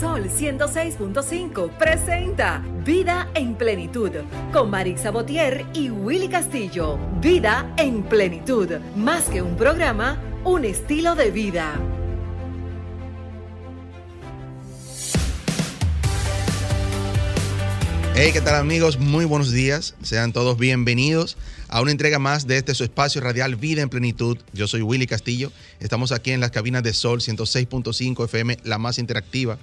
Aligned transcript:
Sol 0.00 0.30
106.5 0.30 1.76
presenta 1.76 2.64
Vida 2.86 3.28
en 3.34 3.54
Plenitud 3.54 4.10
con 4.50 4.70
Marix 4.70 5.04
Botier 5.12 5.66
y 5.74 5.90
Willy 5.90 6.28
Castillo. 6.28 6.98
Vida 7.20 7.74
en 7.76 8.02
Plenitud, 8.04 8.70
más 8.96 9.24
que 9.24 9.42
un 9.42 9.58
programa, 9.58 10.18
un 10.42 10.64
estilo 10.64 11.14
de 11.16 11.30
vida. 11.30 11.78
Hey, 18.14 18.30
¿qué 18.32 18.40
tal 18.40 18.54
amigos? 18.54 18.98
Muy 18.98 19.26
buenos 19.26 19.52
días. 19.52 19.96
Sean 20.02 20.32
todos 20.32 20.56
bienvenidos 20.56 21.36
a 21.68 21.82
una 21.82 21.90
entrega 21.90 22.18
más 22.18 22.46
de 22.46 22.56
este 22.56 22.74
su 22.74 22.84
espacio 22.84 23.20
radial 23.20 23.56
Vida 23.56 23.82
en 23.82 23.90
Plenitud. 23.90 24.38
Yo 24.54 24.66
soy 24.66 24.80
Willy 24.80 25.06
Castillo. 25.06 25.52
Estamos 25.78 26.10
aquí 26.10 26.30
en 26.30 26.40
las 26.40 26.52
cabinas 26.52 26.82
de 26.82 26.94
Sol 26.94 27.20
106.5 27.20 28.24
FM, 28.24 28.56
la 28.64 28.78
más 28.78 28.98
interactiva. 28.98 29.58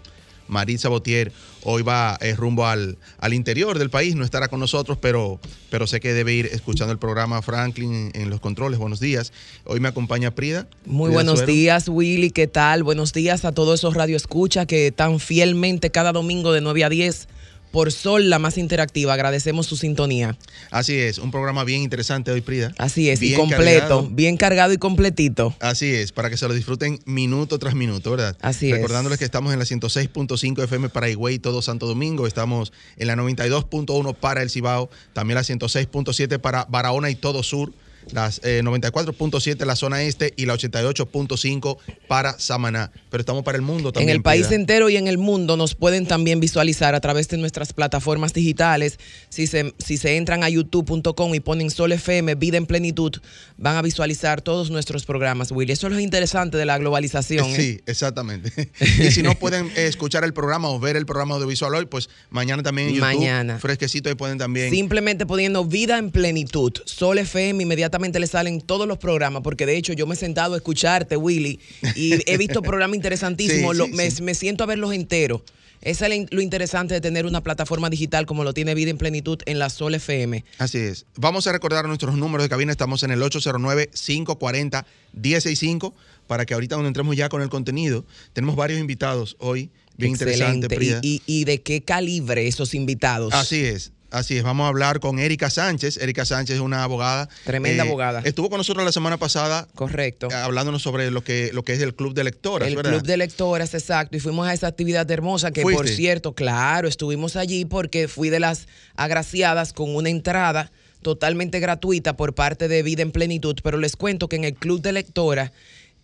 Maritza 0.48 0.90
Botier 0.90 1.32
hoy 1.64 1.82
va 1.82 2.18
eh, 2.22 2.36
rumbo 2.36 2.66
al, 2.66 2.98
al, 3.20 3.34
interior 3.34 3.78
del 3.78 3.90
país, 3.90 4.16
no 4.16 4.24
estará 4.24 4.48
con 4.48 4.60
nosotros, 4.60 4.98
pero, 5.02 5.40
pero 5.70 5.88
sé 5.88 6.00
que 6.00 6.14
debe 6.14 6.34
ir 6.34 6.46
escuchando 6.48 6.92
el 6.92 7.00
programa 7.00 7.42
Franklin 7.42 8.12
en, 8.14 8.22
en 8.22 8.30
los 8.30 8.40
controles. 8.40 8.80
Buenos 8.80 9.00
días. 9.00 9.34
Hoy 9.66 9.80
me 9.80 9.90
acompaña 9.90 10.32
Prida. 10.32 10.68
Muy 10.86 11.08
Prida 11.08 11.14
buenos 11.16 11.40
Suero. 11.40 11.54
días, 11.54 11.90
Willy. 11.90 12.32
¿Qué 12.32 12.48
tal? 12.48 12.84
Buenos 12.84 13.14
días 13.14 13.46
a 13.46 13.52
todos 13.52 13.80
esos 13.80 13.94
radioescuchas 13.94 14.66
que 14.66 14.92
tan 14.92 15.20
fielmente 15.20 15.92
cada 15.92 16.12
domingo 16.14 16.52
de 16.54 16.62
9 16.62 16.84
a 16.84 16.90
10 16.90 17.28
por 17.72 17.92
Sol, 17.92 18.30
la 18.30 18.40
más 18.40 18.58
interactiva. 18.58 19.14
Agradecemos 19.14 19.66
su 19.66 19.78
sintonía. 19.78 20.38
Así 20.72 20.98
es, 20.98 21.18
un 21.18 21.32
programa 21.32 21.64
bien 21.64 21.82
interesante 21.82 22.32
hoy, 22.32 22.42
Prida. 22.42 22.74
Así 22.78 23.10
es, 23.10 23.22
y 23.22 23.34
completo, 23.34 23.82
cargado. 23.82 24.10
bien 24.10 24.38
cargado 24.38 24.74
y 24.74 24.78
completito. 24.78 25.56
Así 25.60 25.94
es, 25.94 26.12
para 26.12 26.30
que 26.30 26.38
se 26.38 26.48
lo 26.48 26.54
disfruten 26.54 27.00
minuto 27.06 27.60
tras 27.60 27.76
minuto, 27.76 28.12
¿verdad? 28.12 28.38
Así 28.42 28.70
es. 28.70 28.76
Recordándoles 28.76 29.20
que 29.20 29.26
estamos 29.26 29.54
en 29.54 29.60
la 29.60 29.66
106.5 29.66 30.64
FM 30.64 30.90
para 30.90 31.10
Higüey, 31.10 31.40
todo 31.40 31.62
Santo 31.62 31.88
Domingo. 31.88 32.28
Estamos 32.28 32.72
en 32.98 33.08
la 33.08 33.16
92.1 33.16 34.16
para 34.16 34.42
El 34.42 34.50
Cibao. 34.50 34.90
También 35.14 35.36
la 35.36 35.42
106.7 35.42 36.40
para 36.40 36.66
Barahona 36.66 37.10
y 37.10 37.16
todo 37.16 37.44
Sur. 37.44 37.74
Las 38.12 38.40
eh, 38.44 38.62
94.7 38.64 39.66
la 39.66 39.76
zona 39.76 40.04
este 40.04 40.34
y 40.38 40.46
la 40.46 40.54
88.5 40.54 41.78
para 42.08 42.40
Samaná. 42.40 42.92
Pero 43.10 43.22
estamos 43.22 43.44
para 43.44 43.58
el 43.58 43.62
mundo 43.62 43.92
también. 43.92 44.10
en 44.10 44.16
el 44.16 44.22
país 44.22 44.52
entero 44.52 44.90
y 44.90 44.98
en 44.98 45.08
el 45.08 45.18
mundo 45.18 45.58
nos 45.58 45.76
pueden 45.76 46.06
también 46.06 46.40
visualizar 46.40 46.96
a 46.96 47.02
través 47.02 47.28
de 47.28 47.38
nuestras 47.38 47.74
plataformas 47.74 48.34
digitales. 48.34 48.98
Si 49.30 49.48
se, 49.48 49.74
si 49.78 49.98
se 49.98 50.18
entran 50.18 50.44
a 50.44 50.50
youtube.com 50.50 51.36
y 51.36 51.40
ponen 51.40 51.70
Sol 51.70 51.92
FM, 51.92 52.36
Vida 52.36 52.58
en 52.58 52.66
Plenitud, 52.66 53.14
van 53.58 53.76
a 53.76 53.82
visualizar 53.82 54.42
todos 54.42 54.70
nuestros 54.70 55.06
programas, 55.06 55.52
Willy. 55.52 55.74
Eso 55.74 55.88
es 55.88 55.94
lo 55.94 56.00
interesante 56.00 56.58
de 56.58 56.66
la 56.66 56.78
globalización. 56.78 57.46
¿eh? 57.48 57.56
Sí, 57.56 57.82
exactamente. 57.86 58.72
y 59.00 59.12
si 59.12 59.22
no 59.22 59.36
pueden 59.36 59.68
eh, 59.76 59.88
escuchar 59.88 60.24
el 60.24 60.34
programa 60.34 60.70
o 60.70 60.80
ver 60.80 60.96
el 60.96 61.06
programa 61.06 61.36
audiovisual 61.36 61.74
hoy, 61.76 61.86
pues 61.86 62.10
mañana 62.30 62.64
también 62.64 62.90
en 62.90 62.96
YouTube. 62.96 63.08
Mañana. 63.08 63.60
Fresquecito, 63.60 64.10
ahí 64.10 64.16
pueden 64.16 64.38
también. 64.38 64.72
Simplemente 64.72 65.26
poniendo 65.26 65.66
vida 65.66 65.98
en 65.98 66.12
plenitud. 66.12 66.74
Sol 66.86 67.18
FM, 67.18 67.64
inmediatamente 67.64 67.97
le 68.00 68.28
salen 68.28 68.62
todos 68.62 68.88
los 68.88 68.98
programas, 68.98 69.42
porque 69.44 69.66
de 69.66 69.76
hecho 69.78 69.92
yo 69.94 70.06
me 70.08 70.14
he 70.16 70.18
sentado 70.18 70.54
a 70.54 70.58
escucharte, 70.58 71.18
Willy, 71.18 71.60
y 71.96 72.14
he 72.32 72.38
visto 72.38 72.62
programas 72.62 72.96
interesantísimos. 72.96 73.76
Sí, 73.78 73.84
me, 73.94 74.12
sí. 74.12 74.24
me 74.24 74.34
siento 74.36 74.64
a 74.64 74.68
verlos 74.68 74.94
enteros. 74.94 75.42
Eso 75.82 76.06
es 76.06 76.26
lo 76.32 76.42
interesante 76.42 76.96
de 76.96 77.02
tener 77.02 77.26
una 77.28 77.44
plataforma 77.44 77.90
digital 77.92 78.26
como 78.26 78.44
lo 78.44 78.52
tiene 78.54 78.74
Vida 78.74 78.90
en 78.90 78.98
Plenitud 78.98 79.38
en 79.46 79.60
la 79.60 79.70
Sol 79.70 79.94
FM. 79.94 80.44
Así 80.58 80.80
es. 80.80 81.06
Vamos 81.18 81.46
a 81.46 81.52
recordar 81.52 81.86
nuestros 81.88 82.16
números 82.18 82.44
de 82.46 82.50
cabina. 82.50 82.72
Estamos 82.72 83.04
en 83.04 83.12
el 83.12 83.22
809-540-165 83.22 85.94
para 86.26 86.46
que 86.46 86.54
ahorita 86.54 86.76
cuando 86.76 86.88
entremos 86.88 87.16
ya 87.16 87.30
con 87.30 87.42
el 87.42 87.50
contenido, 87.50 88.06
tenemos 88.34 88.56
varios 88.56 88.80
invitados 88.80 89.36
hoy. 89.40 89.70
Bien 89.98 90.12
interesante, 90.12 90.66
Excelente. 90.68 90.76
Prida. 90.76 91.00
Y, 91.02 91.22
y- 91.28 91.42
y 91.42 91.46
de 91.46 91.62
qué 91.62 91.82
calibre 91.82 92.48
esos 92.48 92.74
invitados. 92.74 93.34
Así 93.34 93.64
es. 93.64 93.92
Así 94.10 94.38
es, 94.38 94.44
vamos 94.44 94.64
a 94.66 94.68
hablar 94.70 95.02
con 95.02 95.20
Erika 95.20 95.50
Sánchez. 95.50 95.98
Erika 95.98 96.24
Sánchez 96.26 96.56
es 96.56 96.62
una 96.62 96.84
abogada. 96.84 97.24
eh, 97.24 97.42
Tremenda 97.46 97.84
abogada. 97.84 98.22
Estuvo 98.24 98.50
con 98.50 98.58
nosotros 98.58 98.86
la 98.86 98.92
semana 98.94 99.18
pasada 99.18 99.68
Correcto. 99.76 100.30
eh, 100.32 100.34
hablándonos 100.34 100.82
sobre 100.82 101.12
lo 101.12 101.22
que, 101.24 101.52
lo 101.54 101.64
que 101.64 101.74
es 101.74 101.82
el 101.82 101.94
Club 101.94 102.14
de 102.14 102.24
Lectoras, 102.24 102.70
El 102.70 102.76
¿verdad? 102.78 102.92
club 102.94 103.04
de 103.04 103.18
lectoras, 103.18 103.74
exacto. 103.74 104.16
Y 104.16 104.22
fuimos 104.22 104.48
a 104.48 104.54
esa 104.54 104.68
actividad 104.68 105.10
hermosa 105.12 105.52
que, 105.52 105.62
¿Fuiste? 105.62 105.78
por 105.78 105.90
cierto, 105.90 106.34
claro, 106.34 106.88
estuvimos 106.88 107.36
allí 107.36 107.66
porque 107.66 108.08
fui 108.08 108.30
de 108.30 108.40
las 108.40 108.68
agraciadas 108.96 109.74
con 109.74 109.94
una 109.94 110.10
entrada 110.10 110.72
totalmente 111.02 111.60
gratuita 111.60 112.16
por 112.16 112.34
parte 112.34 112.68
de 112.70 112.84
Vida 112.84 113.02
en 113.02 113.12
Plenitud. 113.12 113.56
Pero 113.62 113.78
les 113.78 113.96
cuento 113.98 114.30
que 114.30 114.38
en 114.38 114.46
el 114.46 114.54
club 114.54 114.82
de 114.82 114.94
lectoras 114.94 115.52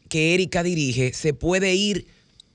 que 0.10 0.34
Erika 0.34 0.62
dirige, 0.62 1.14
se 1.14 1.34
puede 1.34 1.74
ir 1.74 2.06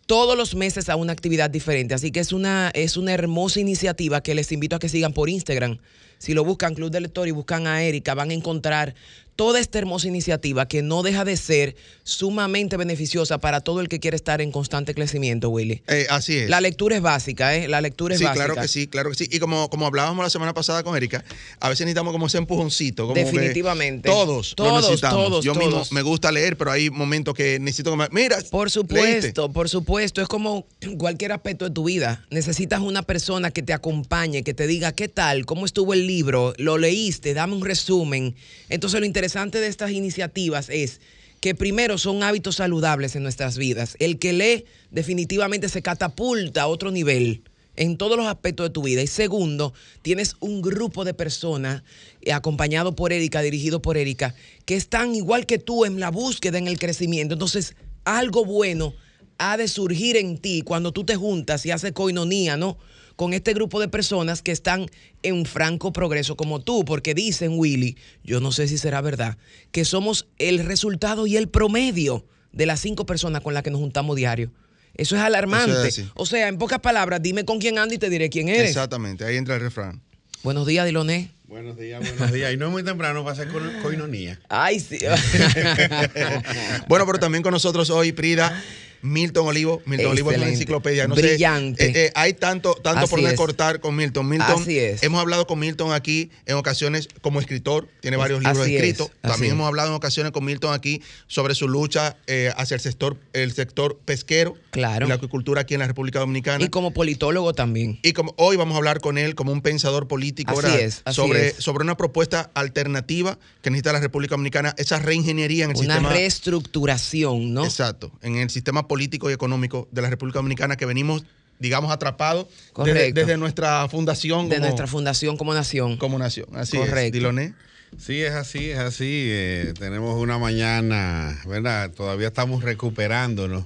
todos 0.08 0.38
los 0.38 0.54
meses 0.54 0.88
a 0.88 0.96
una 0.96 1.12
actividad 1.12 1.50
diferente. 1.50 1.92
Así 1.92 2.10
que 2.10 2.20
es 2.20 2.32
una, 2.32 2.70
es 2.72 2.96
una 2.96 3.12
hermosa 3.12 3.60
iniciativa 3.60 4.22
que 4.22 4.34
les 4.34 4.50
invito 4.52 4.74
a 4.74 4.78
que 4.78 4.88
sigan 4.88 5.12
por 5.12 5.28
Instagram. 5.28 5.78
Si 6.16 6.32
lo 6.32 6.44
buscan 6.44 6.74
Club 6.74 6.90
de 6.90 7.02
Lector 7.02 7.28
y 7.28 7.30
buscan 7.30 7.66
a 7.66 7.82
Erika, 7.82 8.14
van 8.14 8.30
a 8.30 8.32
encontrar 8.34 8.94
toda 9.38 9.60
esta 9.60 9.78
hermosa 9.78 10.08
iniciativa 10.08 10.66
que 10.66 10.82
no 10.82 11.04
deja 11.04 11.24
de 11.24 11.36
ser 11.36 11.76
sumamente 12.02 12.76
beneficiosa 12.76 13.38
para 13.38 13.60
todo 13.60 13.80
el 13.80 13.88
que 13.88 14.00
quiere 14.00 14.16
estar 14.16 14.40
en 14.40 14.50
constante 14.50 14.94
crecimiento, 14.96 15.48
Willy. 15.48 15.80
Eh, 15.86 16.08
así 16.10 16.38
es. 16.38 16.50
La 16.50 16.60
lectura 16.60 16.96
es 16.96 17.02
básica, 17.02 17.54
¿eh? 17.54 17.68
La 17.68 17.80
lectura 17.80 18.14
es 18.14 18.18
Sí, 18.18 18.24
básica. 18.24 18.46
claro 18.46 18.60
que 18.60 18.66
sí, 18.66 18.88
claro 18.88 19.10
que 19.10 19.14
sí. 19.16 19.28
Y 19.30 19.38
como, 19.38 19.70
como 19.70 19.86
hablábamos 19.86 20.24
la 20.24 20.30
semana 20.30 20.54
pasada 20.54 20.82
con 20.82 20.96
Erika, 20.96 21.24
a 21.60 21.68
veces 21.68 21.86
necesitamos 21.86 22.12
como 22.12 22.26
ese 22.26 22.38
empujoncito. 22.38 23.04
Como 23.06 23.14
Definitivamente. 23.14 24.08
todos, 24.08 24.50
lo 24.58 24.64
Todos, 24.64 24.82
necesitamos. 24.82 25.28
todos, 25.28 25.44
Yo 25.44 25.54
mismo 25.54 25.84
me 25.92 26.02
gusta 26.02 26.32
leer, 26.32 26.56
pero 26.56 26.72
hay 26.72 26.90
momentos 26.90 27.32
que 27.34 27.60
necesito 27.60 27.92
que 27.92 27.96
me... 27.96 28.08
Mira, 28.10 28.38
Por 28.50 28.66
leíste. 28.66 28.80
supuesto, 28.80 29.52
por 29.52 29.68
supuesto. 29.68 30.20
Es 30.20 30.26
como 30.26 30.66
cualquier 30.98 31.30
aspecto 31.30 31.64
de 31.64 31.70
tu 31.70 31.84
vida. 31.84 32.26
Necesitas 32.30 32.80
una 32.80 33.02
persona 33.02 33.52
que 33.52 33.62
te 33.62 33.72
acompañe, 33.72 34.42
que 34.42 34.52
te 34.52 34.66
diga 34.66 34.90
qué 34.90 35.06
tal, 35.06 35.46
cómo 35.46 35.64
estuvo 35.64 35.94
el 35.94 36.08
libro, 36.08 36.54
lo 36.56 36.76
leíste, 36.76 37.34
dame 37.34 37.54
un 37.54 37.64
resumen. 37.64 38.34
Entonces 38.68 38.98
lo 38.98 39.06
interesante 39.06 39.27
de 39.34 39.66
estas 39.66 39.90
iniciativas 39.90 40.68
es 40.70 41.00
que 41.40 41.54
primero 41.54 41.98
son 41.98 42.22
hábitos 42.22 42.56
saludables 42.56 43.14
en 43.16 43.22
nuestras 43.22 43.58
vidas. 43.58 43.96
El 43.98 44.18
que 44.18 44.32
lee 44.32 44.64
definitivamente 44.90 45.68
se 45.68 45.82
catapulta 45.82 46.62
a 46.62 46.66
otro 46.66 46.90
nivel 46.90 47.42
en 47.76 47.96
todos 47.96 48.16
los 48.16 48.26
aspectos 48.26 48.66
de 48.66 48.70
tu 48.70 48.82
vida. 48.82 49.02
Y 49.02 49.06
segundo, 49.06 49.72
tienes 50.02 50.34
un 50.40 50.62
grupo 50.62 51.04
de 51.04 51.14
personas 51.14 51.82
eh, 52.22 52.32
acompañado 52.32 52.94
por 52.94 53.12
Erika, 53.12 53.40
dirigido 53.40 53.80
por 53.80 53.96
Erika, 53.96 54.34
que 54.64 54.74
están 54.74 55.14
igual 55.14 55.46
que 55.46 55.58
tú 55.58 55.84
en 55.84 56.00
la 56.00 56.10
búsqueda, 56.10 56.58
en 56.58 56.66
el 56.66 56.78
crecimiento. 56.78 57.34
Entonces, 57.34 57.76
algo 58.04 58.44
bueno 58.44 58.94
ha 59.38 59.56
de 59.56 59.68
surgir 59.68 60.16
en 60.16 60.38
ti 60.38 60.62
cuando 60.62 60.92
tú 60.92 61.04
te 61.04 61.14
juntas 61.14 61.64
y 61.64 61.70
haces 61.70 61.92
coinonía, 61.92 62.56
¿no? 62.56 62.78
Con 63.18 63.32
este 63.34 63.52
grupo 63.52 63.80
de 63.80 63.88
personas 63.88 64.42
que 64.42 64.52
están 64.52 64.86
en 65.24 65.44
franco 65.44 65.92
progreso 65.92 66.36
como 66.36 66.60
tú, 66.60 66.84
porque 66.84 67.14
dicen, 67.14 67.58
Willy, 67.58 67.96
yo 68.22 68.38
no 68.38 68.52
sé 68.52 68.68
si 68.68 68.78
será 68.78 69.00
verdad, 69.00 69.36
que 69.72 69.84
somos 69.84 70.28
el 70.38 70.60
resultado 70.64 71.26
y 71.26 71.36
el 71.36 71.48
promedio 71.48 72.24
de 72.52 72.66
las 72.66 72.78
cinco 72.78 73.06
personas 73.06 73.42
con 73.42 73.54
las 73.54 73.64
que 73.64 73.72
nos 73.72 73.80
juntamos 73.80 74.14
diario. 74.14 74.52
Eso 74.94 75.16
es 75.16 75.22
alarmante. 75.22 75.72
Eso 75.72 75.82
es 75.86 75.98
así. 75.98 76.10
o 76.14 76.26
sea, 76.26 76.46
en 76.46 76.58
pocas 76.58 76.78
palabras, 76.78 77.20
dime 77.20 77.44
con 77.44 77.58
quién 77.58 77.78
ando 77.78 77.92
y 77.92 77.98
te 77.98 78.08
diré 78.08 78.30
quién 78.30 78.48
eres. 78.48 78.68
Exactamente, 78.68 79.24
ahí 79.24 79.36
entra 79.36 79.56
el 79.56 79.62
refrán. 79.62 80.00
Buenos 80.44 80.64
días, 80.68 80.86
Diloné. 80.86 81.32
Buenos 81.48 81.76
días, 81.76 81.98
buenos 82.00 82.30
días. 82.32 82.52
Y 82.52 82.56
no 82.56 82.66
es 82.66 82.70
muy 82.72 82.84
temprano 82.84 83.24
para 83.24 83.32
hacer 83.32 83.48
co- 83.48 83.58
coinonía. 83.82 84.38
Ay, 84.48 84.78
sí. 84.78 84.98
Bueno, 86.88 87.06
pero 87.06 87.18
también 87.18 87.42
con 87.42 87.52
nosotros 87.52 87.90
hoy, 87.90 88.12
Prida, 88.12 88.62
Milton 89.02 89.46
Olivo. 89.46 89.82
Milton 89.86 90.10
Olivo 90.12 90.30
es 90.32 90.38
una 90.38 90.48
enciclopedia. 90.48 91.06
No 91.08 91.14
sé, 91.14 91.22
Brillante. 91.22 91.84
eh, 91.86 91.92
eh, 92.06 92.12
hay 92.14 92.34
tanto, 92.34 92.74
tanto 92.74 93.06
por 93.08 93.18
Así 93.18 93.22
donde 93.22 93.30
es. 93.30 93.36
cortar 93.36 93.80
con 93.80 93.94
Milton. 93.96 94.28
Milton, 94.28 94.62
Así 94.62 94.78
es. 94.78 95.02
hemos 95.02 95.20
hablado 95.20 95.46
con 95.46 95.58
Milton 95.58 95.92
aquí 95.92 96.30
en 96.46 96.56
ocasiones 96.56 97.08
como 97.20 97.40
escritor, 97.40 97.88
tiene 98.00 98.16
varios 98.16 98.40
libros 98.40 98.58
Así 98.58 98.76
escritos. 98.76 99.10
También 99.20 99.52
hemos 99.52 99.66
hablado 99.66 99.88
en 99.88 99.94
ocasiones 99.94 100.32
con 100.32 100.44
Milton 100.44 100.72
aquí 100.74 101.02
sobre 101.26 101.54
su 101.54 101.68
lucha 101.68 102.16
eh, 102.26 102.52
hacia 102.56 102.74
el 102.74 102.80
sector, 102.80 103.16
el 103.32 103.52
sector 103.52 103.98
pesquero 104.04 104.54
Claro. 104.70 105.06
y 105.06 105.08
la 105.08 105.16
acuicultura 105.16 105.62
aquí 105.62 105.74
en 105.74 105.80
la 105.80 105.86
República 105.86 106.18
Dominicana. 106.20 106.64
y 106.64 106.68
como 106.68 106.92
politólogo 106.92 107.52
también. 107.54 107.98
Y 108.02 108.12
como 108.12 108.34
hoy 108.36 108.56
vamos 108.56 108.74
a 108.74 108.78
hablar 108.78 109.00
con 109.00 109.18
él 109.18 109.34
como 109.34 109.52
un 109.52 109.60
pensador 109.62 110.06
político 110.08 110.52
Así 110.52 110.62
¿verdad? 110.62 110.80
es, 110.80 111.02
así 111.04 111.16
sobre, 111.16 111.48
es. 111.48 111.54
sobre 111.58 111.82
una 111.84 111.96
propuesta 111.96 112.50
alternativa 112.54 113.38
que 113.62 113.70
necesita 113.70 113.92
la 113.92 114.00
República 114.00 114.34
Dominicana, 114.34 114.74
esa 114.78 114.98
reingeniería 114.98 115.64
en 115.64 115.70
el 115.70 115.76
Una 115.76 115.94
sistema. 115.94 116.12
reestructuración, 116.12 117.54
¿no? 117.54 117.64
Exacto, 117.64 118.10
en 118.22 118.36
el 118.36 118.50
sistema 118.50 118.87
político 118.88 119.30
y 119.30 119.32
económico 119.32 119.88
de 119.92 120.02
la 120.02 120.10
República 120.10 120.38
Dominicana 120.38 120.76
que 120.76 120.86
venimos, 120.86 121.24
digamos, 121.58 121.92
atrapados 121.92 122.46
desde, 122.84 123.36
nuestra 123.36 123.88
fundación 123.88 124.48
De 124.48 124.56
como, 124.56 124.66
nuestra 124.66 124.86
fundación 124.86 125.36
como 125.36 125.54
nación. 125.54 125.96
como 125.96 126.18
nación. 126.18 126.48
Así 126.54 126.76
Correcto. 126.76 126.98
es, 126.98 127.12
Diloné. 127.12 127.54
Sí, 127.96 128.22
es 128.22 128.32
así, 128.32 128.70
es 128.70 128.78
así. 128.78 129.28
Eh, 129.30 129.72
tenemos 129.78 130.20
una 130.20 130.38
mañana, 130.38 131.40
¿verdad? 131.46 131.90
Todavía 131.90 132.28
estamos 132.28 132.62
recuperándonos 132.62 133.64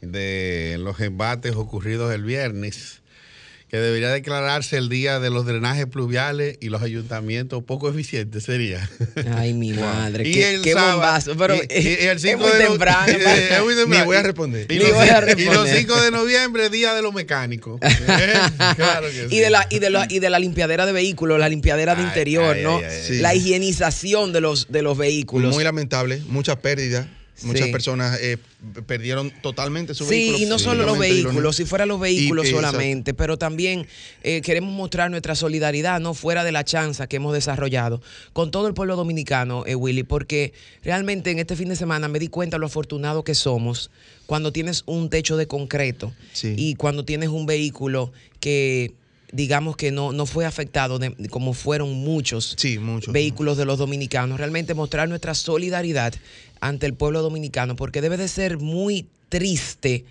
de 0.00 0.76
los 0.78 1.00
embates 1.00 1.56
ocurridos 1.56 2.14
el 2.14 2.22
viernes. 2.22 3.00
Que 3.68 3.76
debería 3.76 4.08
declararse 4.10 4.78
el 4.78 4.88
día 4.88 5.20
de 5.20 5.28
los 5.30 5.44
drenajes 5.44 5.86
pluviales 5.86 6.56
y 6.60 6.70
los 6.70 6.80
ayuntamientos 6.82 7.62
poco 7.64 7.90
eficientes 7.90 8.44
sería. 8.44 8.88
Ay, 9.36 9.52
mi 9.52 9.72
madre, 9.74 10.26
Y 10.26 10.32
qué, 10.32 10.54
el 10.54 10.62
qué 10.62 10.72
sábado- 10.72 10.92
bombazo. 10.92 11.36
Pero 11.36 11.54
y- 11.54 11.58
y 11.78 12.06
el 12.06 12.16
es 12.16 12.22
5 12.22 12.38
muy 12.38 12.50
de 12.52 12.64
no- 12.64 12.70
temprano. 12.70 13.12
es 13.12 13.62
muy 13.62 13.74
temprano. 13.74 14.00
Ni 14.00 14.06
voy 14.06 14.16
a 14.16 14.22
responder. 14.22 14.66
Y 14.72 14.78
los, 14.78 14.90
voy 14.92 15.00
a 15.00 15.06
y 15.06 15.10
los 15.10 15.24
responder. 15.36 15.76
5 15.78 16.00
de 16.00 16.10
noviembre, 16.10 16.70
día 16.70 16.94
de 16.94 17.02
los 17.02 17.12
mecánicos. 17.12 17.78
claro 18.76 19.06
que 19.08 19.28
sí. 19.28 19.36
Y 19.36 19.38
de, 19.40 19.50
la, 19.50 19.66
y, 19.70 19.78
de 19.80 19.90
la, 19.90 20.06
y 20.08 20.18
de 20.18 20.30
la 20.30 20.38
limpiadera 20.38 20.86
de 20.86 20.92
vehículos, 20.92 21.38
la 21.38 21.48
limpiadera 21.48 21.94
de 21.94 22.00
Ay, 22.02 22.06
interior, 22.08 22.56
ay, 22.56 22.62
¿no? 22.62 22.78
ay, 22.78 22.84
ay, 22.84 23.02
ay. 23.10 23.18
La 23.18 23.34
higienización 23.34 24.32
de 24.32 24.40
los, 24.40 24.68
de 24.70 24.82
los 24.82 24.96
vehículos. 24.96 25.54
Muy 25.54 25.64
lamentable, 25.64 26.22
muchas 26.28 26.56
pérdidas. 26.56 27.06
Sí. 27.38 27.46
Muchas 27.46 27.68
personas 27.68 28.18
eh, 28.20 28.36
perdieron 28.86 29.30
totalmente 29.42 29.94
su 29.94 30.04
Sí, 30.04 30.10
vehículo. 30.10 30.38
y 30.38 30.46
no 30.46 30.58
solo 30.58 30.84
los 30.84 30.98
vehículos, 30.98 31.54
si 31.54 31.64
fuera 31.64 31.86
los 31.86 32.00
vehículos 32.00 32.46
Y, 32.46 32.48
eh, 32.48 32.50
solamente, 32.52 33.14
pero 33.14 33.38
también 33.38 33.86
eh, 34.24 34.40
queremos 34.42 34.74
mostrar 34.74 35.08
nuestra 35.08 35.36
solidaridad, 35.36 36.00
no 36.00 36.14
fuera 36.14 36.42
de 36.42 36.50
la 36.50 36.64
chanza 36.64 37.06
que 37.06 37.16
hemos 37.16 37.32
desarrollado 37.32 38.02
con 38.32 38.50
todo 38.50 38.66
el 38.66 38.74
pueblo 38.74 38.96
dominicano, 38.96 39.64
eh, 39.66 39.76
Willy, 39.76 40.02
porque 40.02 40.52
realmente 40.82 41.30
en 41.30 41.38
este 41.38 41.54
fin 41.54 41.68
de 41.68 41.76
semana 41.76 42.08
me 42.08 42.18
di 42.18 42.26
cuenta 42.26 42.58
lo 42.58 42.66
afortunado 42.66 43.22
que 43.22 43.36
somos 43.36 43.90
cuando 44.26 44.52
tienes 44.52 44.82
un 44.86 45.08
techo 45.08 45.36
de 45.36 45.46
concreto 45.46 46.12
Sí. 46.32 46.54
y 46.56 46.74
cuando 46.74 47.04
tienes 47.04 47.28
un 47.28 47.46
vehículo 47.46 48.12
que 48.40 48.94
digamos 49.32 49.76
que 49.76 49.90
no, 49.90 50.12
no 50.12 50.26
fue 50.26 50.46
afectado 50.46 50.98
de- 50.98 51.14
como 51.28 51.52
fueron 51.52 51.92
muchos 51.92 52.54
Sí, 52.58 52.78
muchos. 52.78 53.12
vehículos 53.12 53.56
de 53.58 53.64
los 53.64 53.78
dominicanos. 53.78 54.38
Realmente 54.38 54.74
mostrar 54.74 55.08
nuestra 55.08 55.34
solidaridad 55.34 56.14
ante 56.60 56.86
el 56.86 56.94
pueblo 56.94 57.22
dominicano, 57.22 57.76
porque 57.76 58.00
debe 58.00 58.16
de 58.16 58.28
ser 58.28 58.58
muy 58.58 59.06
triste 59.28 60.04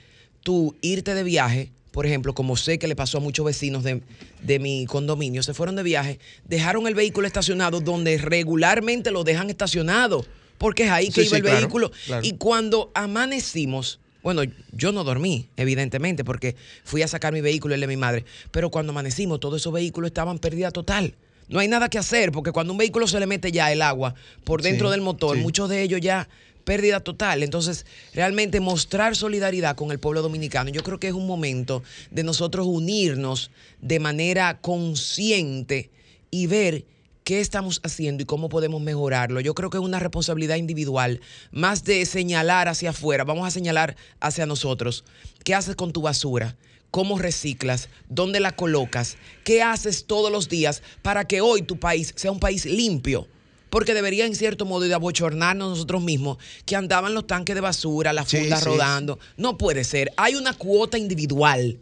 tú 0.44 0.76
irte 0.82 1.14
de 1.16 1.24
viaje, 1.24 1.72
por 1.92 2.06
ejemplo, 2.06 2.34
como 2.34 2.56
sé 2.56 2.78
que 2.78 2.88
le 2.88 2.96
pasó 2.96 3.18
a 3.18 3.22
muchos 3.22 3.44
vecinos 3.46 3.84
de, 3.84 4.02
de 4.44 4.60
mi 4.60 4.86
condominio, 4.86 5.42
se 5.42 5.54
fueron 5.56 5.76
de 5.76 5.84
viaje, 5.84 6.20
dejaron 6.48 6.86
el 6.88 6.94
vehículo 6.94 7.26
estacionado 7.28 7.82
donde 7.82 8.18
regularmente 8.20 9.10
lo 9.12 9.24
dejan 9.24 9.50
estacionado, 9.50 10.24
porque 10.60 10.84
es 10.84 10.92
ahí 10.92 11.10
que 11.10 11.22
Sí, 11.22 11.28
iba 11.28 11.38
el 11.38 11.44
claro, 11.44 11.58
vehículo. 11.60 11.92
claro. 12.06 12.26
Y 12.26 12.34
cuando 12.34 12.92
amanecimos, 12.94 14.00
bueno, 14.28 14.42
yo 14.74 14.92
no 14.92 15.06
dormí, 15.06 15.48
evidentemente, 15.56 16.26
porque 16.26 16.58
fui 16.84 17.02
a 17.02 17.08
sacar 17.08 17.32
mi 17.32 17.40
vehículo, 17.40 17.76
el 17.76 17.80
de 17.80 17.88
mi 17.88 17.96
madre, 17.96 18.26
pero 18.52 18.70
cuando 18.70 18.92
amanecimos, 18.92 19.40
todos 19.40 19.62
esos 19.62 19.72
vehículos 19.72 20.10
estaban 20.10 20.38
pérdida 20.38 20.70
total. 20.70 21.14
No 21.48 21.60
hay 21.60 21.70
nada 21.70 21.88
que 21.88 21.98
hacer, 21.98 22.34
porque 22.34 22.52
cuando 22.52 22.74
un 22.74 22.78
vehículo 22.78 23.08
se 23.08 23.22
le 23.22 23.26
mete 23.26 23.54
ya 23.54 23.72
el 23.72 23.82
agua 23.82 24.16
por 24.44 24.62
dentro 24.62 24.90
Sí, 24.90 24.92
del 24.92 25.00
motor, 25.02 25.38
sí. 25.38 25.42
muchos 25.42 25.70
de 25.70 25.82
ellos 25.82 26.02
ya 26.02 26.28
pérdida 26.66 27.00
total. 27.00 27.42
Entonces, 27.42 27.86
realmente 28.14 28.60
mostrar 28.60 29.16
solidaridad 29.16 29.78
con 29.78 29.92
el 29.92 30.00
pueblo 30.00 30.22
dominicano, 30.22 30.72
yo 30.72 30.84
creo 30.84 31.00
que 31.00 31.08
es 31.08 31.14
un 31.14 31.26
momento 31.26 31.82
de 32.12 32.24
nosotros 32.24 32.68
unirnos 32.68 33.50
de 33.82 34.02
manera 34.02 34.60
consciente 34.60 35.90
y 36.32 36.48
ver 36.48 36.84
qué 37.28 37.42
estamos 37.42 37.82
haciendo 37.84 38.24
y 38.24 38.26
cómo 38.26 38.48
podemos 38.48 38.80
mejorarlo. 38.82 39.42
Yo 39.42 39.54
creo 39.54 39.70
que 39.70 39.76
es 39.76 39.84
una 39.84 40.00
responsabilidad 40.00 40.56
individual, 40.56 41.20
más 41.52 41.84
de 41.84 42.06
señalar 42.06 42.70
hacia 42.70 42.92
afuera, 42.92 43.26
vamos 43.26 43.46
a 43.46 43.52
señalar 43.52 43.98
hacia 44.22 44.46
nosotros. 44.46 45.04
¿Qué 45.44 45.54
haces 45.54 45.76
con 45.76 45.92
tu 45.92 46.02
basura? 46.02 46.56
¿Cómo 46.90 47.20
reciclas? 47.20 47.90
¿Dónde 48.08 48.40
la 48.40 48.56
colocas? 48.56 49.18
¿Qué 49.44 49.62
haces 49.62 50.06
todos 50.06 50.32
los 50.32 50.48
días 50.48 50.82
para 51.02 51.26
que 51.26 51.42
hoy 51.42 51.64
tu 51.64 51.78
país 51.78 52.14
sea 52.16 52.32
un 52.32 52.40
país 52.40 52.64
limpio? 52.66 53.28
Porque 53.70 53.94
debería, 53.94 54.26
en 54.26 54.34
cierto 54.34 54.64
modo, 54.64 54.86
de 54.86 54.94
abochornarnos 54.94 55.68
nosotros 55.72 56.02
mismos 56.02 56.38
que 56.66 56.78
andaban 56.78 57.14
los 57.14 57.28
tanques 57.28 57.56
de 57.56 57.62
basura, 57.62 58.14
las 58.14 58.30
Sí, 58.30 58.38
fundas 58.38 58.60
sí. 58.62 58.66
rodando. 58.68 59.20
No 59.36 59.58
puede 59.58 59.84
ser. 59.84 60.14
Hay 60.16 60.36
una 60.36 60.54
cuota 60.54 60.98
individual 60.98 61.78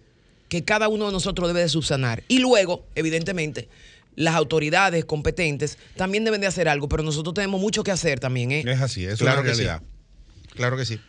que 0.49 0.63
cada 0.63 0.87
uno 0.87 1.05
de 1.05 1.11
nosotros 1.11 1.47
debe 1.47 1.59
de 1.61 1.69
subsanar. 1.69 2.23
Y 2.27 2.39
luego, 2.39 2.83
evidentemente, 2.95 3.69
las 4.15 4.35
autoridades 4.35 5.05
competentes 5.05 5.77
también 5.95 6.23
deben 6.23 6.41
de 6.41 6.47
hacer 6.47 6.67
algo, 6.69 6.87
pero 6.89 7.03
nosotros 7.03 7.33
tenemos 7.33 7.59
mucho 7.61 7.83
que 7.83 7.91
hacer 7.91 8.19
también, 8.19 8.51
¿eh? 8.51 8.63
Es 8.65 8.81
así, 8.81 9.05
es 9.05 9.19
Claro 9.19 9.41
una 9.41 9.49
que 9.49 9.55
sí. 9.55 9.63
realidad. 9.63 9.83
Claro 10.55 10.77
que 10.77 10.85
sí. 10.85 10.99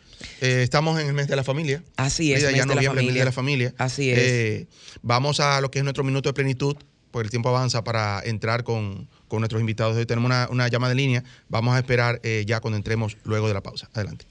Eh, 0.41 0.61
estamos 0.63 0.99
en 0.99 1.07
el 1.07 1.13
mes 1.13 1.27
de 1.27 1.35
la 1.35 1.43
familia. 1.43 1.83
Así 1.95 2.33
es, 2.33 2.41
mes 2.43 2.55
ya 2.55 2.65
de 2.65 2.67
la 2.69 2.75
mes 2.81 2.87
familia. 2.87 3.13
de 3.13 3.25
la 3.25 3.31
familia. 3.31 3.73
Así 3.77 4.09
es. 4.11 4.17
Eh, 4.19 4.67
vamos 5.01 5.39
a 5.39 5.61
lo 5.61 5.69
que 5.71 5.77
es 5.79 5.83
nuestro 5.83 6.03
minuto 6.03 6.27
de 6.29 6.33
plenitud, 6.33 6.75
porque 7.11 7.25
el 7.27 7.29
tiempo 7.29 7.49
avanza 7.49 7.83
para 7.83 8.21
entrar 8.25 8.63
con, 8.63 9.07
con 9.27 9.39
nuestros 9.39 9.61
invitados. 9.61 9.95
Hoy 9.95 10.05
tenemos 10.05 10.27
una, 10.27 10.47
una 10.49 10.67
llamada 10.67 10.89
de 10.89 10.95
línea. 10.95 11.23
Vamos 11.49 11.75
a 11.75 11.77
esperar 11.77 12.19
eh, 12.23 12.43
ya 12.47 12.59
cuando 12.59 12.77
entremos 12.77 13.15
luego 13.23 13.47
de 13.47 13.53
la 13.53 13.61
pausa. 13.61 13.89
Adelante. 13.93 14.25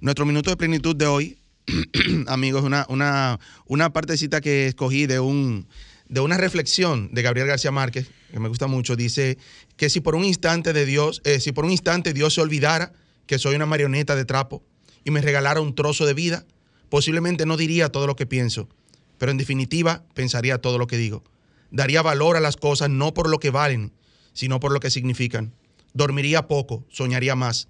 Nuestro 0.00 0.24
minuto 0.26 0.50
de 0.50 0.56
plenitud 0.56 0.96
de 0.96 1.06
hoy, 1.06 1.38
amigos, 2.26 2.64
una, 2.64 2.86
una, 2.88 3.38
una 3.66 3.92
partecita 3.92 4.40
que 4.40 4.66
escogí 4.66 5.06
de, 5.06 5.20
un, 5.20 5.68
de 6.08 6.20
una 6.20 6.36
reflexión 6.36 7.08
de 7.12 7.22
Gabriel 7.22 7.46
García 7.46 7.70
Márquez, 7.70 8.10
que 8.32 8.40
me 8.40 8.48
gusta 8.48 8.66
mucho. 8.66 8.96
Dice 8.96 9.38
que 9.76 9.90
si 9.90 10.00
por 10.00 10.16
un 10.16 10.24
instante 10.24 10.72
de 10.72 10.86
Dios, 10.86 11.20
eh, 11.24 11.40
si 11.40 11.52
por 11.52 11.64
un 11.64 11.70
instante 11.70 12.12
Dios 12.12 12.34
se 12.34 12.40
olvidara 12.40 12.92
que 13.26 13.38
soy 13.38 13.54
una 13.54 13.66
marioneta 13.66 14.16
de 14.16 14.24
trapo 14.24 14.64
y 15.04 15.10
me 15.10 15.20
regalara 15.20 15.60
un 15.60 15.74
trozo 15.74 16.04
de 16.04 16.14
vida, 16.14 16.44
posiblemente 16.92 17.46
no 17.46 17.56
diría 17.56 17.88
todo 17.88 18.06
lo 18.06 18.16
que 18.16 18.26
pienso, 18.26 18.68
pero 19.16 19.32
en 19.32 19.38
definitiva 19.38 20.04
pensaría 20.12 20.60
todo 20.60 20.76
lo 20.76 20.86
que 20.86 20.98
digo. 20.98 21.24
Daría 21.70 22.02
valor 22.02 22.36
a 22.36 22.40
las 22.40 22.58
cosas 22.58 22.90
no 22.90 23.14
por 23.14 23.30
lo 23.30 23.40
que 23.40 23.48
valen, 23.48 23.94
sino 24.34 24.60
por 24.60 24.72
lo 24.72 24.80
que 24.80 24.90
significan. 24.90 25.54
Dormiría 25.94 26.48
poco, 26.48 26.84
soñaría 26.90 27.34
más. 27.34 27.68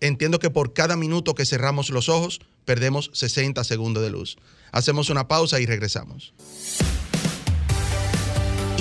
Entiendo 0.00 0.40
que 0.40 0.50
por 0.50 0.72
cada 0.72 0.96
minuto 0.96 1.36
que 1.36 1.46
cerramos 1.46 1.90
los 1.90 2.08
ojos, 2.08 2.40
perdemos 2.64 3.12
60 3.12 3.62
segundos 3.62 4.02
de 4.02 4.10
luz. 4.10 4.38
Hacemos 4.72 5.08
una 5.08 5.28
pausa 5.28 5.60
y 5.60 5.66
regresamos. 5.66 6.34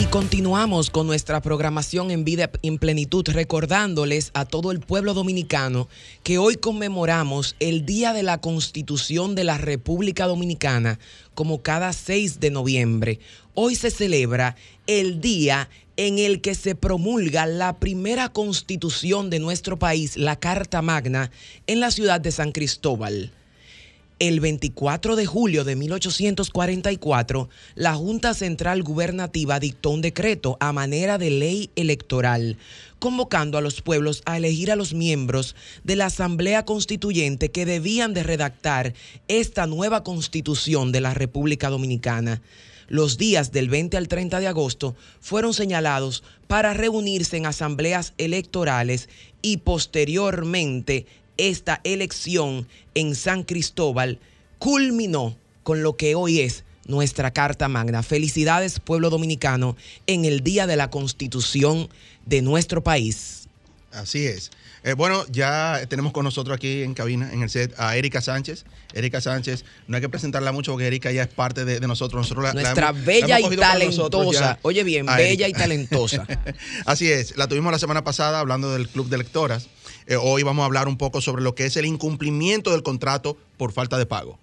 Y 0.03 0.07
continuamos 0.07 0.89
con 0.89 1.07
nuestra 1.07 1.41
programación 1.41 2.11
en 2.11 2.25
vida 2.25 2.51
en 2.61 2.77
plenitud, 2.77 3.25
recordándoles 3.29 4.31
a 4.33 4.43
todo 4.43 4.73
el 4.73 4.81
pueblo 4.81 5.13
dominicano 5.13 5.87
que 6.23 6.37
hoy 6.37 6.57
conmemoramos 6.57 7.55
el 7.61 7.85
Día 7.85 8.11
de 8.11 8.21
la 8.21 8.41
Constitución 8.41 9.33
de 9.33 9.45
la 9.45 9.57
República 9.57 10.25
Dominicana 10.25 10.99
como 11.35 11.61
cada 11.61 11.93
6 11.93 12.41
de 12.41 12.51
noviembre. 12.51 13.19
Hoy 13.53 13.75
se 13.75 13.91
celebra 13.91 14.57
el 14.87 15.21
día 15.21 15.69
en 15.95 16.19
el 16.19 16.41
que 16.41 16.53
se 16.53 16.75
promulga 16.75 17.45
la 17.45 17.79
primera 17.79 18.27
constitución 18.27 19.29
de 19.29 19.39
nuestro 19.39 19.79
país, 19.79 20.17
la 20.17 20.35
Carta 20.35 20.81
Magna, 20.81 21.31
en 21.65 21.79
la 21.79 21.91
ciudad 21.91 22.19
de 22.19 22.33
San 22.33 22.51
Cristóbal. 22.51 23.31
El 24.19 24.39
24 24.39 25.15
de 25.15 25.25
julio 25.25 25.63
de 25.63 25.75
1844, 25.75 27.49
la 27.75 27.95
Junta 27.95 28.33
Central 28.33 28.83
Gubernativa 28.83 29.59
dictó 29.59 29.89
un 29.89 30.01
decreto 30.01 30.55
a 30.59 30.71
manera 30.71 31.17
de 31.17 31.31
ley 31.31 31.71
electoral, 31.75 32.57
convocando 32.99 33.57
a 33.57 33.61
los 33.61 33.81
pueblos 33.81 34.21
a 34.25 34.37
elegir 34.37 34.71
a 34.71 34.75
los 34.75 34.93
miembros 34.93 35.55
de 35.83 35.95
la 35.95 36.05
Asamblea 36.05 36.63
Constituyente 36.63 37.49
que 37.49 37.65
debían 37.65 38.13
de 38.13 38.23
redactar 38.23 38.93
esta 39.27 39.65
nueva 39.65 40.03
constitución 40.03 40.91
de 40.91 41.01
la 41.01 41.13
República 41.15 41.69
Dominicana. 41.69 42.41
Los 42.87 43.17
días 43.17 43.51
del 43.51 43.69
20 43.69 43.97
al 43.97 44.07
30 44.07 44.39
de 44.39 44.47
agosto 44.47 44.95
fueron 45.19 45.53
señalados 45.53 46.23
para 46.47 46.73
reunirse 46.73 47.37
en 47.37 47.47
asambleas 47.47 48.13
electorales 48.17 49.09
y 49.41 49.57
posteriormente 49.57 51.07
esta 51.37 51.81
elección 51.83 52.67
en 52.95 53.15
San 53.15 53.43
Cristóbal 53.43 54.19
culminó 54.59 55.35
con 55.63 55.83
lo 55.83 55.95
que 55.97 56.15
hoy 56.15 56.39
es 56.41 56.63
nuestra 56.85 57.31
Carta 57.31 57.67
Magna. 57.67 58.03
Felicidades, 58.03 58.79
pueblo 58.79 59.09
dominicano, 59.09 59.75
en 60.07 60.25
el 60.25 60.41
Día 60.41 60.67
de 60.67 60.75
la 60.75 60.89
Constitución 60.89 61.89
de 62.25 62.41
nuestro 62.41 62.83
país. 62.83 63.47
Así 63.91 64.25
es. 64.25 64.51
Eh, 64.83 64.93
bueno, 64.93 65.23
ya 65.31 65.79
tenemos 65.87 66.11
con 66.11 66.25
nosotros 66.25 66.55
aquí 66.55 66.81
en 66.81 66.93
cabina, 66.93 67.31
en 67.31 67.41
el 67.43 67.49
set, 67.49 67.73
a 67.77 67.95
Erika 67.95 68.21
Sánchez. 68.21 68.65
Erika 68.93 69.21
Sánchez, 69.21 69.63
no 69.87 69.95
hay 69.95 70.01
que 70.01 70.09
presentarla 70.09 70.51
mucho 70.51 70.71
porque 70.71 70.87
Erika 70.87 71.11
ya 71.11 71.21
es 71.23 71.27
parte 71.29 71.63
de, 71.63 71.79
de 71.79 71.87
nosotros. 71.87 72.23
nosotros 72.23 72.43
la- 72.43 72.53
la 72.53 72.61
Nuestra 72.63 72.89
hemos- 72.89 73.05
bella 73.05 73.39
y 73.39 73.55
talentosa. 73.55 74.59
Oye 74.63 74.83
bien, 74.83 75.05
bella 75.05 75.45
Erika. 75.45 75.47
y 75.47 75.53
talentosa. 75.53 76.27
Así 76.85 77.09
es, 77.09 77.37
la 77.37 77.47
tuvimos 77.47 77.71
la 77.71 77.79
semana 77.79 78.03
pasada 78.03 78.39
hablando 78.39 78.73
del 78.73 78.89
Club 78.89 79.07
de 79.09 79.19
Lectoras. 79.19 79.67
Eh, 80.07 80.15
hoy 80.15 80.43
vamos 80.43 80.63
a 80.63 80.65
hablar 80.65 80.87
un 80.87 80.97
poco 80.97 81.21
sobre 81.21 81.43
lo 81.43 81.55
que 81.55 81.65
es 81.65 81.77
el 81.77 81.85
incumplimiento 81.85 82.71
del 82.71 82.83
contrato 82.83 83.37
por 83.57 83.71
falta 83.71 83.97
de 83.97 84.05
pago. 84.05 84.37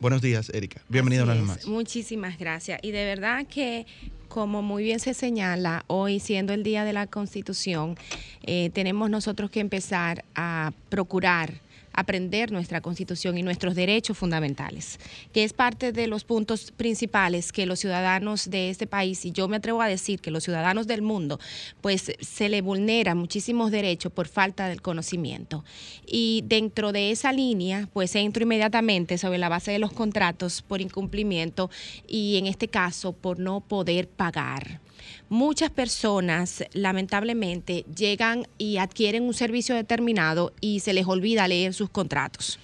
Buenos 0.00 0.22
días, 0.22 0.50
Erika. 0.50 0.80
Bienvenida 0.88 1.24
una 1.24 1.34
vez 1.34 1.42
más. 1.42 1.66
Muchísimas 1.66 2.38
gracias. 2.38 2.78
Y 2.82 2.92
de 2.92 3.04
verdad 3.04 3.46
que, 3.46 3.84
como 4.28 4.62
muy 4.62 4.84
bien 4.84 5.00
se 5.00 5.12
señala, 5.12 5.84
hoy 5.88 6.20
siendo 6.20 6.52
el 6.52 6.62
Día 6.62 6.84
de 6.84 6.92
la 6.92 7.06
Constitución, 7.08 7.96
eh, 8.44 8.70
tenemos 8.72 9.10
nosotros 9.10 9.50
que 9.50 9.58
empezar 9.58 10.24
a 10.36 10.72
procurar 10.88 11.60
aprender 11.98 12.52
nuestra 12.52 12.80
constitución 12.80 13.36
y 13.38 13.42
nuestros 13.42 13.74
derechos 13.74 14.16
fundamentales, 14.16 15.00
que 15.32 15.42
es 15.42 15.52
parte 15.52 15.90
de 15.90 16.06
los 16.06 16.22
puntos 16.22 16.70
principales 16.70 17.50
que 17.50 17.66
los 17.66 17.80
ciudadanos 17.80 18.50
de 18.50 18.70
este 18.70 18.86
país, 18.86 19.24
y 19.24 19.32
yo 19.32 19.48
me 19.48 19.56
atrevo 19.56 19.82
a 19.82 19.88
decir 19.88 20.20
que 20.20 20.30
los 20.30 20.44
ciudadanos 20.44 20.86
del 20.86 21.02
mundo, 21.02 21.40
pues 21.80 22.12
se 22.20 22.48
le 22.48 22.62
vulneran 22.62 23.18
muchísimos 23.18 23.72
derechos 23.72 24.12
por 24.12 24.28
falta 24.28 24.68
del 24.68 24.80
conocimiento. 24.80 25.64
Y 26.06 26.44
dentro 26.46 26.92
de 26.92 27.10
esa 27.10 27.32
línea, 27.32 27.88
pues 27.92 28.14
entro 28.14 28.44
inmediatamente 28.44 29.18
sobre 29.18 29.38
la 29.38 29.48
base 29.48 29.72
de 29.72 29.80
los 29.80 29.92
contratos 29.92 30.62
por 30.62 30.80
incumplimiento 30.80 31.68
y 32.06 32.36
en 32.36 32.46
este 32.46 32.68
caso 32.68 33.12
por 33.12 33.40
no 33.40 33.60
poder 33.60 34.08
pagar. 34.08 34.80
Muchas 35.30 35.70
personas 35.70 36.64
lamentablemente 36.72 37.84
llegan 37.94 38.46
y 38.56 38.78
adquieren 38.78 39.24
un 39.24 39.34
servicio 39.34 39.74
determinado 39.74 40.54
y 40.62 40.80
se 40.80 40.94
les 40.94 41.06
olvida 41.06 41.46
leer 41.46 41.74
sus 41.74 41.90
contratos. 41.90 42.58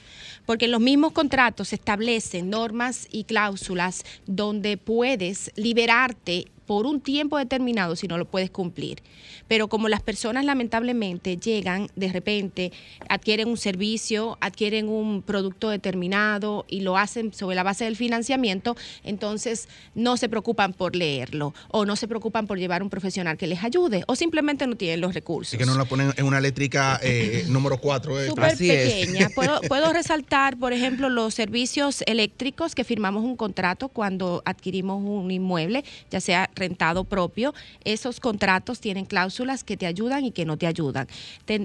Porque 0.46 0.64
en 0.64 0.70
los 0.70 0.80
mismos 0.80 1.12
contratos 1.12 1.68
se 1.68 1.74
establecen 1.74 2.48
normas 2.48 3.06
y 3.10 3.24
cláusulas 3.24 4.04
donde 4.26 4.78
puedes 4.78 5.52
liberarte 5.56 6.46
por 6.66 6.86
un 6.86 7.00
tiempo 7.00 7.38
determinado 7.38 7.96
si 7.96 8.08
no 8.08 8.18
lo 8.18 8.24
puedes 8.24 8.50
cumplir. 8.50 9.02
Pero 9.48 9.68
como 9.68 9.88
las 9.88 10.02
personas 10.02 10.44
lamentablemente 10.44 11.36
llegan 11.36 11.88
de 11.96 12.08
repente, 12.08 12.72
adquieren 13.08 13.48
un 13.48 13.56
servicio, 13.56 14.38
adquieren 14.40 14.88
un 14.88 15.22
producto 15.22 15.70
determinado 15.70 16.64
y 16.68 16.80
lo 16.80 16.96
hacen 16.96 17.32
sobre 17.32 17.56
la 17.56 17.62
base 17.62 17.84
del 17.84 17.96
financiamiento, 17.96 18.76
entonces 19.02 19.68
no 19.94 20.16
se 20.16 20.28
preocupan 20.28 20.72
por 20.72 20.96
leerlo 20.96 21.54
o 21.68 21.84
no 21.84 21.96
se 21.96 22.08
preocupan 22.08 22.46
por 22.46 22.58
llevar 22.58 22.82
un 22.82 22.90
profesional 22.90 23.36
que 23.36 23.46
les 23.46 23.62
ayude 23.62 24.04
o 24.06 24.16
simplemente 24.16 24.66
no 24.66 24.76
tienen 24.76 25.00
los 25.00 25.14
recursos. 25.14 25.54
Y 25.54 25.58
que 25.58 25.66
no 25.66 25.76
la 25.76 25.84
ponen 25.84 26.12
en 26.16 26.24
una 26.24 26.38
eléctrica 26.38 26.98
eh, 27.02 27.44
número 27.48 27.78
4. 27.78 28.20
Eh. 28.20 28.28
Súper 28.28 28.56
pequeña. 28.56 29.28
Puedo, 29.34 29.60
puedo 29.62 29.92
resaltar, 29.92 30.56
por 30.56 30.72
ejemplo, 30.72 31.08
los 31.08 31.34
servicios 31.34 32.02
eléctricos 32.06 32.74
que 32.74 32.84
firmamos 32.84 33.24
un 33.24 33.36
contrato 33.36 33.88
cuando 33.88 34.42
adquirimos 34.44 35.02
un 35.02 35.30
inmueble, 35.30 35.84
ya 36.10 36.20
sea 36.20 36.50
rentado 36.54 37.04
propio. 37.04 37.54
Esos 37.84 38.20
contratos 38.20 38.80
tienen 38.80 39.04
cláusulas 39.04 39.64
que 39.64 39.76
te 39.76 39.86
ayudan 39.86 40.24
y 40.24 40.32
que 40.32 40.44
no 40.44 40.56
te 40.56 40.66
ayudan. 40.66 41.08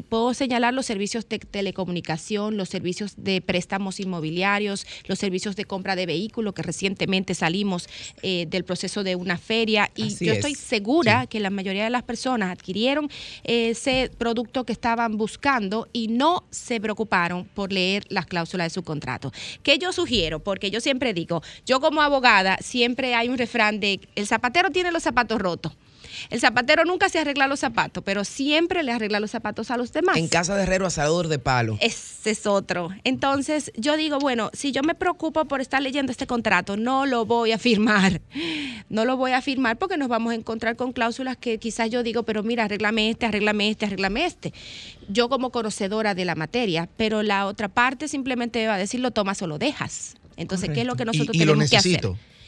puedo 0.10 0.34
señalar 0.34 0.74
los 0.74 0.86
servicios 0.86 1.28
de 1.28 1.40
telecomunicación, 1.40 2.58
los 2.58 2.70
servicios 2.70 3.14
de 3.18 3.42
préstamos 3.42 4.00
inmobiliarios, 4.00 4.86
los 5.06 5.20
servicios 5.20 5.56
de 5.56 5.66
compra 5.66 5.96
de 5.96 6.06
vehículos, 6.06 6.54
que 6.54 6.62
recientemente 6.62 7.34
salimos 7.34 7.88
eh, 8.22 8.46
del 8.50 8.64
proceso 8.64 9.04
de 9.04 9.16
una 9.16 9.38
feria 9.38 9.90
y 9.96 10.16
yo 10.24 10.34
estoy 10.34 10.56
segura 10.56 11.28
que 11.28 11.40
la 11.40 11.50
mayoría 11.50 11.84
de 11.84 11.90
las 11.90 12.04
personas 12.04 12.52
adquirieron 12.52 13.10
ese 13.44 14.12
producto 14.18 14.64
que 14.64 14.74
estaban 14.74 15.18
buscando 15.18 15.88
y 15.94 16.08
no 16.08 16.46
se 16.50 16.80
preocuparon 16.80 17.46
por 17.46 17.72
leer 17.72 18.06
las 18.10 18.26
cláusulas 18.26 18.68
de 18.68 18.70
su 18.70 18.84
contrato. 18.84 19.32
¿Qué 19.64 19.78
yo 19.78 19.92
sugiero? 19.92 20.40
Porque 20.40 20.72
yo 20.72 20.82
siempre 20.82 21.14
digo, 21.14 21.42
yo 21.66 21.80
como 21.80 22.02
abogada 22.02 22.58
siempre 22.62 23.16
hay 23.16 23.30
un 23.30 23.38
refrán 23.38 23.80
de 23.80 24.00
el 24.16 24.28
zapatero 24.28 24.70
tiene 24.72 24.79
los 24.92 25.04
zapatos 25.04 25.40
rotos. 25.40 25.74
El 26.30 26.40
zapatero 26.40 26.86
nunca 26.86 27.10
se 27.10 27.20
arregla 27.20 27.48
los 27.48 27.60
zapatos, 27.60 28.04
pero 28.04 28.24
siempre 28.24 28.84
le 28.84 28.92
arregla 28.92 29.20
los 29.20 29.32
zapatos 29.32 29.72
a 29.72 29.78
los 29.78 29.94
demás. 29.94 30.18
En 30.18 30.28
casa 30.28 30.56
de 30.56 30.64
herrero, 30.64 30.86
asador 30.86 31.28
de 31.28 31.40
palo. 31.40 31.78
Ese 31.82 32.32
es 32.32 32.46
otro. 32.46 32.90
Entonces, 33.04 33.72
yo 33.78 33.96
digo, 33.98 34.20
bueno, 34.20 34.50
si 34.54 34.72
yo 34.72 34.82
me 34.84 34.96
preocupo 34.96 35.46
por 35.46 35.62
estar 35.62 35.82
leyendo 35.82 36.12
este 36.12 36.28
contrato, 36.28 36.78
no 36.78 37.06
lo 37.06 37.26
voy 37.26 37.52
a 37.52 37.58
firmar. 37.58 38.22
No 38.90 39.06
lo 39.06 39.18
voy 39.18 39.32
a 39.32 39.42
firmar 39.42 39.78
porque 39.78 39.98
nos 39.98 40.08
vamos 40.08 40.32
a 40.32 40.36
encontrar 40.36 40.76
con 40.76 40.94
cláusulas 40.94 41.38
que 41.38 41.60
quizás 41.60 41.90
yo 41.90 42.02
digo, 42.02 42.24
pero 42.24 42.44
mira, 42.44 42.66
arréglame 42.66 43.12
este, 43.12 43.26
arréglame 43.28 43.70
este, 43.70 43.86
arréglame 43.86 44.26
este. 44.26 44.54
Yo 45.08 45.30
como 45.30 45.52
conocedora 45.52 46.16
de 46.16 46.26
la 46.26 46.36
materia, 46.36 46.90
pero 46.98 47.22
la 47.22 47.46
otra 47.46 47.68
parte 47.68 48.08
simplemente 48.08 48.66
va 48.68 48.76
a 48.76 48.78
decir, 48.78 49.00
lo 49.00 49.12
tomas 49.12 49.42
o 49.42 49.48
lo 49.48 49.60
dejas. 49.60 50.16
Entonces, 50.38 50.70
¿qué 50.74 50.82
es 50.82 50.88
lo 50.88 50.96
que 50.96 51.06
nosotros 51.06 51.38
tenemos 51.38 51.70
que 51.70 51.78
hacer? 51.78 52.02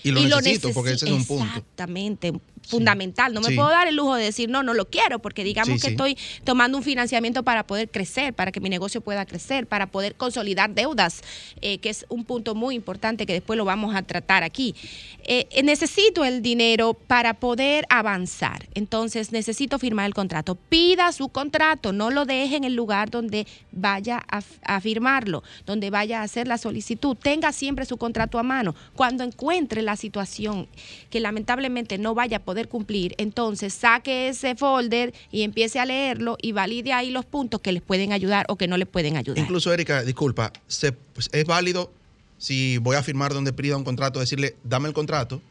Y 0.03 0.11
lo 0.11 0.21
necesito 0.21 0.71
porque 0.73 0.93
ese 0.93 1.05
es 1.05 1.11
un 1.11 1.25
punto. 1.25 1.45
Exactamente, 1.45 2.33
fundamental. 2.67 3.33
No 3.33 3.41
me 3.41 3.53
puedo 3.55 3.69
dar 3.69 3.87
el 3.87 3.95
lujo 3.95 4.15
de 4.15 4.25
decir, 4.25 4.49
no, 4.49 4.63
no 4.63 4.73
lo 4.73 4.89
quiero, 4.89 5.19
porque 5.19 5.43
digamos 5.43 5.81
que 5.81 5.89
estoy 5.89 6.17
tomando 6.43 6.77
un 6.77 6.83
financiamiento 6.83 7.43
para 7.43 7.65
poder 7.65 7.89
crecer, 7.89 8.33
para 8.33 8.51
que 8.51 8.59
mi 8.59 8.69
negocio 8.69 9.01
pueda 9.01 9.25
crecer, 9.25 9.67
para 9.67 9.87
poder 9.87 10.15
consolidar 10.15 10.73
deudas, 10.73 11.21
eh, 11.61 11.79
que 11.79 11.89
es 11.89 12.05
un 12.09 12.23
punto 12.23 12.55
muy 12.55 12.75
importante 12.75 13.25
que 13.25 13.33
después 13.33 13.57
lo 13.57 13.65
vamos 13.65 13.95
a 13.95 14.03
tratar 14.03 14.43
aquí. 14.43 14.75
Eh, 15.23 15.47
eh, 15.51 15.63
necesito 15.63 16.25
el 16.25 16.41
dinero 16.41 16.93
para 16.93 17.35
poder 17.35 17.85
avanzar. 17.89 18.67
Entonces, 18.73 19.31
necesito 19.31 19.77
firmar 19.77 20.05
el 20.05 20.13
contrato. 20.13 20.55
Pida 20.55 21.11
su 21.11 21.29
contrato, 21.29 21.93
no 21.93 22.09
lo 22.09 22.25
deje 22.25 22.55
en 22.55 22.63
el 22.63 22.75
lugar 22.75 23.09
donde 23.09 23.45
vaya 23.71 24.23
a, 24.29 24.41
a 24.63 24.81
firmarlo, 24.81 25.43
donde 25.65 25.89
vaya 25.89 26.21
a 26.21 26.23
hacer 26.23 26.47
la 26.47 26.57
solicitud. 26.57 27.17
Tenga 27.17 27.51
siempre 27.51 27.85
su 27.85 27.97
contrato 27.97 28.39
a 28.39 28.43
mano. 28.43 28.75
Cuando 28.95 29.23
encuentre 29.23 29.81
la 29.81 29.95
situación 29.95 30.67
que 31.09 31.19
lamentablemente 31.19 31.97
no 31.97 32.15
vaya 32.15 32.37
a 32.37 32.39
poder 32.39 32.50
cumplir, 32.67 33.15
entonces 33.17 33.73
saque 33.73 34.29
ese 34.29 34.55
folder 34.55 35.13
y 35.31 35.43
empiece 35.43 35.79
a 35.79 35.85
leerlo 35.85 36.37
y 36.41 36.51
valide 36.51 36.93
ahí 36.93 37.11
los 37.11 37.25
puntos 37.25 37.61
que 37.61 37.71
les 37.71 37.81
pueden 37.81 38.13
ayudar 38.13 38.45
o 38.49 38.55
que 38.55 38.67
no 38.67 38.77
les 38.77 38.87
pueden 38.87 39.17
ayudar. 39.17 39.39
Incluso, 39.39 39.73
Erika, 39.73 40.03
disculpa, 40.03 40.51
pues, 41.13 41.29
es 41.31 41.45
válido 41.45 41.91
si 42.37 42.77
voy 42.79 42.95
a 42.95 43.03
firmar 43.03 43.33
donde 43.33 43.53
pida 43.53 43.77
un 43.77 43.83
contrato, 43.83 44.19
decirle, 44.19 44.55
dame 44.63 44.87
el 44.87 44.93
contrato 44.93 45.41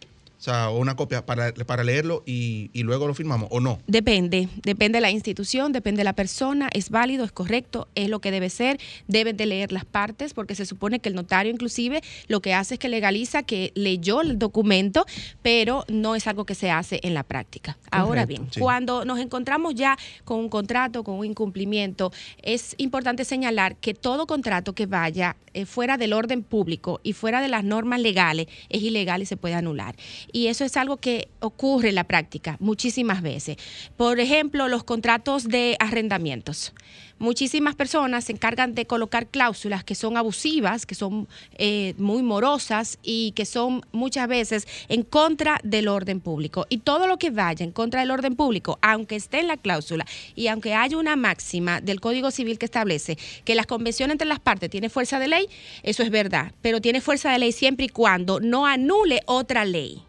o 0.40 0.42
sea, 0.42 0.70
una 0.70 0.96
copia 0.96 1.26
para, 1.26 1.52
para 1.52 1.84
leerlo 1.84 2.22
y, 2.24 2.70
y, 2.72 2.82
luego 2.82 3.06
lo 3.06 3.12
firmamos 3.12 3.48
o 3.52 3.60
no. 3.60 3.78
Depende, 3.86 4.48
depende 4.62 4.96
de 4.96 5.02
la 5.02 5.10
institución, 5.10 5.70
depende 5.70 6.00
de 6.00 6.04
la 6.04 6.14
persona, 6.14 6.70
es 6.72 6.88
válido, 6.88 7.26
es 7.26 7.32
correcto, 7.32 7.88
es 7.94 8.08
lo 8.08 8.20
que 8.20 8.30
debe 8.30 8.48
ser, 8.48 8.80
deben 9.06 9.36
de 9.36 9.44
leer 9.44 9.70
las 9.70 9.84
partes 9.84 10.32
porque 10.32 10.54
se 10.54 10.64
supone 10.64 10.98
que 10.98 11.10
el 11.10 11.14
notario 11.14 11.52
inclusive 11.52 12.00
lo 12.26 12.40
que 12.40 12.54
hace 12.54 12.76
es 12.76 12.80
que 12.80 12.88
legaliza 12.88 13.42
que 13.42 13.70
leyó 13.74 14.22
el 14.22 14.38
documento, 14.38 15.04
pero 15.42 15.84
no 15.88 16.14
es 16.14 16.26
algo 16.26 16.46
que 16.46 16.54
se 16.54 16.70
hace 16.70 17.00
en 17.02 17.12
la 17.12 17.22
práctica. 17.22 17.76
Ahora 17.90 18.24
bien, 18.24 18.48
cuando 18.58 19.04
nos 19.04 19.18
encontramos 19.18 19.74
ya 19.74 19.98
con 20.24 20.38
un 20.38 20.48
contrato, 20.48 21.04
con 21.04 21.16
un 21.16 21.26
incumplimiento, 21.26 22.12
es 22.40 22.76
importante 22.78 23.26
señalar 23.26 23.76
que 23.76 23.92
todo 23.92 24.26
contrato 24.26 24.74
que 24.74 24.86
vaya 24.86 25.36
eh, 25.52 25.66
fuera 25.66 25.98
del 25.98 26.14
orden 26.14 26.42
público 26.42 26.98
y 27.02 27.12
fuera 27.12 27.42
de 27.42 27.48
las 27.48 27.62
normas 27.62 28.00
legales 28.00 28.46
es 28.70 28.80
ilegal 28.82 29.20
y 29.20 29.26
se 29.26 29.36
puede 29.36 29.54
anular 29.54 29.96
y 30.32 30.48
eso 30.48 30.64
es 30.64 30.76
algo 30.76 30.98
que 30.98 31.28
ocurre 31.40 31.90
en 31.90 31.94
la 31.94 32.04
práctica 32.04 32.56
muchísimas 32.60 33.22
veces. 33.22 33.56
Por 33.96 34.20
ejemplo, 34.20 34.68
los 34.68 34.84
contratos 34.84 35.48
de 35.48 35.76
arrendamientos 35.80 36.72
muchísimas 37.20 37.76
personas 37.76 38.24
se 38.24 38.32
encargan 38.32 38.74
de 38.74 38.86
colocar 38.86 39.28
cláusulas 39.28 39.84
que 39.84 39.94
son 39.94 40.16
abusivas, 40.16 40.86
que 40.86 40.96
son 40.96 41.28
eh, 41.58 41.94
muy 41.98 42.22
morosas 42.22 42.98
y 43.04 43.32
que 43.32 43.44
son 43.44 43.82
muchas 43.92 44.26
veces 44.26 44.66
en 44.88 45.04
contra 45.04 45.60
del 45.62 45.86
orden 45.86 46.20
público. 46.20 46.66
Y 46.68 46.78
todo 46.78 47.06
lo 47.06 47.18
que 47.18 47.30
vaya 47.30 47.62
en 47.62 47.70
contra 47.70 48.00
del 48.00 48.10
orden 48.10 48.34
público, 48.34 48.78
aunque 48.82 49.16
esté 49.16 49.40
en 49.40 49.48
la 49.48 49.58
cláusula 49.58 50.06
y 50.34 50.48
aunque 50.48 50.74
haya 50.74 50.96
una 50.96 51.14
máxima 51.14 51.80
del 51.80 52.00
Código 52.00 52.30
Civil 52.30 52.58
que 52.58 52.64
establece 52.64 53.18
que 53.44 53.54
las 53.54 53.66
convenciones 53.66 54.14
entre 54.14 54.26
las 54.26 54.40
partes 54.40 54.70
tiene 54.70 54.88
fuerza 54.88 55.18
de 55.18 55.28
ley, 55.28 55.48
eso 55.82 56.02
es 56.02 56.10
verdad, 56.10 56.52
pero 56.62 56.80
tiene 56.80 57.00
fuerza 57.00 57.30
de 57.30 57.38
ley 57.38 57.52
siempre 57.52 57.86
y 57.86 57.90
cuando 57.90 58.40
no 58.40 58.66
anule 58.66 59.20
otra 59.26 59.64
ley. 59.64 60.02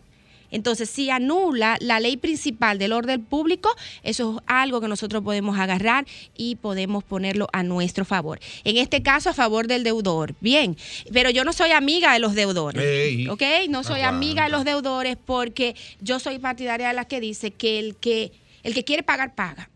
Entonces, 0.51 0.89
si 0.89 1.09
anula 1.09 1.77
la 1.79 1.99
ley 1.99 2.17
principal 2.17 2.77
del 2.77 2.93
orden 2.93 3.23
público, 3.23 3.73
eso 4.03 4.37
es 4.37 4.43
algo 4.47 4.81
que 4.81 4.87
nosotros 4.87 5.23
podemos 5.23 5.57
agarrar 5.57 6.05
y 6.35 6.57
podemos 6.57 7.03
ponerlo 7.03 7.47
a 7.53 7.63
nuestro 7.63 8.05
favor. 8.05 8.39
En 8.63 8.77
este 8.77 9.01
caso, 9.01 9.29
a 9.29 9.33
favor 9.33 9.67
del 9.67 9.83
deudor. 9.83 10.35
Bien, 10.41 10.77
pero 11.11 11.29
yo 11.29 11.43
no 11.45 11.53
soy 11.53 11.71
amiga 11.71 12.13
de 12.13 12.19
los 12.19 12.35
deudores. 12.35 13.29
¿Ok? 13.29 13.43
No 13.69 13.83
soy 13.83 14.01
amiga 14.01 14.43
de 14.43 14.49
los 14.49 14.65
deudores 14.65 15.17
porque 15.25 15.75
yo 16.01 16.19
soy 16.19 16.39
partidaria 16.39 16.89
de 16.89 16.93
la 16.93 17.05
que 17.05 17.21
dice 17.21 17.51
que 17.51 17.79
el 17.79 17.95
que, 17.95 18.31
el 18.63 18.73
que 18.73 18.83
quiere 18.83 19.03
pagar, 19.03 19.33
paga. 19.33 19.69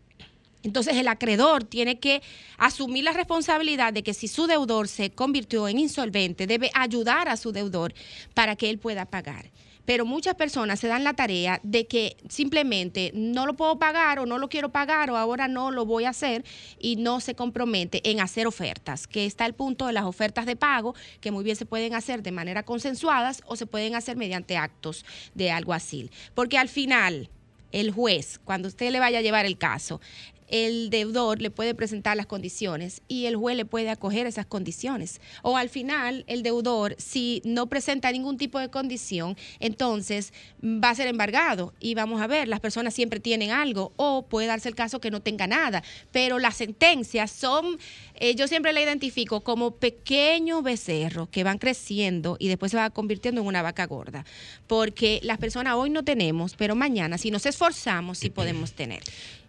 Entonces 0.62 0.96
el 0.96 1.06
acreedor 1.06 1.62
tiene 1.62 2.00
que 2.00 2.22
asumir 2.58 3.04
la 3.04 3.12
responsabilidad 3.12 3.92
de 3.92 4.02
que 4.02 4.14
si 4.14 4.26
su 4.26 4.48
deudor 4.48 4.88
se 4.88 5.10
convirtió 5.10 5.68
en 5.68 5.78
insolvente, 5.78 6.48
debe 6.48 6.70
ayudar 6.74 7.28
a 7.28 7.36
su 7.36 7.52
deudor 7.52 7.94
para 8.34 8.56
que 8.56 8.68
él 8.68 8.78
pueda 8.78 9.04
pagar 9.04 9.46
pero 9.86 10.04
muchas 10.04 10.34
personas 10.34 10.80
se 10.80 10.88
dan 10.88 11.04
la 11.04 11.14
tarea 11.14 11.60
de 11.62 11.86
que 11.86 12.16
simplemente 12.28 13.12
no 13.14 13.46
lo 13.46 13.54
puedo 13.54 13.78
pagar 13.78 14.18
o 14.18 14.26
no 14.26 14.38
lo 14.38 14.48
quiero 14.48 14.70
pagar 14.70 15.10
o 15.10 15.16
ahora 15.16 15.48
no 15.48 15.70
lo 15.70 15.86
voy 15.86 16.04
a 16.04 16.10
hacer 16.10 16.44
y 16.78 16.96
no 16.96 17.20
se 17.20 17.34
compromete 17.34 18.10
en 18.10 18.20
hacer 18.20 18.46
ofertas, 18.46 19.06
que 19.06 19.24
está 19.24 19.46
el 19.46 19.54
punto 19.54 19.86
de 19.86 19.92
las 19.92 20.04
ofertas 20.04 20.44
de 20.44 20.56
pago, 20.56 20.94
que 21.20 21.30
muy 21.30 21.44
bien 21.44 21.56
se 21.56 21.64
pueden 21.64 21.94
hacer 21.94 22.22
de 22.22 22.32
manera 22.32 22.64
consensuadas 22.64 23.42
o 23.46 23.56
se 23.56 23.66
pueden 23.66 23.94
hacer 23.94 24.16
mediante 24.16 24.56
actos 24.56 25.06
de 25.34 25.50
algo 25.50 25.72
así. 25.72 26.10
Porque 26.34 26.58
al 26.58 26.68
final, 26.68 27.30
el 27.72 27.92
juez, 27.92 28.40
cuando 28.44 28.68
usted 28.68 28.90
le 28.90 29.00
vaya 29.00 29.20
a 29.20 29.22
llevar 29.22 29.46
el 29.46 29.56
caso, 29.56 30.00
el 30.48 30.90
deudor 30.90 31.40
le 31.40 31.50
puede 31.50 31.74
presentar 31.74 32.16
las 32.16 32.26
condiciones 32.26 33.02
y 33.08 33.26
el 33.26 33.36
juez 33.36 33.56
le 33.56 33.64
puede 33.64 33.90
acoger 33.90 34.26
esas 34.26 34.46
condiciones. 34.46 35.20
O 35.42 35.56
al 35.56 35.68
final, 35.68 36.24
el 36.26 36.42
deudor, 36.42 36.94
si 36.98 37.42
no 37.44 37.66
presenta 37.68 38.12
ningún 38.12 38.36
tipo 38.36 38.58
de 38.58 38.70
condición, 38.70 39.36
entonces 39.60 40.32
va 40.62 40.90
a 40.90 40.94
ser 40.94 41.08
embargado 41.08 41.74
y 41.80 41.94
vamos 41.94 42.20
a 42.20 42.26
ver, 42.26 42.48
las 42.48 42.60
personas 42.60 42.94
siempre 42.94 43.20
tienen 43.20 43.50
algo 43.50 43.92
o 43.96 44.26
puede 44.26 44.46
darse 44.46 44.68
el 44.68 44.74
caso 44.74 45.00
que 45.00 45.10
no 45.10 45.20
tenga 45.20 45.46
nada, 45.46 45.82
pero 46.12 46.38
las 46.38 46.56
sentencias 46.56 47.30
son, 47.30 47.78
eh, 48.14 48.34
yo 48.34 48.48
siempre 48.48 48.72
la 48.72 48.80
identifico 48.80 49.40
como 49.42 49.72
pequeños 49.72 50.62
becerros 50.62 51.28
que 51.28 51.44
van 51.44 51.58
creciendo 51.58 52.36
y 52.38 52.48
después 52.48 52.72
se 52.72 52.78
va 52.78 52.90
convirtiendo 52.90 53.40
en 53.40 53.46
una 53.46 53.62
vaca 53.62 53.86
gorda, 53.86 54.24
porque 54.66 55.20
las 55.22 55.38
personas 55.38 55.74
hoy 55.74 55.90
no 55.90 56.04
tenemos, 56.04 56.54
pero 56.54 56.74
mañana 56.74 57.18
si 57.18 57.30
nos 57.30 57.46
esforzamos 57.46 58.18
sí 58.18 58.30
podemos 58.30 58.72
tener. 58.72 59.02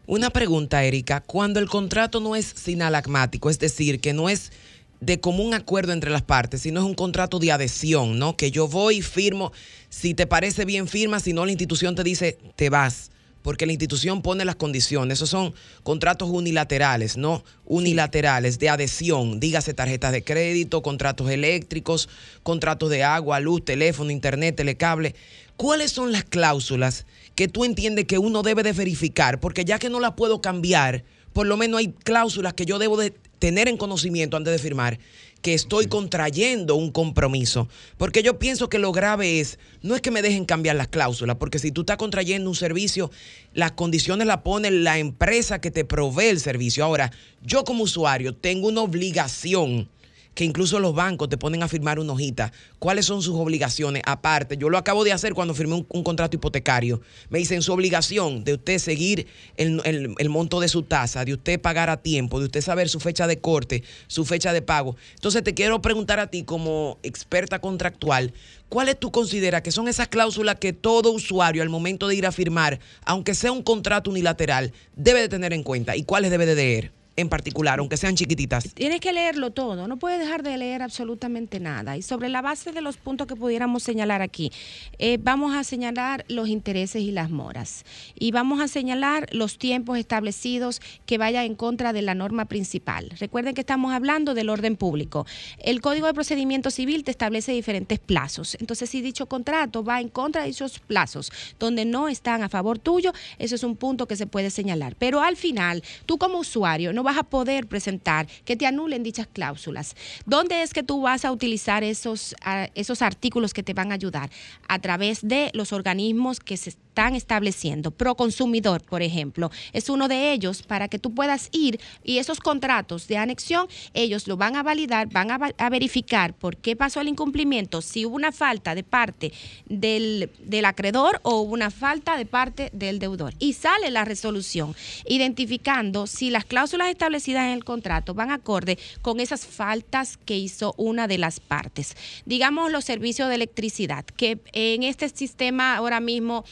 Una 0.09 0.29
pregunta, 0.29 0.85
Erika. 0.85 1.19
Cuando 1.19 1.59
el 1.59 1.67
contrato 1.67 2.21
no 2.21 2.37
es 2.37 2.45
sinalagmático, 2.45 3.49
es 3.49 3.59
decir, 3.59 3.99
que 3.99 4.13
no 4.13 4.29
es 4.29 4.53
de 5.01 5.19
común 5.19 5.53
acuerdo 5.53 5.91
entre 5.91 6.11
las 6.11 6.21
partes, 6.21 6.61
sino 6.61 6.79
es 6.79 6.85
un 6.85 6.95
contrato 6.95 7.39
de 7.39 7.51
adhesión, 7.51 8.17
¿no? 8.17 8.37
Que 8.37 8.49
yo 8.49 8.69
voy 8.69 8.99
y 8.99 9.01
firmo, 9.01 9.51
si 9.89 10.13
te 10.13 10.25
parece 10.25 10.63
bien 10.63 10.87
firma, 10.87 11.19
si 11.19 11.33
no 11.33 11.45
la 11.45 11.51
institución 11.51 11.93
te 11.93 12.05
dice 12.05 12.37
te 12.55 12.69
vas, 12.69 13.11
porque 13.41 13.65
la 13.65 13.73
institución 13.73 14.21
pone 14.21 14.45
las 14.45 14.55
condiciones. 14.55 15.17
Esos 15.17 15.29
son 15.29 15.53
contratos 15.83 16.29
unilaterales, 16.29 17.17
¿no? 17.17 17.43
Unilaterales, 17.65 18.59
de 18.59 18.69
adhesión, 18.69 19.41
dígase 19.41 19.73
tarjetas 19.73 20.13
de 20.13 20.23
crédito, 20.23 20.81
contratos 20.81 21.29
eléctricos, 21.29 22.07
contratos 22.43 22.89
de 22.89 23.03
agua, 23.03 23.41
luz, 23.41 23.65
teléfono, 23.65 24.09
internet, 24.09 24.55
telecable. 24.55 25.15
¿Cuáles 25.57 25.91
son 25.91 26.11
las 26.11 26.23
cláusulas 26.23 27.05
que 27.33 27.47
tú 27.47 27.65
entiendes 27.65 28.05
que 28.05 28.19
uno 28.19 28.43
debe 28.43 28.61
de 28.61 28.73
verificar? 28.73 29.39
Porque 29.39 29.65
ya 29.65 29.79
que 29.79 29.89
no 29.89 29.99
la 29.99 30.15
puedo 30.15 30.39
cambiar, 30.39 31.03
por 31.33 31.47
lo 31.47 31.57
menos 31.57 31.79
hay 31.79 31.87
cláusulas 31.87 32.53
que 32.53 32.67
yo 32.67 32.77
debo 32.77 32.95
de 32.95 33.11
tener 33.39 33.67
en 33.67 33.77
conocimiento 33.77 34.37
antes 34.37 34.53
de 34.53 34.59
firmar 34.59 34.99
que 35.41 35.53
estoy 35.53 35.87
contrayendo 35.87 36.75
un 36.75 36.91
compromiso. 36.91 37.67
Porque 37.97 38.21
yo 38.21 38.37
pienso 38.37 38.69
que 38.69 38.79
lo 38.79 38.91
grave 38.91 39.39
es, 39.39 39.57
no 39.81 39.95
es 39.95 40.01
que 40.01 40.11
me 40.11 40.21
dejen 40.21 40.45
cambiar 40.45 40.75
las 40.75 40.87
cláusulas, 40.87 41.37
porque 41.37 41.59
si 41.59 41.71
tú 41.71 41.81
estás 41.81 41.97
contrayendo 41.97 42.49
un 42.49 42.55
servicio, 42.55 43.11
las 43.53 43.71
condiciones 43.71 44.27
las 44.27 44.41
pone 44.41 44.69
la 44.71 44.99
empresa 44.99 45.59
que 45.59 45.71
te 45.71 45.85
provee 45.85 46.27
el 46.27 46.39
servicio. 46.39 46.83
Ahora, 46.83 47.11
yo 47.43 47.63
como 47.63 47.83
usuario 47.83 48.35
tengo 48.35 48.67
una 48.67 48.81
obligación 48.81 49.89
que 50.37 50.45
incluso 50.45 50.79
los 50.79 50.93
bancos 50.93 51.29
te 51.29 51.37
ponen 51.37 51.63
a 51.63 51.67
firmar 51.67 51.97
una 51.97 52.13
hojita. 52.13 52.53
¿Cuáles 52.77 53.07
son 53.07 53.23
sus 53.23 53.33
obligaciones? 53.33 54.03
Aparte, 54.05 54.55
yo 54.55 54.69
lo 54.69 54.77
acabo 54.77 55.03
de 55.03 55.11
hacer 55.11 55.33
cuando 55.33 55.55
firmé 55.55 55.83
un, 55.89 56.03
contrato 56.03 56.35
hipotecario. 56.35 57.01
Me 57.31 57.39
dicen 57.39 57.63
su 57.63 57.73
obligación 57.73 58.43
de 58.43 58.53
usted 58.53 58.77
seguir 58.77 59.25
el, 59.55 60.29
monto 60.29 60.59
de 60.59 60.67
su 60.67 60.83
tasa, 60.83 61.25
de 61.25 61.33
usted 61.33 61.59
pagar 61.59 61.89
a 61.89 62.03
tiempo, 62.03 62.37
de 62.37 62.45
usted 62.45 62.61
saber 62.61 62.87
su 62.87 62.99
fecha 62.99 63.25
de 63.25 63.39
corte, 63.39 63.83
su 64.05 64.25
fecha 64.25 64.53
de 64.53 64.61
pago. 64.61 64.95
Entonces 65.15 65.43
te 65.43 65.55
quiero 65.55 65.81
preguntar 65.81 66.19
a 66.19 66.27
ti 66.27 66.43
como 66.43 66.99
experta 67.01 67.57
contractual, 67.57 68.31
¿cuáles 68.69 68.99
tú 68.99 69.11
consideras 69.11 69.63
que 69.63 69.71
son 69.71 69.87
esas 69.87 70.07
cláusulas 70.07 70.57
que 70.57 70.71
todo 70.71 71.13
usuario 71.13 71.63
al 71.63 71.69
momento 71.69 72.07
de 72.07 72.13
ir 72.13 72.27
a 72.27 72.31
firmar, 72.31 72.79
aunque 73.05 73.33
sea 73.33 73.51
un 73.51 73.63
contrato 73.63 74.11
unilateral, 74.11 74.71
debe 74.95 75.19
de 75.19 75.29
tener 75.29 75.51
en 75.51 75.63
cuenta 75.63 75.95
y 75.95 76.03
cuáles 76.03 76.29
debe 76.29 76.45
de 76.45 76.53
leer? 76.53 76.91
En 77.17 77.29
particular, 77.29 77.79
aunque 77.79 77.97
sean 77.97 78.15
chiquititas? 78.15 78.73
Tienes 78.75 78.99
que 79.01 79.11
leerlo 79.11 79.51
todo, 79.51 79.87
no 79.87 79.97
puedes 79.97 80.19
dejar 80.19 80.43
de 80.43 80.55
leer 80.55 80.83
absolutamente 80.83 81.59
nada. 81.59 81.97
Y 81.97 82.03
sobre 82.03 82.29
la 82.29 82.43
base 82.43 82.71
de 82.71 82.81
los 82.81 82.97
puntos 82.97 83.25
que 83.25 83.35
pudiéramos 83.35 83.81
señalar 83.81 84.21
aquí, 84.21 84.51
eh, 84.99 85.17
vamos 85.19 85.55
a 85.55 85.63
señalar 85.63 86.25
los 86.29 86.47
intereses 86.47 87.01
y 87.01 87.11
las 87.11 87.31
moras. 87.31 87.85
Y 88.15 88.31
vamos 88.31 88.61
a 88.61 88.67
señalar 88.67 89.27
los 89.31 89.57
tiempos 89.57 89.97
establecidos 89.97 90.79
que 91.07 91.17
vaya 91.17 91.43
en 91.43 91.55
contra 91.55 91.91
de 91.91 92.03
la 92.03 92.13
norma 92.13 92.45
principal. 92.45 93.09
Recuerden 93.19 93.55
que 93.55 93.61
estamos 93.61 93.93
hablando 93.93 94.35
del 94.35 94.49
orden 94.49 94.75
público. 94.75 95.25
El 95.57 95.81
Código 95.81 96.05
de 96.05 96.13
Procedimiento 96.13 96.69
Civil 96.69 97.03
te 97.03 97.11
establece 97.11 97.51
diferentes 97.51 97.97
plazos. 97.97 98.55
Entonces, 98.59 98.91
si 98.91 99.01
dicho 99.01 99.25
contrato 99.25 99.83
va 99.83 100.01
en 100.01 100.09
contra 100.09 100.43
de 100.43 100.49
esos 100.49 100.77
plazos, 100.79 101.31
donde 101.59 101.83
no 101.83 102.09
están 102.09 102.43
a 102.43 102.49
favor 102.49 102.77
tuyo, 102.77 103.11
eso 103.39 103.55
es 103.55 103.63
un 103.63 103.75
punto 103.75 104.07
que 104.07 104.15
se 104.15 104.27
puede 104.27 104.51
señalar. 104.51 104.95
Pero 104.99 105.21
al 105.21 105.35
final, 105.35 105.83
tú 106.05 106.19
como 106.19 106.37
usuario 106.37 106.93
no 106.93 107.06
vas 107.07 107.17
a 107.17 107.23
poder 107.23 107.67
presentar 107.67 108.27
que 108.43 108.57
te 108.57 108.67
anulen 108.67 109.01
dichas 109.01 109.27
cláusulas. 109.27 109.95
¿Dónde 110.25 110.61
es 110.61 110.73
que 110.73 110.83
tú 110.83 111.01
vas 111.01 111.23
a 111.23 111.31
utilizar 111.31 111.83
esos, 111.83 112.35
esos 112.75 113.01
artículos 113.01 113.53
que 113.53 113.63
te 113.63 113.73
van 113.73 113.91
a 113.91 113.95
ayudar? 113.95 114.29
A 114.67 114.79
través 114.79 115.25
de 115.25 115.49
los 115.53 115.71
organismos 115.71 116.41
que 116.41 116.57
se 116.57 116.73
están 116.97 117.13
estableciendo. 117.13 117.91
Proconsumidor, 117.91 118.81
por 118.81 119.03
ejemplo, 119.03 119.51
es 119.71 119.87
uno 119.87 120.07
de 120.07 120.33
ellos 120.33 120.63
para 120.63 120.87
que 120.87 120.97
tú 120.97 121.13
puedas 121.13 121.49
ir 121.51 121.79
y 122.03 122.17
esos 122.17 122.39
contratos 122.39 123.07
de 123.07 123.17
anexión, 123.17 123.67
ellos 123.93 124.27
lo 124.27 124.35
van 124.35 124.55
a 124.55 124.63
validar, 124.63 125.07
van 125.07 125.29
a, 125.29 125.69
verificar 125.69 126.33
por 126.33 126.57
qué 126.57 126.75
pasó 126.75 126.99
el 126.99 127.07
incumplimiento, 127.07 127.83
si 127.83 128.03
hubo 128.03 128.15
una 128.15 128.31
falta 128.31 128.73
de 128.73 128.81
parte 128.81 129.31
del, 129.67 130.31
del 130.39 130.65
acreedor 130.65 131.19
o 131.21 131.41
hubo 131.41 131.53
una 131.53 131.69
falta 131.69 132.17
de 132.17 132.25
parte 132.25 132.71
del 132.73 132.97
deudor. 132.97 133.35
Y 133.37 133.53
sale 133.53 133.91
la 133.91 134.03
resolución 134.03 134.75
identificando 135.05 136.07
si 136.07 136.31
las 136.31 136.45
cláusulas 136.45 136.89
establecidas 136.89 137.43
en 137.43 137.51
el 137.51 137.63
contrato 137.63 138.15
van 138.15 138.31
acorde 138.31 138.79
con 139.03 139.19
esas 139.19 139.45
faltas 139.45 140.17
que 140.17 140.35
hizo 140.35 140.73
una 140.77 141.07
de 141.07 141.19
las 141.19 141.39
partes. 141.39 141.95
Digamos 142.25 142.71
los 142.71 142.85
servicios 142.85 143.29
de 143.29 143.35
electricidad, 143.35 144.03
que 144.03 144.39
en 144.53 144.81
este 144.81 145.07
sistema 145.09 145.75
ahora 145.75 145.99
mismo, 145.99 146.43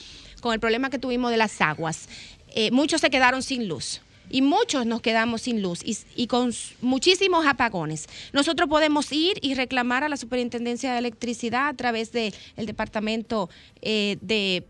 con 0.45 0.53
el 0.53 0.59
problema 0.59 0.91
que 0.91 0.99
tuvimos 0.99 1.31
de 1.31 1.37
las 1.37 1.59
aguas, 1.59 2.07
eh, 2.53 2.69
muchos 2.69 3.01
se 3.01 3.09
quedaron 3.09 3.41
sin 3.41 3.67
luz 3.67 4.03
y 4.29 4.43
muchos 4.43 4.85
nos 4.85 5.01
quedamos 5.01 5.41
sin 5.41 5.63
luz 5.63 5.81
y, 5.83 6.27
con 6.27 6.53
muchísimos 6.83 7.47
apagones. 7.47 8.07
Nosotros 8.31 8.69
podemos 8.69 9.11
ir 9.11 9.39
y 9.41 9.55
reclamar 9.55 10.03
a 10.03 10.07
la 10.07 10.17
Superintendencia 10.17 10.93
de 10.93 10.99
Electricidad 10.99 11.69
a 11.69 11.73
través 11.73 12.11
del 12.11 12.31
departamento 12.57 13.49
eh, 13.81 14.19
de 14.21 14.67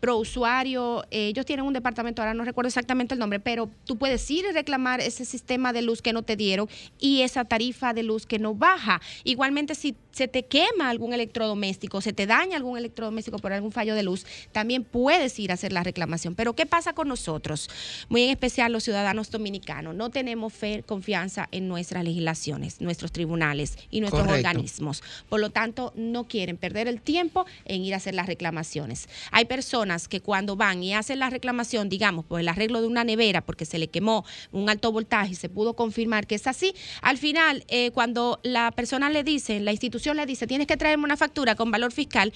pro 0.00 0.16
usuario. 0.16 1.04
Eh, 1.12 1.28
ellos 1.28 1.46
tienen 1.46 1.64
un 1.64 1.74
departamento, 1.74 2.20
ahora 2.20 2.34
no 2.34 2.44
recuerdo 2.44 2.66
exactamente 2.66 3.14
el 3.14 3.20
nombre, 3.20 3.38
pero 3.38 3.70
tú 3.84 3.96
puedes 3.96 4.28
ir 4.32 4.44
y 4.50 4.52
reclamar 4.52 5.00
ese 5.00 5.24
sistema 5.24 5.72
de 5.72 5.82
luz 5.82 6.02
que 6.02 6.12
no 6.12 6.24
te 6.24 6.34
dieron 6.34 6.68
y 6.98 7.22
esa 7.22 7.44
tarifa 7.44 7.94
de 7.94 8.02
luz 8.02 8.26
que 8.26 8.40
no 8.40 8.52
baja. 8.52 9.00
Igualmente, 9.22 9.76
si 9.76 9.94
se 10.14 10.28
te 10.28 10.44
quema 10.44 10.90
algún 10.90 11.12
electrodoméstico, 11.12 12.00
se 12.00 12.12
te 12.12 12.26
daña 12.26 12.56
algún 12.56 12.78
electrodoméstico 12.78 13.38
por 13.38 13.52
algún 13.52 13.72
fallo 13.72 13.94
de 13.94 14.04
luz, 14.04 14.24
también 14.52 14.84
puedes 14.84 15.38
ir 15.40 15.50
a 15.50 15.54
hacer 15.54 15.72
la 15.72 15.82
reclamación. 15.82 16.36
Pero 16.36 16.54
¿qué 16.54 16.66
pasa 16.66 16.92
con 16.92 17.08
nosotros? 17.08 17.68
Muy 18.08 18.22
en 18.22 18.30
especial 18.30 18.72
los 18.72 18.84
ciudadanos 18.84 19.30
dominicanos. 19.30 19.94
No 19.96 20.10
tenemos 20.10 20.52
fe, 20.52 20.84
confianza 20.86 21.48
en 21.50 21.66
nuestras 21.66 22.04
legislaciones, 22.04 22.80
nuestros 22.80 23.10
tribunales 23.10 23.76
y 23.90 24.00
nuestros 24.00 24.28
organismos. 24.28 25.02
Por 25.28 25.40
lo 25.40 25.50
tanto, 25.50 25.92
no 25.96 26.28
quieren 26.28 26.56
perder 26.56 26.86
el 26.86 27.00
tiempo 27.00 27.44
en 27.64 27.82
ir 27.82 27.94
a 27.94 27.96
hacer 27.96 28.14
las 28.14 28.26
reclamaciones. 28.26 29.08
Hay 29.32 29.46
personas 29.46 30.06
que 30.06 30.20
cuando 30.20 30.54
van 30.54 30.82
y 30.84 30.94
hacen 30.94 31.18
la 31.18 31.28
reclamación, 31.30 31.88
digamos, 31.88 32.24
por 32.24 32.38
el 32.38 32.48
arreglo 32.48 32.80
de 32.80 32.86
una 32.86 33.02
nevera 33.02 33.40
porque 33.40 33.64
se 33.64 33.78
le 33.78 33.88
quemó 33.88 34.24
un 34.52 34.70
alto 34.70 34.92
voltaje 34.92 35.32
y 35.32 35.34
se 35.34 35.48
pudo 35.48 35.74
confirmar 35.74 36.28
que 36.28 36.36
es 36.36 36.46
así, 36.46 36.72
al 37.02 37.18
final, 37.18 37.64
eh, 37.66 37.90
cuando 37.90 38.38
la 38.44 38.70
persona 38.70 39.10
le 39.10 39.24
dice, 39.24 39.58
la 39.58 39.72
institución 39.72 40.03
le 40.12 40.26
dice, 40.26 40.46
tienes 40.46 40.66
que 40.66 40.76
traerme 40.76 41.04
una 41.04 41.16
factura 41.16 41.54
con 41.54 41.70
valor 41.70 41.92
fiscal, 41.92 42.32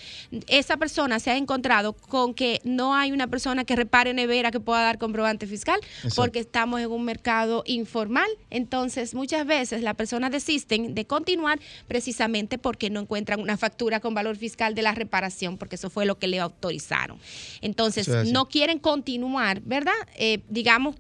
esa 0.47 0.77
persona 0.77 1.19
se 1.19 1.31
ha 1.31 1.37
encontrado 1.37 1.93
con 1.93 2.33
que 2.33 2.61
no 2.65 2.95
hay 2.95 3.13
una 3.13 3.27
persona 3.27 3.65
que 3.65 3.77
repare 3.77 4.15
nevera 4.15 4.51
que 4.51 4.61
pueda 4.61 4.83
dar 4.83 4.99
comprobante 4.99 5.47
fiscal, 5.47 5.81
porque 6.15 6.39
estamos 6.39 6.81
en 6.81 6.91
un 6.91 7.05
mercado 7.05 7.65
informal. 7.67 8.29
Entonces, 8.51 9.15
muchas 9.15 9.47
veces 9.47 9.83
las 9.83 9.95
personas 9.97 10.31
desisten 10.31 10.95
de 10.95 11.05
continuar 11.07 11.59
precisamente 11.87 12.59
porque 12.59 12.91
no 12.91 13.01
encuentran 13.01 13.41
una 13.41 13.57
factura 13.57 14.01
con 14.01 14.15
valor 14.15 14.37
fiscal 14.37 14.75
de 14.75 14.83
la 14.83 14.93
reparación, 14.93 15.59
porque 15.59 15.75
eso 15.75 15.91
fue 15.91 16.07
lo 16.07 16.19
que 16.19 16.29
le 16.29 16.39
autorizaron. 16.39 17.19
Entonces, 17.61 18.09
no 18.33 18.49
quieren 18.49 18.79
continuar, 18.79 19.61
¿verdad? 19.63 19.93
Eh, 20.17 20.41
digamos, 20.49 20.97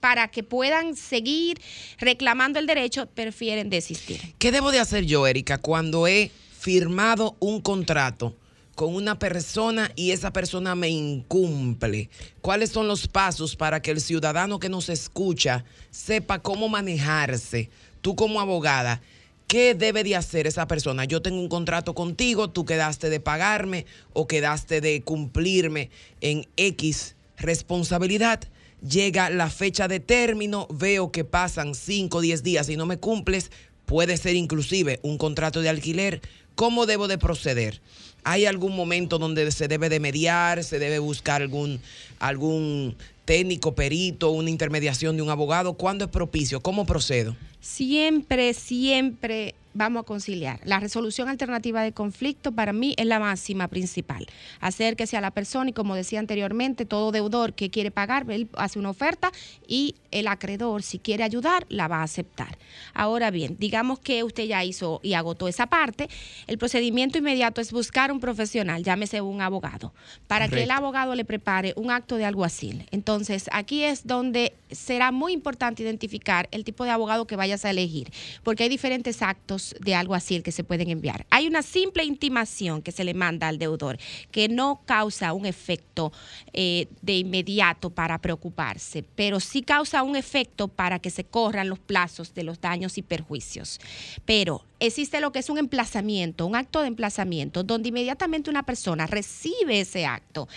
para 0.00 0.28
que 0.28 0.42
puedan 0.42 0.96
seguir 0.96 1.60
reclamando 1.98 2.58
el 2.58 2.66
derecho, 2.66 3.06
prefieren 3.06 3.70
desistir. 3.70 4.34
¿Qué 4.38 4.52
debo 4.52 4.70
de 4.70 4.80
hacer 4.80 5.04
yo, 5.04 5.26
Erika, 5.26 5.58
cuando 5.58 6.06
he 6.06 6.30
firmado 6.58 7.36
un 7.40 7.60
contrato 7.60 8.36
con 8.74 8.94
una 8.94 9.18
persona 9.18 9.90
y 9.96 10.12
esa 10.12 10.32
persona 10.32 10.74
me 10.74 10.88
incumple? 10.88 12.10
¿Cuáles 12.40 12.70
son 12.70 12.86
los 12.86 13.08
pasos 13.08 13.56
para 13.56 13.82
que 13.82 13.90
el 13.90 14.00
ciudadano 14.00 14.60
que 14.60 14.68
nos 14.68 14.88
escucha 14.88 15.64
sepa 15.90 16.40
cómo 16.40 16.68
manejarse? 16.68 17.70
Tú 18.00 18.14
como 18.14 18.40
abogada, 18.40 19.02
¿qué 19.48 19.74
debe 19.74 20.04
de 20.04 20.14
hacer 20.14 20.46
esa 20.46 20.68
persona? 20.68 21.04
Yo 21.04 21.22
tengo 21.22 21.40
un 21.40 21.48
contrato 21.48 21.94
contigo, 21.94 22.50
tú 22.50 22.64
quedaste 22.64 23.10
de 23.10 23.18
pagarme 23.18 23.84
o 24.12 24.28
quedaste 24.28 24.80
de 24.80 25.02
cumplirme 25.02 25.90
en 26.20 26.46
X 26.56 27.16
responsabilidad 27.36 28.48
llega 28.86 29.30
la 29.30 29.50
fecha 29.50 29.88
de 29.88 30.00
término, 30.00 30.66
veo 30.70 31.10
que 31.10 31.24
pasan 31.24 31.74
5 31.74 32.18
o 32.18 32.20
10 32.20 32.42
días 32.42 32.68
y 32.68 32.76
no 32.76 32.86
me 32.86 32.98
cumples, 32.98 33.50
puede 33.86 34.16
ser 34.16 34.36
inclusive 34.36 35.00
un 35.02 35.18
contrato 35.18 35.60
de 35.60 35.68
alquiler. 35.68 36.20
¿Cómo 36.54 36.86
debo 36.86 37.08
de 37.08 37.18
proceder? 37.18 37.80
¿Hay 38.24 38.44
algún 38.46 38.74
momento 38.74 39.18
donde 39.18 39.50
se 39.52 39.68
debe 39.68 39.88
de 39.88 40.00
mediar, 40.00 40.64
se 40.64 40.78
debe 40.78 40.98
buscar 40.98 41.40
algún, 41.40 41.80
algún 42.18 42.96
técnico, 43.24 43.74
perito, 43.74 44.30
una 44.30 44.50
intermediación 44.50 45.16
de 45.16 45.22
un 45.22 45.30
abogado? 45.30 45.74
¿Cuándo 45.74 46.04
es 46.04 46.10
propicio? 46.10 46.60
¿Cómo 46.60 46.84
procedo? 46.84 47.36
Siempre, 47.60 48.54
siempre 48.54 49.54
vamos 49.74 50.02
a 50.02 50.04
conciliar. 50.04 50.60
La 50.64 50.80
resolución 50.80 51.28
alternativa 51.28 51.82
de 51.82 51.92
conflicto 51.92 52.52
para 52.52 52.72
mí 52.72 52.94
es 52.96 53.06
la 53.06 53.18
máxima 53.18 53.68
principal. 53.68 54.26
Acérquese 54.60 55.16
a 55.16 55.20
la 55.20 55.30
persona 55.30 55.70
y 55.70 55.72
como 55.72 55.94
decía 55.94 56.20
anteriormente, 56.20 56.84
todo 56.84 57.12
deudor 57.12 57.54
que 57.54 57.70
quiere 57.70 57.90
pagar, 57.90 58.30
él 58.30 58.48
hace 58.54 58.78
una 58.78 58.90
oferta 58.90 59.30
y 59.66 59.94
el 60.10 60.26
acreedor, 60.26 60.82
si 60.82 60.98
quiere 60.98 61.24
ayudar, 61.24 61.66
la 61.68 61.88
va 61.88 61.98
a 61.98 62.02
aceptar. 62.04 62.58
Ahora 62.94 63.30
bien, 63.30 63.56
digamos 63.58 63.98
que 63.98 64.22
usted 64.22 64.44
ya 64.44 64.64
hizo 64.64 65.00
y 65.02 65.14
agotó 65.14 65.48
esa 65.48 65.66
parte, 65.66 66.08
el 66.46 66.58
procedimiento 66.58 67.18
inmediato 67.18 67.60
es 67.60 67.72
buscar 67.72 68.10
un 68.12 68.20
profesional, 68.20 68.82
llámese 68.82 69.20
un 69.20 69.42
abogado, 69.42 69.92
para 70.26 70.48
que 70.48 70.62
el 70.62 70.70
abogado 70.70 71.14
le 71.14 71.24
prepare 71.24 71.74
un 71.76 71.90
acto 71.90 72.16
de 72.16 72.24
alguacil. 72.24 72.86
Entonces, 72.90 73.50
aquí 73.52 73.84
es 73.84 74.06
donde 74.06 74.54
será 74.70 75.12
muy 75.12 75.32
importante 75.32 75.82
identificar 75.82 76.48
el 76.52 76.64
tipo 76.64 76.84
de 76.84 76.90
abogado 76.90 77.26
que 77.26 77.36
vayas 77.36 77.64
a 77.64 77.70
elegir, 77.70 78.10
porque 78.42 78.64
hay 78.64 78.68
diferentes 78.68 79.22
actos 79.22 79.74
de 79.80 79.94
algo 79.94 80.14
así 80.14 80.40
que 80.42 80.52
se 80.52 80.64
pueden 80.64 80.90
enviar. 80.90 81.26
Hay 81.30 81.46
una 81.46 81.62
simple 81.62 82.04
intimación 82.04 82.82
que 82.82 82.92
se 82.92 83.04
le 83.04 83.14
manda 83.14 83.48
al 83.48 83.58
deudor 83.58 83.98
que 84.30 84.48
no 84.48 84.82
causa 84.84 85.32
un 85.32 85.46
efecto 85.46 86.12
eh, 86.52 86.86
de 87.02 87.16
inmediato 87.16 87.90
para 87.90 88.18
preocuparse, 88.18 89.04
pero 89.14 89.40
sí 89.40 89.62
causa 89.62 89.97
un 90.02 90.16
efecto 90.16 90.68
para 90.68 90.98
que 90.98 91.10
se 91.10 91.24
corran 91.24 91.68
los 91.68 91.78
plazos 91.78 92.34
de 92.34 92.42
los 92.42 92.60
daños 92.60 92.98
y 92.98 93.02
perjuicios. 93.02 93.80
Pero 94.24 94.64
existe 94.80 95.20
lo 95.20 95.32
que 95.32 95.40
es 95.40 95.50
un 95.50 95.58
emplazamiento, 95.58 96.46
un 96.46 96.56
acto 96.56 96.80
de 96.80 96.88
emplazamiento, 96.88 97.62
donde 97.62 97.88
inmediatamente 97.88 98.50
una 98.50 98.64
persona 98.64 99.06
recibe 99.06 99.80
ese 99.80 100.06
acto 100.06 100.48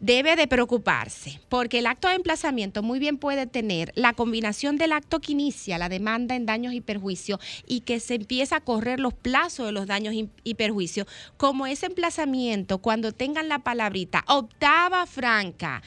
debe 0.00 0.36
de 0.36 0.46
preocuparse, 0.46 1.40
porque 1.48 1.80
el 1.80 1.86
acto 1.86 2.08
de 2.08 2.14
emplazamiento 2.14 2.82
muy 2.82 2.98
bien 2.98 3.18
puede 3.18 3.46
tener 3.46 3.92
la 3.96 4.12
combinación 4.12 4.76
del 4.76 4.92
acto 4.92 5.20
que 5.20 5.32
inicia 5.32 5.78
la 5.78 5.88
demanda 5.88 6.36
en 6.36 6.46
daños 6.46 6.72
y 6.72 6.80
perjuicios 6.80 7.40
y 7.66 7.80
que 7.80 7.98
se 8.00 8.14
empieza 8.14 8.56
a 8.56 8.60
correr 8.60 9.00
los 9.00 9.14
plazos 9.14 9.66
de 9.66 9.72
los 9.72 9.86
daños 9.86 10.14
y 10.44 10.54
perjuicios, 10.54 11.06
como 11.36 11.66
ese 11.66 11.86
emplazamiento 11.86 12.78
cuando 12.78 13.12
tengan 13.12 13.48
la 13.48 13.58
palabrita 13.60 14.24
octava 14.28 15.06
franca, 15.06 15.82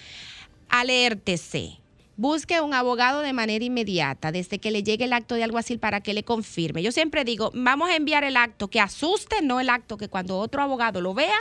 alértese 0.69 1.80
busque 2.17 2.61
un 2.61 2.73
abogado 2.73 3.21
de 3.21 3.33
manera 3.33 3.63
inmediata 3.63 4.31
desde 4.31 4.59
que 4.59 4.71
le 4.71 4.83
llegue 4.83 5.05
el 5.05 5.13
acto 5.13 5.35
de 5.35 5.43
alguacil 5.43 5.79
para 5.79 6.01
que 6.01 6.13
le 6.13 6.23
confirme. 6.23 6.83
Yo 6.83 6.91
siempre 6.91 7.23
digo, 7.23 7.51
vamos 7.53 7.89
a 7.89 7.95
enviar 7.95 8.23
el 8.23 8.37
acto 8.37 8.67
que 8.67 8.79
asuste, 8.79 9.41
no 9.41 9.59
el 9.59 9.69
acto 9.69 9.97
que 9.97 10.07
cuando 10.07 10.37
otro 10.37 10.61
abogado 10.61 11.01
lo 11.01 11.13
vea, 11.13 11.37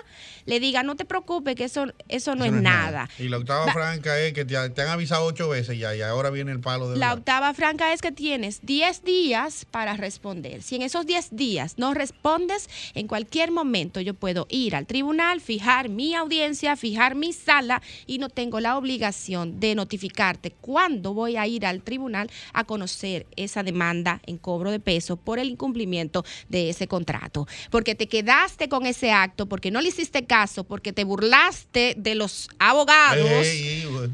le 0.47 0.61
diga, 0.61 0.83
no 0.83 0.97
te 0.97 1.05
preocupes, 1.05 1.55
que 1.55 1.65
eso, 1.65 1.87
eso, 2.09 2.35
no, 2.35 2.45
es, 2.45 2.53
nada. 2.53 3.09
Y 3.19 3.29
la 3.29 3.39
octava 3.39 3.73
franca 3.73 4.19
es 4.21 4.33
que 4.33 4.45
te, 4.45 4.57
han 4.57 4.89
avisado 4.89 5.25
ocho 5.25 5.49
veces 5.49 5.79
ya 5.79 5.95
y 5.95 6.03
ahora 6.03 6.31
viene 6.31 6.53
el 6.53 6.61
palo 6.61 6.91
de... 6.91 6.99
La 6.99 7.13
octava 7.13 7.53
franca 7.55 7.93
es 7.93 8.01
que 8.01 8.13
tienes 8.13 8.61
10 8.63 9.05
días 9.05 9.67
para 9.71 9.97
responder. 9.97 10.63
Si 10.63 10.77
en 10.77 10.83
esos 10.83 11.07
10 11.07 11.37
días 11.37 11.75
no 11.77 11.95
respondes, 11.95 12.69
en 12.95 13.07
cualquier 13.07 13.51
momento 13.51 14.01
yo 14.01 14.15
puedo 14.15 14.47
ir 14.49 14.77
al 14.77 14.87
tribunal, 14.87 15.41
fijar 15.41 15.89
mi 15.89 16.15
audiencia, 16.15 16.77
fijar 16.77 17.15
mi 17.15 17.33
sala 17.33 17.83
y 18.07 18.19
no 18.19 18.29
tengo 18.29 18.61
la 18.61 18.77
obligación 18.77 19.61
de 19.61 19.75
notificarte 19.75 20.53
cuándo 20.71 21.15
voy 21.15 21.37
a 21.37 21.49
ir 21.49 21.67
al 21.67 21.83
tribunal 21.83 22.31
a 22.53 22.63
conocer 22.63 23.27
esa 23.35 23.65
demanda 23.65 24.23
en 24.25 24.39
cobro 24.39 24.71
de 24.71 24.79
peso 24.79 25.17
por 25.17 25.41
el 25.41 25.49
incumplimiento 25.49 26.25
de 26.49 26.71
ese 26.71 26.87
contrato. 26.87 27.49
Porque 27.71 27.97
te 27.97 28.07
quedaste 28.07 28.69
con 28.69 28.87
ese 28.87 29.11
acto, 29.11 29.47
porque 29.47 29.73
no 29.73 29.81
le 29.81 29.89
hiciste 29.89 30.27
caso, 30.27 30.63
porque 30.63 30.93
te 30.93 31.03
burlaste 31.03 31.97
de 31.99 32.15
los 32.15 32.49
abogados. 32.61 33.45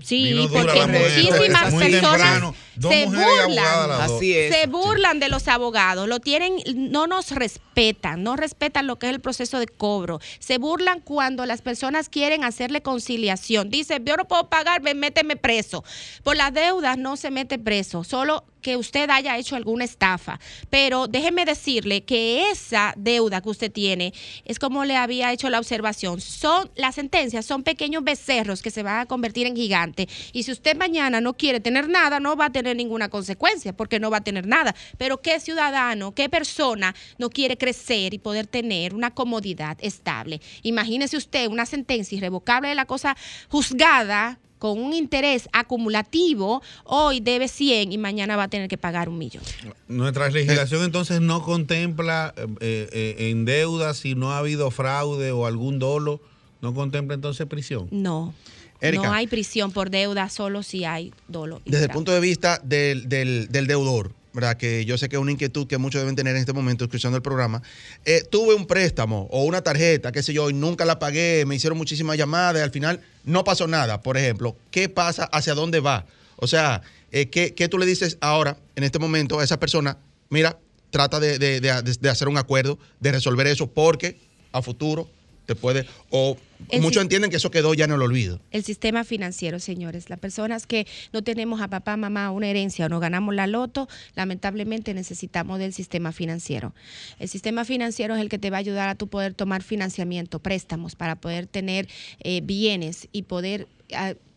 sí, 0.02 0.48
porque 0.50 0.86
muchísimas 0.86 1.74
personas 1.74 2.54
se 2.80 3.04
burlan. 3.04 4.18
Se 4.18 4.66
burlan 4.66 5.20
de 5.20 5.28
los 5.28 5.48
abogados, 5.48 6.08
lo 6.08 6.20
tienen, 6.20 6.56
no 6.74 7.06
nos 7.06 7.32
respetan, 7.32 8.22
no 8.22 8.36
respetan 8.36 8.86
lo 8.86 8.96
que 8.96 9.08
es 9.08 9.12
el 9.12 9.20
proceso 9.20 9.58
de 9.58 9.66
cobro. 9.66 10.20
Se 10.38 10.56
burlan 10.56 11.00
cuando 11.00 11.44
las 11.44 11.60
personas 11.60 12.08
quieren 12.08 12.44
hacerle 12.44 12.80
conciliación. 12.80 13.68
Dice, 13.68 14.00
yo 14.02 14.16
no 14.16 14.26
puedo 14.26 14.48
pagar, 14.48 14.80
méteme 14.82 15.36
preso. 15.36 15.84
Por 16.22 16.35
la 16.36 16.50
deudas 16.50 16.98
no 16.98 17.16
se 17.16 17.30
mete 17.30 17.58
preso, 17.58 18.04
solo 18.04 18.44
que 18.66 18.76
usted 18.76 19.08
haya 19.10 19.38
hecho 19.38 19.54
alguna 19.54 19.84
estafa. 19.84 20.40
Pero 20.70 21.06
déjeme 21.06 21.44
decirle 21.44 22.04
que 22.04 22.50
esa 22.50 22.94
deuda 22.96 23.40
que 23.40 23.48
usted 23.48 23.70
tiene 23.70 24.12
es 24.44 24.58
como 24.58 24.84
le 24.84 24.96
había 24.96 25.32
hecho 25.32 25.48
la 25.50 25.60
observación. 25.60 26.20
Son 26.20 26.68
las 26.74 26.96
sentencias, 26.96 27.46
son 27.46 27.62
pequeños 27.62 28.02
becerros 28.02 28.62
que 28.62 28.72
se 28.72 28.82
van 28.82 28.98
a 28.98 29.06
convertir 29.06 29.46
en 29.46 29.54
gigantes. 29.54 30.08
Y 30.32 30.42
si 30.42 30.50
usted 30.50 30.76
mañana 30.76 31.20
no 31.20 31.34
quiere 31.34 31.60
tener 31.60 31.88
nada, 31.88 32.18
no 32.18 32.36
va 32.36 32.46
a 32.46 32.52
tener 32.52 32.76
ninguna 32.76 33.08
consecuencia, 33.08 33.72
porque 33.72 34.00
no 34.00 34.10
va 34.10 34.16
a 34.16 34.24
tener 34.24 34.48
nada. 34.48 34.74
Pero 34.98 35.22
qué 35.22 35.38
ciudadano, 35.38 36.12
qué 36.12 36.28
persona 36.28 36.94
no 37.18 37.30
quiere 37.30 37.56
crecer 37.56 38.14
y 38.14 38.18
poder 38.18 38.48
tener 38.48 38.94
una 38.94 39.14
comodidad 39.14 39.78
estable. 39.80 40.40
Imagínese 40.62 41.16
usted 41.16 41.46
una 41.46 41.66
sentencia 41.66 42.18
irrevocable 42.18 42.70
de 42.70 42.74
la 42.74 42.86
cosa 42.86 43.16
juzgada 43.48 44.40
con 44.58 44.78
un 44.78 44.92
interés 44.92 45.48
acumulativo, 45.52 46.62
hoy 46.84 47.20
debe 47.20 47.48
100 47.48 47.92
y 47.92 47.98
mañana 47.98 48.36
va 48.36 48.44
a 48.44 48.48
tener 48.48 48.68
que 48.68 48.78
pagar 48.78 49.08
un 49.08 49.18
millón. 49.18 49.42
Nuestra 49.88 50.28
legislación 50.28 50.84
entonces 50.84 51.20
no 51.20 51.42
contempla 51.42 52.34
eh, 52.36 52.88
eh, 52.92 53.30
en 53.30 53.44
deuda 53.44 53.94
si 53.94 54.14
no 54.14 54.32
ha 54.32 54.38
habido 54.38 54.70
fraude 54.70 55.32
o 55.32 55.46
algún 55.46 55.78
dolo, 55.78 56.20
¿no 56.60 56.74
contempla 56.74 57.14
entonces 57.14 57.46
prisión? 57.46 57.88
No. 57.90 58.34
no 58.80 59.12
hay 59.12 59.26
prisión 59.26 59.72
por 59.72 59.90
deuda, 59.90 60.28
solo 60.28 60.62
si 60.62 60.84
hay 60.84 61.12
dolo. 61.28 61.60
Desde 61.64 61.84
el 61.84 61.90
punto 61.90 62.12
de 62.12 62.20
vista 62.20 62.60
del, 62.62 63.08
del, 63.08 63.48
del 63.48 63.66
deudor, 63.66 64.12
¿verdad? 64.36 64.56
que 64.56 64.84
yo 64.84 64.96
sé 64.98 65.08
que 65.08 65.16
es 65.16 65.22
una 65.22 65.32
inquietud 65.32 65.66
que 65.66 65.78
muchos 65.78 66.00
deben 66.00 66.14
tener 66.14 66.36
en 66.36 66.40
este 66.40 66.52
momento 66.52 66.84
escuchando 66.84 67.16
el 67.16 67.22
programa. 67.22 67.62
Eh, 68.04 68.22
tuve 68.30 68.54
un 68.54 68.66
préstamo 68.66 69.26
o 69.32 69.44
una 69.44 69.62
tarjeta, 69.62 70.12
qué 70.12 70.22
sé 70.22 70.32
yo, 70.32 70.50
y 70.50 70.52
nunca 70.52 70.84
la 70.84 70.98
pagué, 70.98 71.44
me 71.46 71.56
hicieron 71.56 71.76
muchísimas 71.78 72.16
llamadas 72.16 72.60
y 72.60 72.62
al 72.62 72.70
final 72.70 73.00
no 73.24 73.42
pasó 73.42 73.66
nada. 73.66 74.02
Por 74.02 74.16
ejemplo, 74.16 74.54
¿qué 74.70 74.88
pasa? 74.88 75.24
¿Hacia 75.32 75.54
dónde 75.54 75.80
va? 75.80 76.06
O 76.36 76.46
sea, 76.46 76.82
eh, 77.10 77.30
¿qué, 77.30 77.68
tú 77.68 77.78
le 77.78 77.86
dices 77.86 78.18
ahora, 78.20 78.58
en 78.76 78.84
este 78.84 78.98
momento, 78.98 79.40
a 79.40 79.44
esa 79.44 79.58
persona? 79.58 79.96
Mira, 80.28 80.58
trata 80.90 81.18
de, 81.18 81.38
de 81.38 82.10
hacer 82.10 82.28
un 82.28 82.36
acuerdo, 82.36 82.78
de 83.00 83.12
resolver 83.12 83.46
eso, 83.46 83.66
porque 83.66 84.18
a 84.52 84.60
futuro 84.60 85.08
te 85.46 85.54
puede, 85.54 85.86
o 86.10 86.36
muchos 86.80 87.02
entienden 87.02 87.30
que 87.30 87.36
eso 87.36 87.50
quedó 87.50 87.72
ya 87.72 87.84
en 87.84 87.92
el 87.92 88.02
olvido. 88.02 88.40
El 88.50 88.64
sistema 88.64 89.04
financiero, 89.04 89.60
señores, 89.60 90.10
las 90.10 90.18
personas 90.18 90.66
que 90.66 90.86
no 91.12 91.22
tenemos 91.22 91.60
a 91.60 91.68
papá, 91.68 91.96
mamá 91.96 92.30
una 92.32 92.48
herencia 92.48 92.86
o 92.86 92.88
no 92.88 93.00
ganamos 93.00 93.34
la 93.34 93.46
loto, 93.46 93.88
lamentablemente 94.14 94.92
necesitamos 94.92 95.58
del 95.58 95.72
sistema 95.72 96.12
financiero. 96.12 96.74
El 97.18 97.28
sistema 97.28 97.64
financiero 97.64 98.14
es 98.16 98.20
el 98.20 98.28
que 98.28 98.38
te 98.38 98.50
va 98.50 98.56
a 98.56 98.60
ayudar 98.60 98.88
a 98.88 98.96
tu 98.96 99.08
poder 99.08 99.34
tomar 99.34 99.62
financiamiento, 99.62 100.40
préstamos 100.40 100.96
para 100.96 101.16
poder 101.16 101.46
tener 101.46 101.88
eh, 102.20 102.40
bienes 102.42 103.08
y 103.12 103.22
poder 103.22 103.68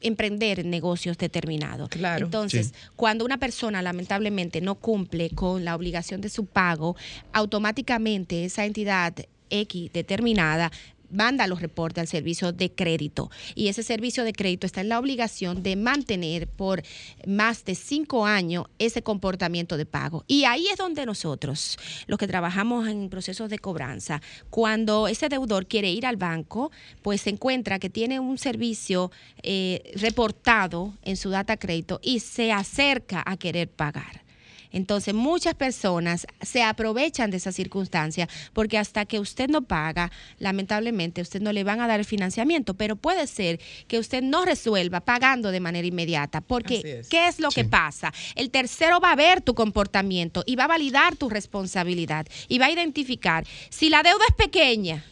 emprender 0.02 0.64
negocios 0.64 1.18
determinados. 1.18 1.90
Claro, 1.90 2.26
Entonces, 2.26 2.74
cuando 2.96 3.26
una 3.26 3.40
persona 3.40 3.82
lamentablemente 3.82 4.62
no 4.62 4.76
cumple 4.76 5.32
con 5.32 5.66
la 5.66 5.76
obligación 5.76 6.22
de 6.22 6.30
su 6.30 6.46
pago, 6.46 6.96
automáticamente 7.34 8.46
esa 8.46 8.66
entidad 8.66 9.16
X 9.50 9.92
determinada 9.92 10.72
manda 11.12 11.48
los 11.48 11.62
reportes 11.62 12.02
al 12.02 12.08
servicio 12.08 12.52
de 12.52 12.72
crédito 12.72 13.30
y 13.56 13.68
ese 13.68 13.84
servicio 13.84 14.24
de 14.24 14.34
crédito 14.34 14.66
está 14.66 14.82
en 14.82 14.90
la 14.90 15.00
obligación 15.00 15.64
de 15.64 15.76
mantener 15.76 16.48
por 16.48 16.84
más 17.28 17.66
de 17.66 17.76
cinco 17.76 18.26
años 18.26 18.66
ese 18.80 19.02
comportamiento 19.02 19.78
de 19.78 19.86
pago. 19.86 20.24
Y 20.28 20.44
ahí 20.46 20.68
es 20.68 20.78
donde 20.78 21.06
nosotros, 21.06 21.78
los 22.08 22.20
que 22.20 22.28
trabajamos 22.28 22.88
en 22.88 23.10
procesos 23.10 23.50
de 23.50 23.60
cobranza, 23.60 24.22
cuando 24.50 25.08
ese 25.08 25.30
deudor 25.30 25.68
quiere 25.68 25.92
ir 25.92 26.06
al 26.06 26.18
banco, 26.18 26.72
pues 27.02 27.22
se 27.22 27.30
encuentra 27.30 27.80
que 27.80 27.90
tiene 27.90 28.20
un 28.20 28.38
servicio 28.38 29.12
eh, 29.44 29.92
reportado 29.96 30.94
en 31.04 31.18
su 31.18 31.30
data 31.30 31.58
crédito 31.58 32.00
y 32.04 32.20
se 32.20 32.52
acerca 32.52 33.24
a 33.26 33.38
querer 33.38 33.70
pagar. 33.70 34.29
Entonces, 34.72 35.14
muchas 35.14 35.56
personas 35.56 36.28
se 36.42 36.64
aprovechan 36.64 37.32
de 37.32 37.38
esa 37.38 37.52
circunstancia 37.52 38.28
porque 38.54 38.78
hasta 38.78 39.06
que 39.06 39.20
usted 39.20 39.50
no 39.50 39.64
paga, 39.64 40.12
lamentablemente, 40.38 41.22
usted 41.22 41.42
no 41.42 41.52
le 41.52 41.64
van 41.64 41.82
a 41.82 41.88
dar 41.88 42.00
el 42.00 42.06
financiamiento, 42.06 42.74
pero 42.76 42.96
puede 42.96 43.28
ser 43.28 43.60
que 43.88 44.00
usted 44.00 44.22
no 44.22 44.46
resuelva 44.46 45.02
pagando 45.02 45.52
de 45.52 45.60
manera 45.60 45.88
inmediata, 45.88 46.42
porque 46.42 47.04
¿qué 47.10 47.28
es 47.28 47.40
lo 47.40 47.50
que 47.50 47.66
pasa? 47.66 48.14
El 48.36 48.52
tercero 48.52 49.00
va 49.00 49.12
a 49.12 49.16
ver 49.16 49.42
tu 49.42 49.56
comportamiento 49.56 50.44
y 50.46 50.56
va 50.56 50.66
a 50.66 50.68
validar 50.68 51.16
tu 51.16 51.30
responsabilidad 51.30 52.28
y 52.48 52.60
va 52.60 52.68
a 52.68 52.72
identificar 52.72 53.46
si 53.70 53.90
la 53.90 54.04
deuda 54.04 54.24
es 54.28 54.36
pequeña 54.36 55.04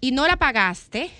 y 0.00 0.12
no 0.12 0.26
la 0.26 0.36
pagaste, 0.36 1.10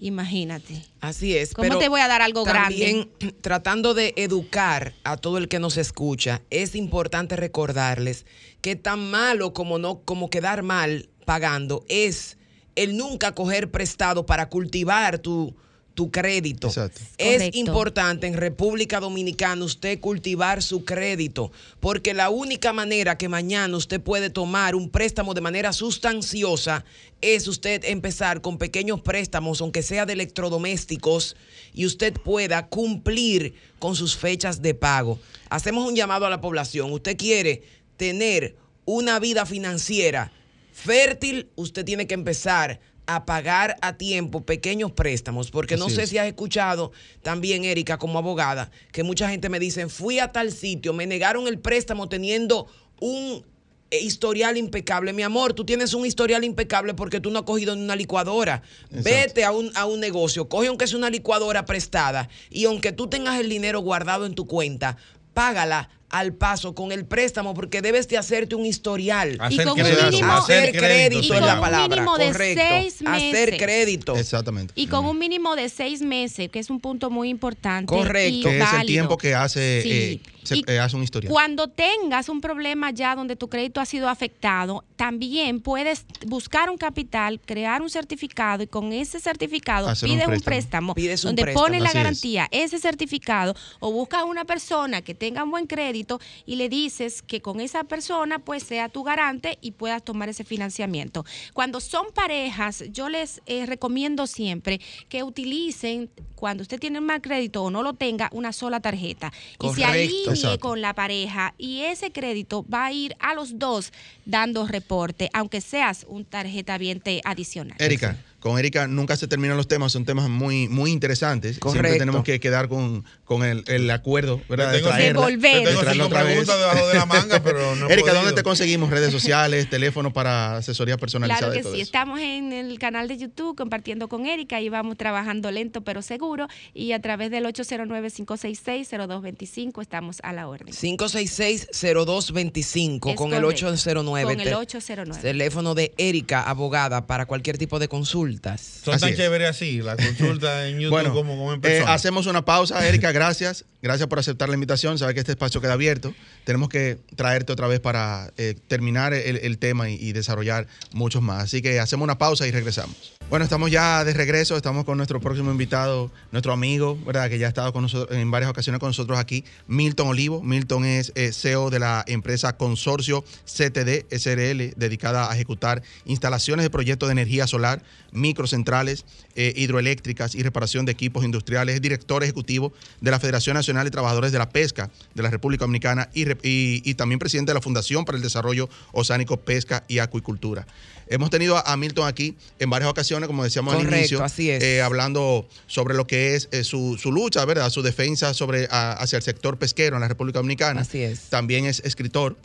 Imagínate. 0.00 0.82
Así 1.00 1.36
es. 1.36 1.52
¿Cómo 1.52 1.78
te 1.78 1.88
voy 1.88 2.00
a 2.00 2.08
dar 2.08 2.22
algo 2.22 2.44
también, 2.44 3.10
Tratando 3.42 3.92
de 3.94 4.14
educar 4.16 4.94
a 5.04 5.18
todo 5.18 5.36
el 5.38 5.48
que 5.48 5.58
nos 5.58 5.76
escucha, 5.76 6.42
es 6.50 6.74
importante 6.74 7.36
recordarles 7.36 8.24
que 8.62 8.76
tan 8.76 9.10
malo 9.10 9.52
como 9.52 9.78
no, 9.78 10.00
como 10.00 10.30
quedar 10.30 10.62
mal 10.62 11.08
pagando 11.26 11.84
es 11.88 12.38
el 12.76 12.96
nunca 12.96 13.34
coger 13.34 13.70
prestado 13.70 14.24
para 14.24 14.48
cultivar 14.48 15.18
tu, 15.18 15.54
tu 15.94 16.10
crédito. 16.10 16.68
Exacto. 16.68 17.00
Es 17.18 17.34
Correcto. 17.34 17.58
importante 17.58 18.26
en 18.26 18.34
República 18.34 19.00
Dominicana 19.00 19.64
usted 19.64 20.00
cultivar 20.00 20.62
su 20.62 20.84
crédito, 20.84 21.52
porque 21.80 22.14
la 22.14 22.30
única 22.30 22.72
manera 22.72 23.18
que 23.18 23.28
mañana 23.28 23.76
usted 23.76 24.00
puede 24.00 24.30
tomar 24.30 24.74
un 24.74 24.88
préstamo 24.90 25.34
de 25.34 25.40
manera 25.40 25.72
sustanciosa 25.72 26.84
es 27.20 27.48
usted 27.48 27.84
empezar 27.84 28.40
con 28.40 28.58
pequeños 28.58 29.00
préstamos, 29.00 29.60
aunque 29.60 29.82
sea 29.82 30.06
de 30.06 30.14
electrodomésticos, 30.14 31.36
y 31.74 31.86
usted 31.86 32.14
pueda 32.14 32.68
cumplir 32.68 33.54
con 33.78 33.94
sus 33.94 34.16
fechas 34.16 34.62
de 34.62 34.74
pago. 34.74 35.18
Hacemos 35.50 35.86
un 35.86 35.94
llamado 35.94 36.26
a 36.26 36.30
la 36.30 36.40
población. 36.40 36.92
Usted 36.92 37.16
quiere 37.16 37.62
tener 37.96 38.56
una 38.84 39.18
vida 39.18 39.44
financiera 39.46 40.32
fértil, 40.72 41.50
usted 41.56 41.84
tiene 41.84 42.06
que 42.06 42.14
empezar 42.14 42.80
a 43.06 43.24
pagar 43.24 43.76
a 43.80 43.96
tiempo 43.96 44.44
pequeños 44.44 44.92
préstamos, 44.92 45.50
porque 45.50 45.76
no 45.76 45.88
sé 45.88 46.04
es. 46.04 46.10
si 46.10 46.18
has 46.18 46.26
escuchado 46.26 46.92
también, 47.22 47.64
Erika, 47.64 47.98
como 47.98 48.18
abogada, 48.18 48.70
que 48.92 49.02
mucha 49.02 49.28
gente 49.28 49.48
me 49.48 49.58
dice, 49.58 49.88
fui 49.88 50.18
a 50.18 50.32
tal 50.32 50.52
sitio, 50.52 50.92
me 50.92 51.06
negaron 51.06 51.48
el 51.48 51.58
préstamo 51.58 52.08
teniendo 52.08 52.66
un 53.00 53.44
eh, 53.90 54.00
historial 54.00 54.56
impecable. 54.56 55.12
Mi 55.12 55.22
amor, 55.22 55.52
tú 55.52 55.64
tienes 55.64 55.94
un 55.94 56.06
historial 56.06 56.44
impecable 56.44 56.94
porque 56.94 57.20
tú 57.20 57.30
no 57.30 57.40
has 57.40 57.44
cogido 57.44 57.74
ni 57.74 57.82
una 57.82 57.96
licuadora. 57.96 58.62
Exacto. 58.84 59.02
Vete 59.02 59.44
a 59.44 59.50
un, 59.50 59.72
a 59.74 59.86
un 59.86 59.98
negocio, 59.98 60.48
coge 60.48 60.68
aunque 60.68 60.86
sea 60.86 60.98
una 60.98 61.10
licuadora 61.10 61.64
prestada 61.64 62.28
y 62.50 62.66
aunque 62.66 62.92
tú 62.92 63.08
tengas 63.08 63.40
el 63.40 63.48
dinero 63.48 63.80
guardado 63.80 64.26
en 64.26 64.34
tu 64.34 64.46
cuenta, 64.46 64.96
págala 65.34 65.90
al 66.10 66.34
paso 66.34 66.74
con 66.74 66.92
el 66.92 67.04
préstamo 67.06 67.54
porque 67.54 67.80
debes 67.82 68.08
de 68.08 68.18
hacerte 68.18 68.54
un 68.54 68.66
historial. 68.66 69.38
Y 69.50 69.56
con 69.58 69.68
un 69.68 69.74
crédito, 69.74 70.10
mínimo- 70.10 70.32
Hacer 70.32 70.72
crédito, 70.72 71.20
Y 71.22 71.32
es 71.32 71.40
la 71.40 71.54
un 71.54 71.60
palabra. 71.60 71.88
mínimo 71.88 72.18
de 72.18 72.26
correcto. 72.32 72.62
seis 72.68 72.94
Hacer 73.06 73.50
meses. 73.50 73.62
crédito. 73.62 74.16
Exactamente. 74.16 74.72
Y 74.76 74.86
con 74.88 75.04
un 75.06 75.18
mínimo 75.18 75.56
de 75.56 75.68
seis 75.68 76.02
meses, 76.02 76.50
que 76.50 76.58
es 76.58 76.68
un 76.70 76.80
punto 76.80 77.10
muy 77.10 77.28
importante. 77.28 77.86
Correcto. 77.86 78.20
y 78.38 78.42
que 78.42 78.58
es 78.58 78.72
el 78.80 78.86
tiempo 78.86 79.16
que 79.16 79.34
hace, 79.34 79.82
Sí. 79.82 79.90
eh, 79.90 80.20
se- 80.42 80.56
Y 80.56 80.64
eh, 80.66 80.78
hace 80.80 80.96
un 80.96 81.02
historial. 81.04 81.30
Cuando 81.32 81.68
tengas 81.68 82.28
un 82.28 82.40
problema 82.40 82.90
ya 82.90 83.14
donde 83.14 83.36
tu 83.36 83.48
crédito 83.48 83.80
ha 83.80 83.84
sido 83.84 84.08
afectado, 84.08 84.84
también 84.96 85.60
puedes 85.60 86.04
buscar 86.26 86.70
un 86.70 86.76
capital, 86.78 87.40
crear 87.44 87.82
un 87.82 87.90
certificado 87.90 88.62
y 88.62 88.66
con 88.66 88.92
ese 88.92 89.20
certificado 89.20 89.88
Hacer 89.88 90.08
un 90.08 90.14
pides 90.16 90.26
un 90.26 90.32
préstamo. 90.40 90.44
préstamo, 90.50 90.94
Pides 90.94 91.24
un 91.24 91.28
donde 91.28 91.42
préstamo, 91.42 91.64
pones 91.66 91.82
la 91.82 91.88
así 91.90 91.98
es. 91.98 92.02
garantía, 92.04 92.48
ese 92.50 92.78
certificado, 92.78 93.54
o 93.80 93.92
buscas 93.92 94.24
una 94.24 94.44
persona 94.44 95.02
que 95.02 95.14
tenga 95.14 95.44
un 95.44 95.50
buen 95.50 95.66
crédito 95.66 95.99
y 96.46 96.56
le 96.56 96.68
dices 96.68 97.22
que 97.22 97.40
con 97.40 97.60
esa 97.60 97.84
persona 97.84 98.38
pues 98.38 98.62
sea 98.62 98.88
tu 98.88 99.02
garante 99.02 99.58
y 99.60 99.72
puedas 99.72 100.02
tomar 100.02 100.28
ese 100.28 100.44
financiamiento. 100.44 101.24
Cuando 101.52 101.80
son 101.80 102.06
parejas, 102.14 102.84
yo 102.90 103.08
les 103.08 103.42
eh, 103.46 103.66
recomiendo 103.66 104.26
siempre 104.26 104.80
que 105.08 105.22
utilicen, 105.22 106.10
cuando 106.34 106.62
usted 106.62 106.78
tiene 106.78 107.00
mal 107.00 107.20
crédito 107.20 107.62
o 107.62 107.70
no 107.70 107.82
lo 107.82 107.94
tenga, 107.94 108.30
una 108.32 108.52
sola 108.52 108.80
tarjeta. 108.80 109.32
Y 109.60 109.68
se 109.74 109.84
alinee 109.84 110.30
Exacto. 110.30 110.60
con 110.60 110.80
la 110.80 110.94
pareja 110.94 111.54
y 111.58 111.82
ese 111.82 112.12
crédito 112.12 112.64
va 112.72 112.86
a 112.86 112.92
ir 112.92 113.14
a 113.18 113.34
los 113.34 113.58
dos 113.58 113.92
dando 114.24 114.66
reporte, 114.66 115.28
aunque 115.32 115.60
seas 115.60 116.06
un 116.08 116.24
tarjeta 116.24 116.78
adicional. 117.24 117.76
Erika, 117.78 118.16
con 118.40 118.58
Erika 118.58 118.86
nunca 118.88 119.16
se 119.16 119.28
terminan 119.28 119.56
los 119.56 119.68
temas, 119.68 119.92
son 119.92 120.04
temas 120.04 120.28
muy, 120.28 120.68
muy 120.68 120.90
interesantes. 120.90 121.52
Siempre 121.56 121.70
Correcto. 121.80 121.98
tenemos 121.98 122.24
que 122.24 122.40
quedar 122.40 122.68
con, 122.68 123.04
con 123.24 123.44
el, 123.44 123.62
el 123.68 123.88
acuerdo, 123.90 124.40
¿verdad? 124.48 124.72
Te 124.72 124.78
tengo- 124.78 124.88
traerla, 124.90 125.26
Devolver. 125.26 125.62
Te 125.62 125.68
tengo 125.68 125.80
traerla 125.82 125.92
cinco 125.92 126.06
otra 126.06 126.22
vez. 126.24 126.46
debajo 126.46 126.88
de 126.88 126.94
la 126.94 127.06
manga, 127.06 127.42
pero 127.42 127.76
no 127.76 127.88
Erika, 128.00 128.12
¿dónde 128.14 128.32
te 128.32 128.42
conseguimos? 128.42 128.90
Redes 128.90 129.12
sociales, 129.12 129.68
teléfono 129.70 130.12
para 130.12 130.56
asesoría 130.56 130.96
personalizada. 130.96 131.52
Claro 131.52 131.54
y 131.54 131.58
que 131.58 131.62
todo 131.62 131.74
sí, 131.74 131.80
eso? 131.82 131.88
estamos 131.88 132.18
en 132.20 132.52
el 132.52 132.78
canal 132.78 133.06
de 133.08 133.18
YouTube 133.18 133.56
compartiendo 133.56 134.08
con 134.08 134.26
Erika 134.26 134.60
y 134.60 134.68
vamos 134.68 134.96
trabajando 134.96 135.50
lento 135.50 135.82
pero 135.82 136.02
seguro 136.02 136.46
y 136.74 136.92
a 136.92 137.00
través 137.00 137.30
del 137.30 137.44
809-566-0225 137.44 139.82
estamos 139.82 140.18
a 140.22 140.32
la 140.32 140.48
orden. 140.48 140.68
566-0225 140.74 143.10
Es 143.10 143.16
con 143.16 143.32
el 143.34 143.42
correcto. 143.42 143.66
809. 143.66 144.24
Con 144.32 144.40
el 144.40 144.48
te- 144.48 144.54
809. 144.54 145.20
Teléfono 145.22 145.74
de 145.74 145.92
Erika, 145.98 146.42
abogada, 146.42 147.06
para 147.06 147.26
cualquier 147.26 147.58
tipo 147.58 147.78
de 147.78 147.88
consultas. 148.30 148.60
Son 148.84 148.94
Así 148.94 149.00
tan 149.00 149.10
es. 149.10 149.16
chéveres 149.16 149.48
así, 149.50 149.78
la 149.82 149.96
consulta 149.96 150.68
en 150.68 150.76
YouTube 150.80 150.90
Bueno, 150.90 151.12
como, 151.12 151.36
como 151.36 151.52
en 151.52 151.58
eh, 151.58 151.62
persona. 151.62 151.92
hacemos 151.94 152.26
una 152.26 152.44
pausa, 152.44 152.86
Erika, 152.86 153.12
gracias. 153.12 153.64
Gracias 153.82 154.08
por 154.08 154.18
aceptar 154.18 154.48
la 154.50 154.54
invitación. 154.54 154.98
Sabes 154.98 155.14
que 155.14 155.20
este 155.20 155.32
espacio 155.32 155.60
queda 155.62 155.72
abierto. 155.72 156.14
Tenemos 156.44 156.68
que 156.68 156.98
traerte 157.16 157.50
otra 157.52 157.66
vez 157.66 157.80
para 157.80 158.30
eh, 158.36 158.54
terminar 158.68 159.14
el, 159.14 159.38
el 159.38 159.56
tema 159.58 159.88
y, 159.88 159.94
y 159.94 160.12
desarrollar 160.12 160.66
muchos 160.92 161.22
más. 161.22 161.44
Así 161.44 161.62
que 161.62 161.80
hacemos 161.80 162.04
una 162.04 162.18
pausa 162.18 162.46
y 162.46 162.50
regresamos. 162.50 163.14
Bueno, 163.30 163.44
estamos 163.44 163.70
ya 163.70 164.04
de 164.04 164.12
regreso. 164.12 164.56
Estamos 164.56 164.84
con 164.84 164.98
nuestro 164.98 165.18
próximo 165.20 165.50
invitado, 165.50 166.10
nuestro 166.30 166.52
amigo, 166.52 166.98
¿verdad? 167.06 167.30
Que 167.30 167.38
ya 167.38 167.46
ha 167.46 167.48
estado 167.48 167.72
con 167.72 167.82
nosotros 167.82 168.16
en 168.18 168.30
varias 168.30 168.50
ocasiones 168.50 168.80
con 168.80 168.90
nosotros 168.90 169.18
aquí, 169.18 169.44
Milton 169.66 170.08
Olivo. 170.08 170.42
Milton 170.42 170.84
es 170.84 171.12
eh, 171.14 171.32
CEO 171.32 171.70
de 171.70 171.78
la 171.78 172.04
empresa 172.06 172.58
Consorcio 172.58 173.24
CTD 173.46 174.04
SRL, 174.10 174.74
dedicada 174.76 175.30
a 175.30 175.34
ejecutar 175.34 175.82
instalaciones 176.04 176.64
de 176.64 176.70
proyectos 176.70 177.08
de 177.08 177.12
energía 177.12 177.46
solar, 177.46 177.82
microcentrales 178.20 179.04
eh, 179.34 179.52
hidroeléctricas 179.56 180.34
y 180.34 180.42
reparación 180.42 180.86
de 180.86 180.92
equipos 180.92 181.24
industriales. 181.24 181.74
Es 181.74 181.82
director 181.82 182.22
ejecutivo 182.22 182.72
de 183.00 183.10
la 183.10 183.18
Federación 183.18 183.54
Nacional 183.54 183.84
de 183.84 183.90
Trabajadores 183.90 184.32
de 184.32 184.38
la 184.38 184.48
Pesca 184.50 184.90
de 185.14 185.22
la 185.22 185.30
República 185.30 185.64
Dominicana 185.64 186.08
y, 186.14 186.22
y- 186.46 186.82
y 186.84 186.94
también 186.94 187.18
presidente 187.18 187.50
de 187.50 187.54
la 187.54 187.60
Fundación 187.60 188.04
para 188.04 188.16
el 188.16 188.22
Desarrollo 188.22 188.68
Oceánico, 188.92 189.38
Pesca 189.38 189.84
y 189.88 189.98
Acuicultura. 189.98 190.66
Hemos 191.08 191.30
tenido 191.30 191.56
a, 191.56 191.62
a 191.72 191.76
Milton 191.76 192.06
aquí 192.06 192.36
en 192.60 192.70
varias 192.70 192.88
ocasiones, 192.90 193.26
como 193.26 193.42
decíamos 193.42 193.74
al 193.74 193.80
inicio, 193.98 194.22
así 194.22 194.48
es. 194.50 194.62
eh, 194.62 194.80
hablando 194.80 195.48
sobre 195.66 195.94
lo 195.94 196.06
que 196.06 196.36
es 196.36 196.48
eh, 196.52 196.62
su, 196.62 196.96
su 197.02 197.10
lucha, 197.10 197.44
¿verdad? 197.44 197.68
Su 197.70 197.82
defensa 197.82 198.32
sobre, 198.32 198.68
a- 198.70 198.92
hacia 198.92 199.16
el 199.16 199.22
sector 199.24 199.58
pesquero 199.58 199.96
en 199.96 200.02
la 200.02 200.08
República 200.08 200.38
Dominicana. 200.38 200.82
Así 200.82 201.02
es. 201.02 201.22
También 201.30 201.64
es 201.64 201.80
escritor. 201.84 202.36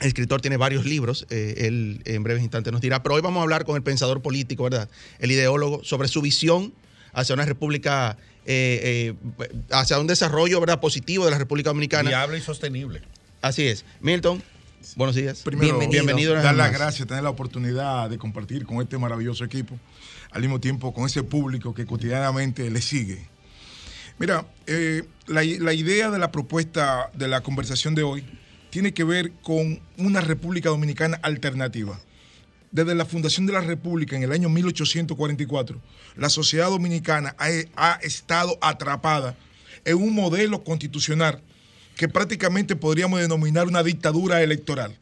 El 0.00 0.08
escritor 0.08 0.40
tiene 0.40 0.56
varios 0.56 0.84
libros, 0.84 1.26
eh, 1.30 1.66
él 1.66 2.02
en 2.04 2.22
breves 2.24 2.42
instantes 2.42 2.72
nos 2.72 2.82
dirá, 2.82 3.02
pero 3.02 3.14
hoy 3.14 3.22
vamos 3.22 3.40
a 3.40 3.42
hablar 3.42 3.64
con 3.64 3.76
el 3.76 3.82
pensador 3.82 4.22
político, 4.22 4.64
¿verdad? 4.64 4.88
El 5.20 5.30
ideólogo, 5.30 5.84
sobre 5.84 6.08
su 6.08 6.20
visión 6.20 6.74
hacia 7.12 7.34
una 7.34 7.44
república, 7.44 8.18
eh, 8.44 9.14
eh, 9.38 9.48
hacia 9.70 9.98
un 10.00 10.08
desarrollo, 10.08 10.58
¿verdad? 10.58 10.80
Positivo 10.80 11.24
de 11.24 11.30
la 11.30 11.38
República 11.38 11.70
Dominicana. 11.70 12.10
Viable 12.10 12.38
y 12.38 12.40
sostenible. 12.40 13.02
Así 13.40 13.68
es. 13.68 13.84
Milton, 14.00 14.42
buenos 14.96 15.14
días. 15.14 15.42
Primero, 15.42 15.78
Bienvenido. 15.78 16.04
Bienvenido 16.04 16.34
dar 16.34 16.56
las 16.56 16.72
gracias, 16.72 17.06
tener 17.06 17.22
la 17.22 17.30
oportunidad 17.30 18.10
de 18.10 18.18
compartir 18.18 18.66
con 18.66 18.82
este 18.82 18.98
maravilloso 18.98 19.44
equipo, 19.44 19.78
al 20.32 20.42
mismo 20.42 20.58
tiempo 20.58 20.92
con 20.92 21.06
ese 21.06 21.22
público 21.22 21.72
que 21.72 21.86
cotidianamente 21.86 22.68
le 22.68 22.82
sigue. 22.82 23.28
Mira, 24.18 24.44
eh, 24.66 25.04
la, 25.26 25.42
la 25.44 25.72
idea 25.72 26.10
de 26.10 26.18
la 26.18 26.32
propuesta 26.32 27.10
de 27.14 27.28
la 27.28 27.42
conversación 27.42 27.94
de 27.94 28.02
hoy 28.02 28.24
tiene 28.74 28.92
que 28.92 29.04
ver 29.04 29.30
con 29.44 29.78
una 29.98 30.20
República 30.20 30.68
Dominicana 30.68 31.20
alternativa. 31.22 32.00
Desde 32.72 32.96
la 32.96 33.04
fundación 33.04 33.46
de 33.46 33.52
la 33.52 33.60
República 33.60 34.16
en 34.16 34.24
el 34.24 34.32
año 34.32 34.48
1844, 34.48 35.80
la 36.16 36.28
sociedad 36.28 36.70
dominicana 36.70 37.36
ha, 37.38 37.92
estado 38.02 38.58
atrapada 38.60 39.36
en 39.84 39.94
un 39.94 40.12
modelo 40.12 40.64
constitucional 40.64 41.40
que 41.94 42.08
prácticamente 42.08 42.74
podríamos 42.74 43.20
denominar 43.20 43.68
una 43.68 43.84
dictadura 43.84 44.42
electoral 44.42 44.98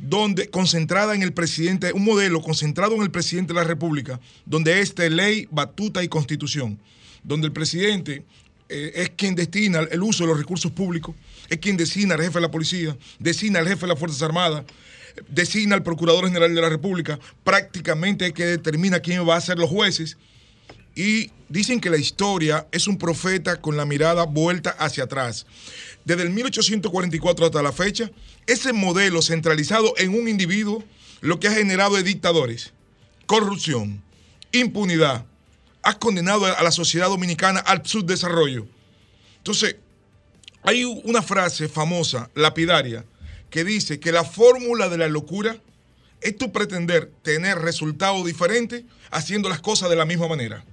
donde 0.00 0.50
concentrada 0.50 1.14
en 1.14 1.22
el 1.22 1.32
presidente, 1.32 1.92
un 1.92 2.04
modelo 2.04 2.42
concentrado 2.42 2.96
en 2.96 3.02
el 3.02 3.12
presidente 3.12 3.52
de 3.52 3.60
la 3.60 3.64
República, 3.64 4.18
donde 4.44 4.80
este 4.80 5.06
es 5.06 5.12
ley, 5.12 5.46
batuta 5.52 6.02
y 6.02 6.08
constitución, 6.08 6.80
donde 7.22 7.46
el 7.46 7.52
presidente 7.52 8.24
eh, 8.68 8.92
es 8.94 9.10
quien 9.10 9.34
destina 9.34 9.80
el 9.90 10.02
uso 10.02 10.24
de 10.24 10.28
los 10.28 10.38
recursos 10.38 10.72
públicos, 10.72 11.14
es 11.48 11.58
quien 11.58 11.76
designa 11.76 12.14
al 12.14 12.22
jefe 12.22 12.34
de 12.34 12.40
la 12.40 12.50
policía, 12.50 12.96
designa 13.18 13.58
al 13.58 13.68
jefe 13.68 13.82
de 13.82 13.88
las 13.88 13.98
Fuerzas 13.98 14.22
Armadas, 14.22 14.64
designa 15.28 15.74
al 15.74 15.82
Procurador 15.82 16.24
General 16.26 16.54
de 16.54 16.60
la 16.60 16.68
República, 16.68 17.18
prácticamente 17.42 18.26
es 18.26 18.32
que 18.32 18.46
determina 18.46 19.00
quién 19.00 19.28
va 19.28 19.36
a 19.36 19.40
ser 19.40 19.58
los 19.58 19.70
jueces. 19.70 20.16
Y 20.96 21.32
dicen 21.48 21.80
que 21.80 21.90
la 21.90 21.96
historia 21.96 22.68
es 22.70 22.86
un 22.86 22.98
profeta 22.98 23.60
con 23.60 23.76
la 23.76 23.84
mirada 23.84 24.24
vuelta 24.24 24.70
hacia 24.70 25.04
atrás. 25.04 25.44
Desde 26.04 26.22
el 26.22 26.30
1844 26.30 27.46
hasta 27.46 27.62
la 27.62 27.72
fecha, 27.72 28.10
ese 28.46 28.72
modelo 28.72 29.20
centralizado 29.20 29.94
en 29.96 30.10
un 30.10 30.28
individuo 30.28 30.84
lo 31.20 31.40
que 31.40 31.48
ha 31.48 31.52
generado 31.52 31.96
es 31.98 32.04
dictadores, 32.04 32.72
corrupción, 33.26 34.02
impunidad, 34.52 35.26
ha 35.84 35.98
condenado 35.98 36.46
a 36.46 36.62
la 36.62 36.70
sociedad 36.72 37.08
dominicana 37.08 37.60
al 37.60 37.86
subdesarrollo. 37.86 38.66
Entonces, 39.38 39.76
hay 40.62 40.84
una 40.84 41.22
frase 41.22 41.68
famosa, 41.68 42.30
lapidaria, 42.34 43.04
que 43.50 43.64
dice 43.64 44.00
que 44.00 44.10
la 44.12 44.24
fórmula 44.24 44.88
de 44.88 44.98
la 44.98 45.08
locura 45.08 45.58
es 46.20 46.36
tu 46.38 46.50
pretender 46.52 47.12
tener 47.22 47.58
resultados 47.58 48.24
diferentes 48.24 48.84
haciendo 49.10 49.48
las 49.48 49.60
cosas 49.60 49.90
de 49.90 49.96
la 49.96 50.06
misma 50.06 50.26
manera. 50.26 50.64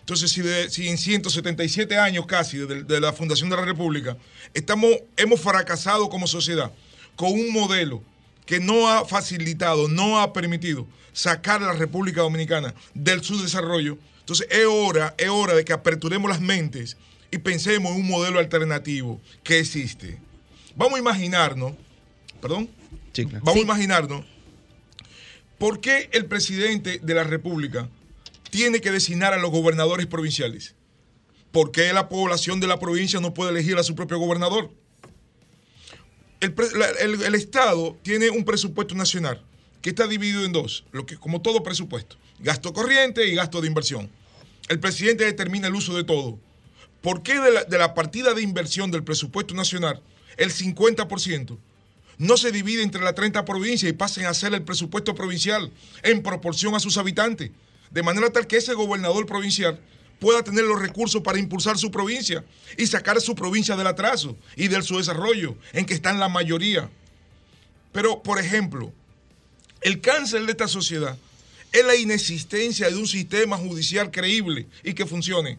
Entonces, 0.00 0.30
si, 0.32 0.40
de- 0.40 0.70
si 0.70 0.88
en 0.88 0.96
177 0.96 1.98
años 1.98 2.24
casi 2.26 2.56
de 2.58 3.00
la 3.00 3.12
fundación 3.12 3.50
de 3.50 3.56
la 3.56 3.64
República 3.64 4.16
estamos, 4.54 4.90
hemos 5.16 5.38
fracasado 5.40 6.08
como 6.08 6.26
sociedad 6.26 6.72
con 7.14 7.30
un 7.32 7.52
modelo 7.52 8.02
que 8.50 8.58
no 8.58 8.88
ha 8.88 9.04
facilitado, 9.04 9.86
no 9.86 10.18
ha 10.18 10.32
permitido 10.32 10.84
sacar 11.12 11.62
a 11.62 11.66
la 11.66 11.72
República 11.74 12.22
Dominicana 12.22 12.74
del 12.94 13.22
subdesarrollo, 13.22 13.96
entonces 14.18 14.48
es 14.50 14.66
hora, 14.66 15.14
es 15.18 15.28
hora 15.28 15.54
de 15.54 15.64
que 15.64 15.72
aperturemos 15.72 16.28
las 16.28 16.40
mentes 16.40 16.96
y 17.30 17.38
pensemos 17.38 17.92
en 17.92 18.00
un 18.00 18.08
modelo 18.08 18.40
alternativo 18.40 19.20
que 19.44 19.60
existe. 19.60 20.18
Vamos 20.74 20.96
a 20.96 20.98
imaginarnos, 20.98 21.74
perdón, 22.42 22.68
Sí, 23.12 23.24
claro. 23.24 23.44
vamos 23.44 23.54
Sí. 23.54 23.60
a 23.60 23.62
imaginarnos 23.62 24.24
por 25.56 25.80
qué 25.80 26.08
el 26.12 26.26
presidente 26.26 26.98
de 27.00 27.14
la 27.14 27.22
República 27.22 27.88
tiene 28.50 28.80
que 28.80 28.90
designar 28.90 29.32
a 29.32 29.38
los 29.38 29.52
gobernadores 29.52 30.06
provinciales. 30.08 30.74
¿Por 31.52 31.70
qué 31.70 31.92
la 31.92 32.08
población 32.08 32.58
de 32.58 32.66
la 32.66 32.80
provincia 32.80 33.20
no 33.20 33.32
puede 33.32 33.52
elegir 33.52 33.76
a 33.78 33.84
su 33.84 33.94
propio 33.94 34.18
gobernador? 34.18 34.72
El, 36.40 37.34
Estado 37.34 37.98
tiene 38.02 38.30
un 38.30 38.44
presupuesto 38.44 38.94
nacional 38.94 39.42
que 39.82 39.90
está 39.90 40.06
dividido 40.06 40.44
en 40.44 40.52
dos, 40.52 40.84
lo 40.90 41.04
que, 41.04 41.16
como 41.16 41.42
todo 41.42 41.62
presupuesto, 41.62 42.16
gasto 42.38 42.72
corriente 42.72 43.26
y 43.28 43.34
gasto 43.34 43.60
de 43.60 43.68
inversión. 43.68 44.10
El 44.68 44.80
presidente 44.80 45.24
determina 45.24 45.68
el 45.68 45.74
uso 45.74 45.94
de 45.94 46.04
todo. 46.04 46.38
¿Por 47.02 47.22
qué 47.22 47.38
de 47.38 47.50
la, 47.50 47.64
de 47.64 47.78
la 47.78 47.94
partida 47.94 48.32
de 48.32 48.42
inversión 48.42 48.90
del 48.90 49.04
presupuesto 49.04 49.54
nacional, 49.54 50.02
el 50.36 50.50
50% 50.50 51.58
no 52.18 52.36
se 52.36 52.52
divide 52.52 52.82
entre 52.82 53.02
las 53.02 53.14
30 53.14 53.44
provincias 53.44 53.90
y 53.90 53.94
pasen 53.94 54.26
a 54.26 54.34
ser 54.34 54.54
el 54.54 54.62
presupuesto 54.62 55.14
provincial 55.14 55.70
en 56.02 56.22
proporción 56.22 56.74
a 56.74 56.80
sus 56.80 56.96
habitantes? 56.96 57.50
De 57.90 58.02
manera 58.02 58.30
tal 58.30 58.46
que 58.46 58.56
ese 58.56 58.74
gobernador 58.74 59.26
provincial 59.26 59.80
pueda 60.20 60.44
tener 60.44 60.64
los 60.64 60.80
recursos 60.80 61.22
para 61.22 61.38
impulsar 61.38 61.78
su 61.78 61.90
provincia 61.90 62.44
y 62.76 62.86
sacar 62.86 63.20
su 63.20 63.34
provincia 63.34 63.74
del 63.74 63.86
atraso 63.86 64.36
y 64.54 64.68
del 64.68 64.84
su 64.84 64.98
desarrollo 64.98 65.56
en 65.72 65.86
que 65.86 65.94
están 65.94 66.20
la 66.20 66.28
mayoría. 66.28 66.88
Pero, 67.90 68.22
por 68.22 68.38
ejemplo, 68.38 68.92
el 69.80 70.00
cáncer 70.00 70.44
de 70.44 70.52
esta 70.52 70.68
sociedad 70.68 71.16
es 71.72 71.84
la 71.84 71.96
inexistencia 71.96 72.88
de 72.88 72.96
un 72.96 73.08
sistema 73.08 73.56
judicial 73.56 74.10
creíble 74.10 74.66
y 74.84 74.92
que 74.92 75.06
funcione. 75.06 75.58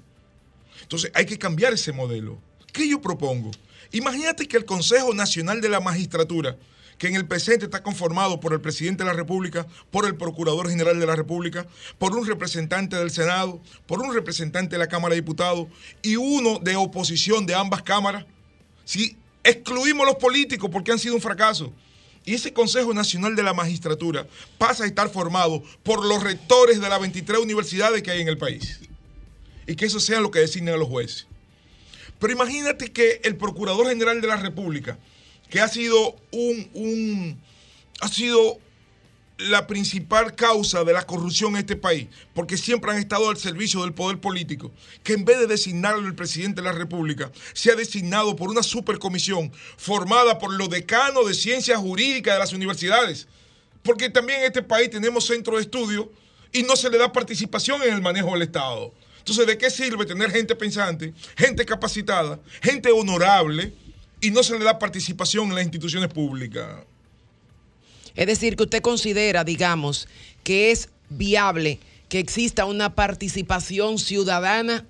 Entonces 0.83 1.11
hay 1.13 1.25
que 1.25 1.39
cambiar 1.39 1.73
ese 1.73 1.91
modelo. 1.91 2.39
¿Qué 2.71 2.87
yo 2.87 3.01
propongo? 3.01 3.51
Imagínate 3.91 4.47
que 4.47 4.57
el 4.57 4.65
Consejo 4.65 5.13
Nacional 5.13 5.59
de 5.59 5.69
la 5.69 5.79
Magistratura, 5.79 6.55
que 7.01 7.07
en 7.07 7.15
el 7.15 7.25
presente 7.25 7.65
está 7.65 7.81
conformado 7.81 8.39
por 8.39 8.53
el 8.53 8.61
presidente 8.61 9.03
de 9.03 9.09
la 9.09 9.15
República, 9.15 9.65
por 9.89 10.05
el 10.05 10.15
Procurador 10.15 10.69
General 10.69 10.99
de 10.99 11.07
la 11.07 11.15
República, 11.15 11.65
por 11.97 12.15
un 12.15 12.27
representante 12.27 12.95
del 12.95 13.09
Senado, 13.09 13.59
por 13.87 14.03
un 14.03 14.13
representante 14.13 14.75
de 14.75 14.77
la 14.77 14.87
Cámara 14.87 15.15
de 15.15 15.21
Diputados 15.21 15.67
y 16.03 16.15
uno 16.15 16.59
de 16.59 16.75
oposición 16.75 17.47
de 17.47 17.55
ambas 17.55 17.81
cámaras, 17.81 18.27
si 18.85 19.17
excluimos 19.43 20.05
los 20.05 20.17
políticos 20.17 20.69
porque 20.71 20.91
han 20.91 20.99
sido 20.99 21.15
un 21.15 21.21
fracaso, 21.21 21.73
y 22.23 22.35
ese 22.35 22.53
Consejo 22.53 22.93
Nacional 22.93 23.35
de 23.35 23.41
la 23.41 23.55
Magistratura 23.55 24.27
pasa 24.59 24.83
a 24.83 24.87
estar 24.87 25.09
formado 25.09 25.63
por 25.81 26.05
los 26.05 26.21
rectores 26.21 26.79
de 26.81 26.87
las 26.87 27.01
23 27.01 27.39
universidades 27.39 28.03
que 28.03 28.11
hay 28.11 28.21
en 28.21 28.27
el 28.27 28.37
país. 28.37 28.79
Y 29.65 29.75
que 29.75 29.87
eso 29.87 29.99
sea 29.99 30.19
lo 30.19 30.29
que 30.29 30.37
designen 30.37 30.75
a 30.75 30.77
los 30.77 30.87
jueces. 30.87 31.25
Pero 32.19 32.31
imagínate 32.31 32.91
que 32.91 33.21
el 33.23 33.37
Procurador 33.37 33.87
General 33.87 34.21
de 34.21 34.27
la 34.27 34.35
República, 34.35 34.99
que 35.51 35.59
ha 35.59 35.67
sido 35.67 36.15
un, 36.31 36.69
un- 36.73 37.41
ha 37.99 38.07
sido 38.07 38.57
la 39.37 39.65
principal 39.67 40.35
causa 40.35 40.83
de 40.83 40.93
la 40.93 41.05
corrupción 41.05 41.53
en 41.53 41.59
este 41.61 41.75
país, 41.75 42.07
porque 42.33 42.57
siempre 42.57 42.91
han 42.91 42.97
estado 42.97 43.29
al 43.29 43.37
servicio 43.37 43.81
del 43.81 43.93
poder 43.93 44.19
político, 44.19 44.71
que 45.03 45.13
en 45.13 45.25
vez 45.25 45.39
de 45.39 45.47
designarlo 45.47 46.07
el 46.07 46.15
presidente 46.15 46.61
de 46.61 46.67
la 46.67 46.73
República, 46.73 47.31
se 47.53 47.71
ha 47.71 47.75
designado 47.75 48.35
por 48.35 48.49
una 48.49 48.63
supercomisión 48.63 49.51
formada 49.77 50.37
por 50.39 50.53
los 50.53 50.69
decanos 50.69 51.27
de 51.27 51.33
ciencias 51.33 51.79
jurídicas 51.79 52.35
de 52.35 52.39
las 52.39 52.53
universidades. 52.53 53.27
Porque 53.83 54.09
también 54.11 54.39
en 54.41 54.45
este 54.45 54.61
país 54.61 54.91
tenemos 54.91 55.25
centros 55.25 55.57
de 55.57 55.63
estudio 55.63 56.11
y 56.53 56.61
no 56.63 56.75
se 56.75 56.89
le 56.91 56.99
da 56.99 57.11
participación 57.11 57.81
en 57.81 57.93
el 57.95 58.01
manejo 58.01 58.33
del 58.33 58.43
Estado. 58.43 58.93
Entonces, 59.17 59.47
¿de 59.47 59.57
qué 59.57 59.71
sirve 59.71 60.05
tener 60.05 60.29
gente 60.31 60.55
pensante, 60.55 61.13
gente 61.35 61.65
capacitada, 61.65 62.39
gente 62.61 62.91
honorable 62.91 63.73
y 64.21 64.31
no 64.31 64.43
se 64.43 64.57
le 64.57 64.63
da 64.63 64.79
participación 64.79 65.49
en 65.49 65.55
las 65.55 65.63
instituciones 65.63 66.09
públicas? 66.13 66.67
Es 68.15 68.27
decir, 68.27 68.55
que 68.55 68.63
usted 68.63 68.81
considera, 68.81 69.43
digamos, 69.43 70.07
que 70.43 70.71
es 70.71 70.89
viable 71.09 71.79
que 72.09 72.19
exista 72.19 72.65
una 72.65 72.93
participación 72.93 73.97
ciudadana 73.97 74.85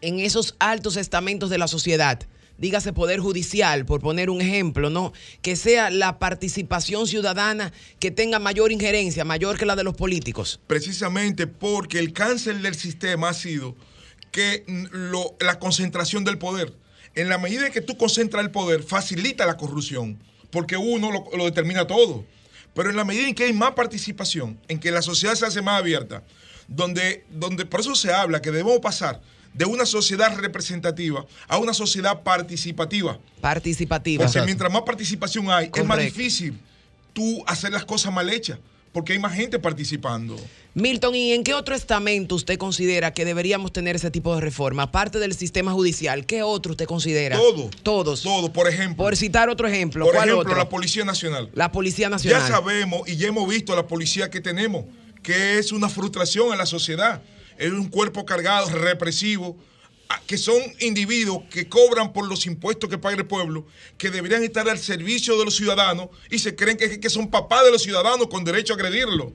en 0.00 0.20
esos 0.20 0.54
altos 0.60 0.96
estamentos 0.96 1.50
de 1.50 1.58
la 1.58 1.66
sociedad. 1.66 2.20
Dígase 2.56 2.92
Poder 2.92 3.20
Judicial, 3.20 3.84
por 3.86 4.00
poner 4.00 4.30
un 4.30 4.40
ejemplo, 4.40 4.90
¿no? 4.90 5.12
Que 5.42 5.54
sea 5.56 5.90
la 5.90 6.18
participación 6.18 7.06
ciudadana 7.06 7.72
que 8.00 8.10
tenga 8.10 8.38
mayor 8.40 8.72
injerencia, 8.72 9.24
mayor 9.24 9.58
que 9.58 9.66
la 9.66 9.76
de 9.76 9.84
los 9.84 9.94
políticos. 9.94 10.58
precisamente 10.66 11.46
porque 11.46 11.98
el 12.00 12.12
cáncer 12.12 12.60
del 12.60 12.74
sistema 12.74 13.28
ha 13.30 13.34
sido 13.34 13.76
que 14.32 14.64
mm, 14.66 14.86
lo- 15.10 15.36
la 15.40 15.58
concentración 15.58 16.24
del 16.24 16.38
poder. 16.38 16.72
En 17.18 17.28
la 17.28 17.36
medida 17.36 17.66
en 17.66 17.72
que 17.72 17.80
tú 17.80 17.96
concentras 17.96 18.44
el 18.44 18.52
poder, 18.52 18.84
facilita 18.84 19.44
la 19.44 19.56
corrupción, 19.56 20.16
porque 20.50 20.76
uno 20.76 21.10
lo, 21.10 21.36
lo 21.36 21.44
determina 21.46 21.84
todo. 21.84 22.24
Pero 22.74 22.90
en 22.90 22.96
la 22.96 23.04
medida 23.04 23.26
en 23.26 23.34
que 23.34 23.42
hay 23.42 23.52
más 23.52 23.72
participación, 23.72 24.56
en 24.68 24.78
que 24.78 24.92
la 24.92 25.02
sociedad 25.02 25.34
se 25.34 25.44
hace 25.44 25.60
más 25.60 25.80
abierta, 25.80 26.22
donde, 26.68 27.24
donde 27.30 27.66
por 27.66 27.80
eso 27.80 27.96
se 27.96 28.12
habla 28.12 28.40
que 28.40 28.52
debemos 28.52 28.78
pasar 28.78 29.20
de 29.52 29.64
una 29.64 29.84
sociedad 29.84 30.36
representativa 30.36 31.26
a 31.48 31.58
una 31.58 31.74
sociedad 31.74 32.22
participativa. 32.22 33.18
Participativa. 33.40 34.24
Porque 34.24 34.42
mientras 34.42 34.72
más 34.72 34.82
participación 34.82 35.50
hay, 35.50 35.72
es 35.74 35.84
más 35.84 35.98
difícil 35.98 36.56
tú 37.12 37.42
hacer 37.48 37.72
las 37.72 37.84
cosas 37.84 38.12
mal 38.12 38.30
hechas, 38.30 38.60
porque 38.92 39.12
hay 39.12 39.18
más 39.18 39.34
gente 39.34 39.58
participando. 39.58 40.36
Milton, 40.74 41.14
¿y 41.14 41.32
en 41.32 41.42
qué 41.42 41.54
otro 41.54 41.74
estamento 41.74 42.34
usted 42.34 42.56
considera 42.56 43.12
que 43.12 43.24
deberíamos 43.24 43.72
tener 43.72 43.96
ese 43.96 44.10
tipo 44.10 44.34
de 44.34 44.40
reforma? 44.40 44.84
Aparte 44.84 45.18
del 45.18 45.34
sistema 45.34 45.72
judicial, 45.72 46.24
¿qué 46.24 46.42
otro 46.42 46.72
usted 46.72 46.86
considera? 46.86 47.36
Todo. 47.36 47.70
Todos. 47.82 48.22
Todo, 48.22 48.52
por 48.52 48.68
ejemplo. 48.68 49.04
Por 49.04 49.16
citar 49.16 49.48
otro 49.48 49.66
ejemplo. 49.66 50.04
por 50.04 50.14
¿Cuál 50.14 50.28
ejemplo, 50.28 50.42
otro? 50.42 50.56
la 50.56 50.68
Policía 50.68 51.04
Nacional. 51.04 51.50
La 51.54 51.72
Policía 51.72 52.08
Nacional. 52.08 52.42
Ya 52.42 52.46
sabemos 52.48 53.08
y 53.08 53.16
ya 53.16 53.28
hemos 53.28 53.48
visto 53.48 53.72
a 53.72 53.76
la 53.76 53.86
policía 53.86 54.30
que 54.30 54.40
tenemos, 54.40 54.84
que 55.22 55.58
es 55.58 55.72
una 55.72 55.88
frustración 55.88 56.52
en 56.52 56.58
la 56.58 56.66
sociedad. 56.66 57.22
Es 57.56 57.72
un 57.72 57.88
cuerpo 57.88 58.24
cargado, 58.24 58.68
represivo, 58.68 59.56
que 60.26 60.38
son 60.38 60.60
individuos 60.80 61.44
que 61.50 61.68
cobran 61.68 62.12
por 62.12 62.26
los 62.26 62.46
impuestos 62.46 62.88
que 62.88 62.98
paga 62.98 63.16
el 63.16 63.26
pueblo, 63.26 63.66
que 63.98 64.10
deberían 64.10 64.42
estar 64.42 64.68
al 64.68 64.78
servicio 64.78 65.38
de 65.38 65.44
los 65.44 65.56
ciudadanos 65.56 66.08
y 66.30 66.38
se 66.38 66.54
creen 66.54 66.76
que, 66.76 67.10
son 67.10 67.30
papás 67.30 67.64
de 67.64 67.72
los 67.72 67.82
ciudadanos 67.82 68.28
con 68.28 68.44
derecho 68.44 68.72
a 68.72 68.76
agredirlo. 68.76 69.34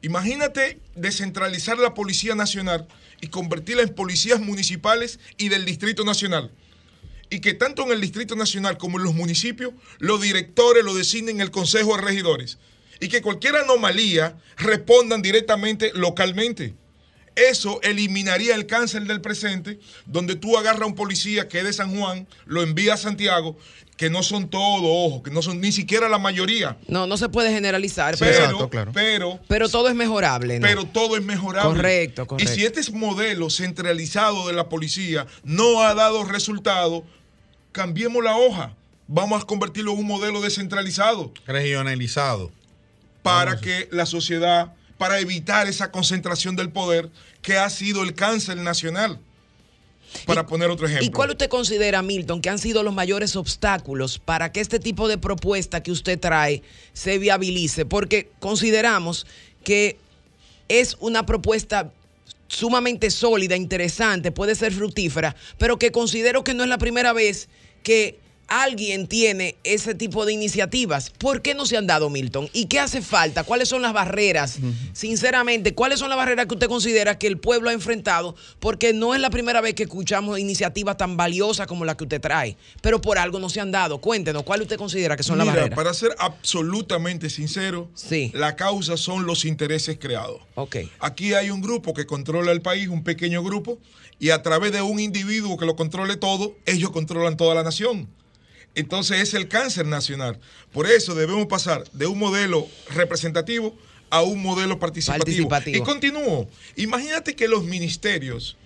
Imagínate 0.00 0.80
descentralizar 0.94 1.78
la 1.78 1.94
Policía 1.94 2.34
Nacional 2.34 2.88
y 3.20 3.28
convertirla 3.28 3.82
en 3.82 3.94
policías 3.94 4.40
municipales 4.40 5.20
y 5.36 5.48
del 5.48 5.64
Distrito 5.64 6.04
Nacional. 6.04 6.50
Y 7.30 7.40
que 7.40 7.54
tanto 7.54 7.84
en 7.84 7.92
el 7.92 8.00
Distrito 8.00 8.34
Nacional 8.34 8.78
como 8.78 8.98
en 8.98 9.04
los 9.04 9.14
municipios, 9.14 9.72
los 9.98 10.20
directores 10.20 10.84
lo 10.84 10.94
designen 10.94 11.40
el 11.40 11.50
Consejo 11.50 11.96
de 11.96 12.02
Regidores. 12.02 12.58
Y 13.00 13.08
que 13.08 13.22
cualquier 13.22 13.56
anomalía 13.56 14.36
respondan 14.56 15.22
directamente 15.22 15.92
localmente. 15.94 16.74
Eso 17.34 17.80
eliminaría 17.82 18.54
el 18.54 18.66
cáncer 18.66 19.04
del 19.04 19.20
presente, 19.20 19.78
donde 20.06 20.36
tú 20.36 20.58
agarras 20.58 20.82
a 20.82 20.86
un 20.86 20.94
policía 20.94 21.48
que 21.48 21.58
es 21.60 21.64
de 21.64 21.72
San 21.72 21.96
Juan, 21.98 22.26
lo 22.44 22.62
envías 22.62 23.00
a 23.00 23.02
Santiago, 23.04 23.56
que 23.96 24.10
no 24.10 24.22
son 24.22 24.48
todos, 24.50 24.82
ojo, 24.84 25.22
que 25.22 25.30
no 25.30 25.40
son 25.42 25.60
ni 25.60 25.72
siquiera 25.72 26.08
la 26.08 26.18
mayoría. 26.18 26.76
No, 26.88 27.06
no 27.06 27.16
se 27.16 27.28
puede 27.28 27.50
generalizar, 27.52 28.16
Sí, 28.16 28.20
pero, 28.24 28.32
Pero, 28.32 28.44
exacto, 28.44 28.70
claro. 28.70 28.90
pero 28.92 29.40
pero 29.48 29.68
todo 29.68 29.88
es 29.88 29.94
mejorable, 29.94 30.58
¿no? 30.58 30.66
pero 30.66 30.84
todo 30.84 31.16
es 31.16 31.22
mejorable. 31.22 31.74
Correcto, 31.76 32.26
correcto. 32.26 32.52
Y 32.52 32.54
si 32.54 32.64
este 32.66 32.90
modelo 32.92 33.48
centralizado 33.48 34.46
de 34.48 34.52
la 34.54 34.68
policía 34.68 35.26
no 35.44 35.82
ha 35.82 35.94
dado 35.94 36.24
resultado, 36.24 37.04
cambiemos 37.70 38.22
la 38.22 38.36
hoja. 38.36 38.74
Vamos 39.08 39.42
a 39.42 39.46
convertirlo 39.46 39.92
en 39.92 39.98
un 40.00 40.06
modelo 40.06 40.40
descentralizado 40.40 41.32
Regionalizado. 41.46 42.50
para 43.22 43.60
que 43.60 43.88
la 43.92 44.06
sociedad, 44.06 44.72
para 44.98 45.20
evitar 45.20 45.66
esa 45.66 45.90
concentración 45.90 46.56
del 46.56 46.70
poder 46.70 47.10
que 47.42 47.56
ha 47.56 47.68
sido 47.70 48.02
el 48.02 48.14
cáncer 48.14 48.56
nacional. 48.58 49.18
Para 50.26 50.46
poner 50.46 50.68
otro 50.68 50.86
ejemplo. 50.86 51.06
¿Y 51.06 51.10
cuál 51.10 51.30
usted 51.30 51.48
considera, 51.48 52.02
Milton, 52.02 52.42
que 52.42 52.50
han 52.50 52.58
sido 52.58 52.82
los 52.82 52.92
mayores 52.92 53.34
obstáculos 53.34 54.18
para 54.18 54.52
que 54.52 54.60
este 54.60 54.78
tipo 54.78 55.08
de 55.08 55.16
propuesta 55.16 55.82
que 55.82 55.90
usted 55.90 56.20
trae 56.20 56.62
se 56.92 57.18
viabilice? 57.18 57.86
Porque 57.86 58.30
consideramos 58.38 59.26
que 59.64 59.96
es 60.68 60.96
una 61.00 61.24
propuesta 61.24 61.92
sumamente 62.46 63.10
sólida, 63.10 63.56
interesante, 63.56 64.32
puede 64.32 64.54
ser 64.54 64.72
fructífera, 64.72 65.34
pero 65.56 65.78
que 65.78 65.90
considero 65.90 66.44
que 66.44 66.52
no 66.52 66.62
es 66.62 66.68
la 66.68 66.78
primera 66.78 67.14
vez 67.14 67.48
que 67.82 68.18
alguien 68.52 69.06
tiene 69.06 69.56
ese 69.64 69.94
tipo 69.94 70.26
de 70.26 70.32
iniciativas. 70.34 71.10
¿Por 71.10 71.40
qué 71.40 71.54
no 71.54 71.64
se 71.64 71.76
han 71.78 71.86
dado, 71.86 72.10
Milton? 72.10 72.50
¿Y 72.52 72.66
qué 72.66 72.80
hace 72.80 73.00
falta? 73.00 73.44
¿Cuáles 73.44 73.68
son 73.68 73.80
las 73.80 73.92
barreras? 73.94 74.58
Sinceramente, 74.92 75.74
¿cuáles 75.74 75.98
son 75.98 76.10
las 76.10 76.18
barreras 76.18 76.46
que 76.46 76.54
usted 76.54 76.68
considera 76.68 77.18
que 77.18 77.26
el 77.26 77.38
pueblo 77.38 77.70
ha 77.70 77.72
enfrentado? 77.72 78.36
Porque 78.60 78.92
no 78.92 79.14
es 79.14 79.20
la 79.20 79.30
primera 79.30 79.60
vez 79.60 79.74
que 79.74 79.84
escuchamos 79.84 80.38
iniciativas 80.38 80.96
tan 80.96 81.16
valiosas 81.16 81.66
como 81.66 81.84
la 81.84 81.96
que 81.96 82.04
usted 82.04 82.20
trae, 82.20 82.56
pero 82.82 83.00
por 83.00 83.18
algo 83.18 83.38
no 83.38 83.48
se 83.48 83.60
han 83.60 83.72
dado. 83.72 83.98
Cuéntenos, 84.02 84.42
¿cuál 84.42 84.62
usted 84.62 84.76
considera 84.76 85.16
que 85.16 85.22
son 85.22 85.38
las 85.38 85.46
barreras? 85.46 85.70
para 85.74 85.94
ser 85.94 86.14
absolutamente 86.18 87.30
sincero, 87.30 87.90
Sí. 87.94 88.30
la 88.34 88.54
causa 88.56 88.96
son 88.96 89.26
los 89.26 89.44
intereses 89.44 89.96
creados. 89.98 90.40
Aquí 91.00 91.34
hay 91.34 91.50
un 91.50 91.60
grupo 91.62 91.94
que 91.94 92.06
controla 92.06 92.52
el 92.52 92.60
país, 92.60 92.88
un 92.88 93.02
pequeño 93.02 93.42
grupo, 93.42 93.78
y 94.18 94.30
a 94.30 94.42
través 94.42 94.72
de 94.72 94.82
un 94.82 95.00
individuo 95.00 95.56
que 95.56 95.64
lo 95.66 95.74
controle 95.74 96.16
todo, 96.16 96.54
ellos 96.66 96.90
controlan 96.90 97.36
toda 97.36 97.54
la 97.54 97.62
nación. 97.62 98.08
Entonces 98.74 99.20
es 99.20 99.34
el 99.34 99.48
cáncer 99.48 99.86
nacional. 99.86 100.38
Por 100.72 100.86
eso 100.86 101.14
debemos 101.14 101.46
pasar 101.46 101.84
de 101.92 102.06
un 102.06 102.18
modelo 102.18 102.66
representativo 102.94 103.76
a 104.10 104.22
un 104.22 104.42
modelo 104.42 104.78
participativo. 104.78 105.48
Participativo. 105.48 105.76
Y 105.76 105.86
continúo. 105.86 106.48
Imagínate 106.76 107.34
que 107.34 107.48
los 107.48 107.64
ministerios, 107.64 108.56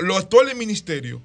los 0.00 0.16
actuales 0.18 0.56
ministerios, 0.56 1.20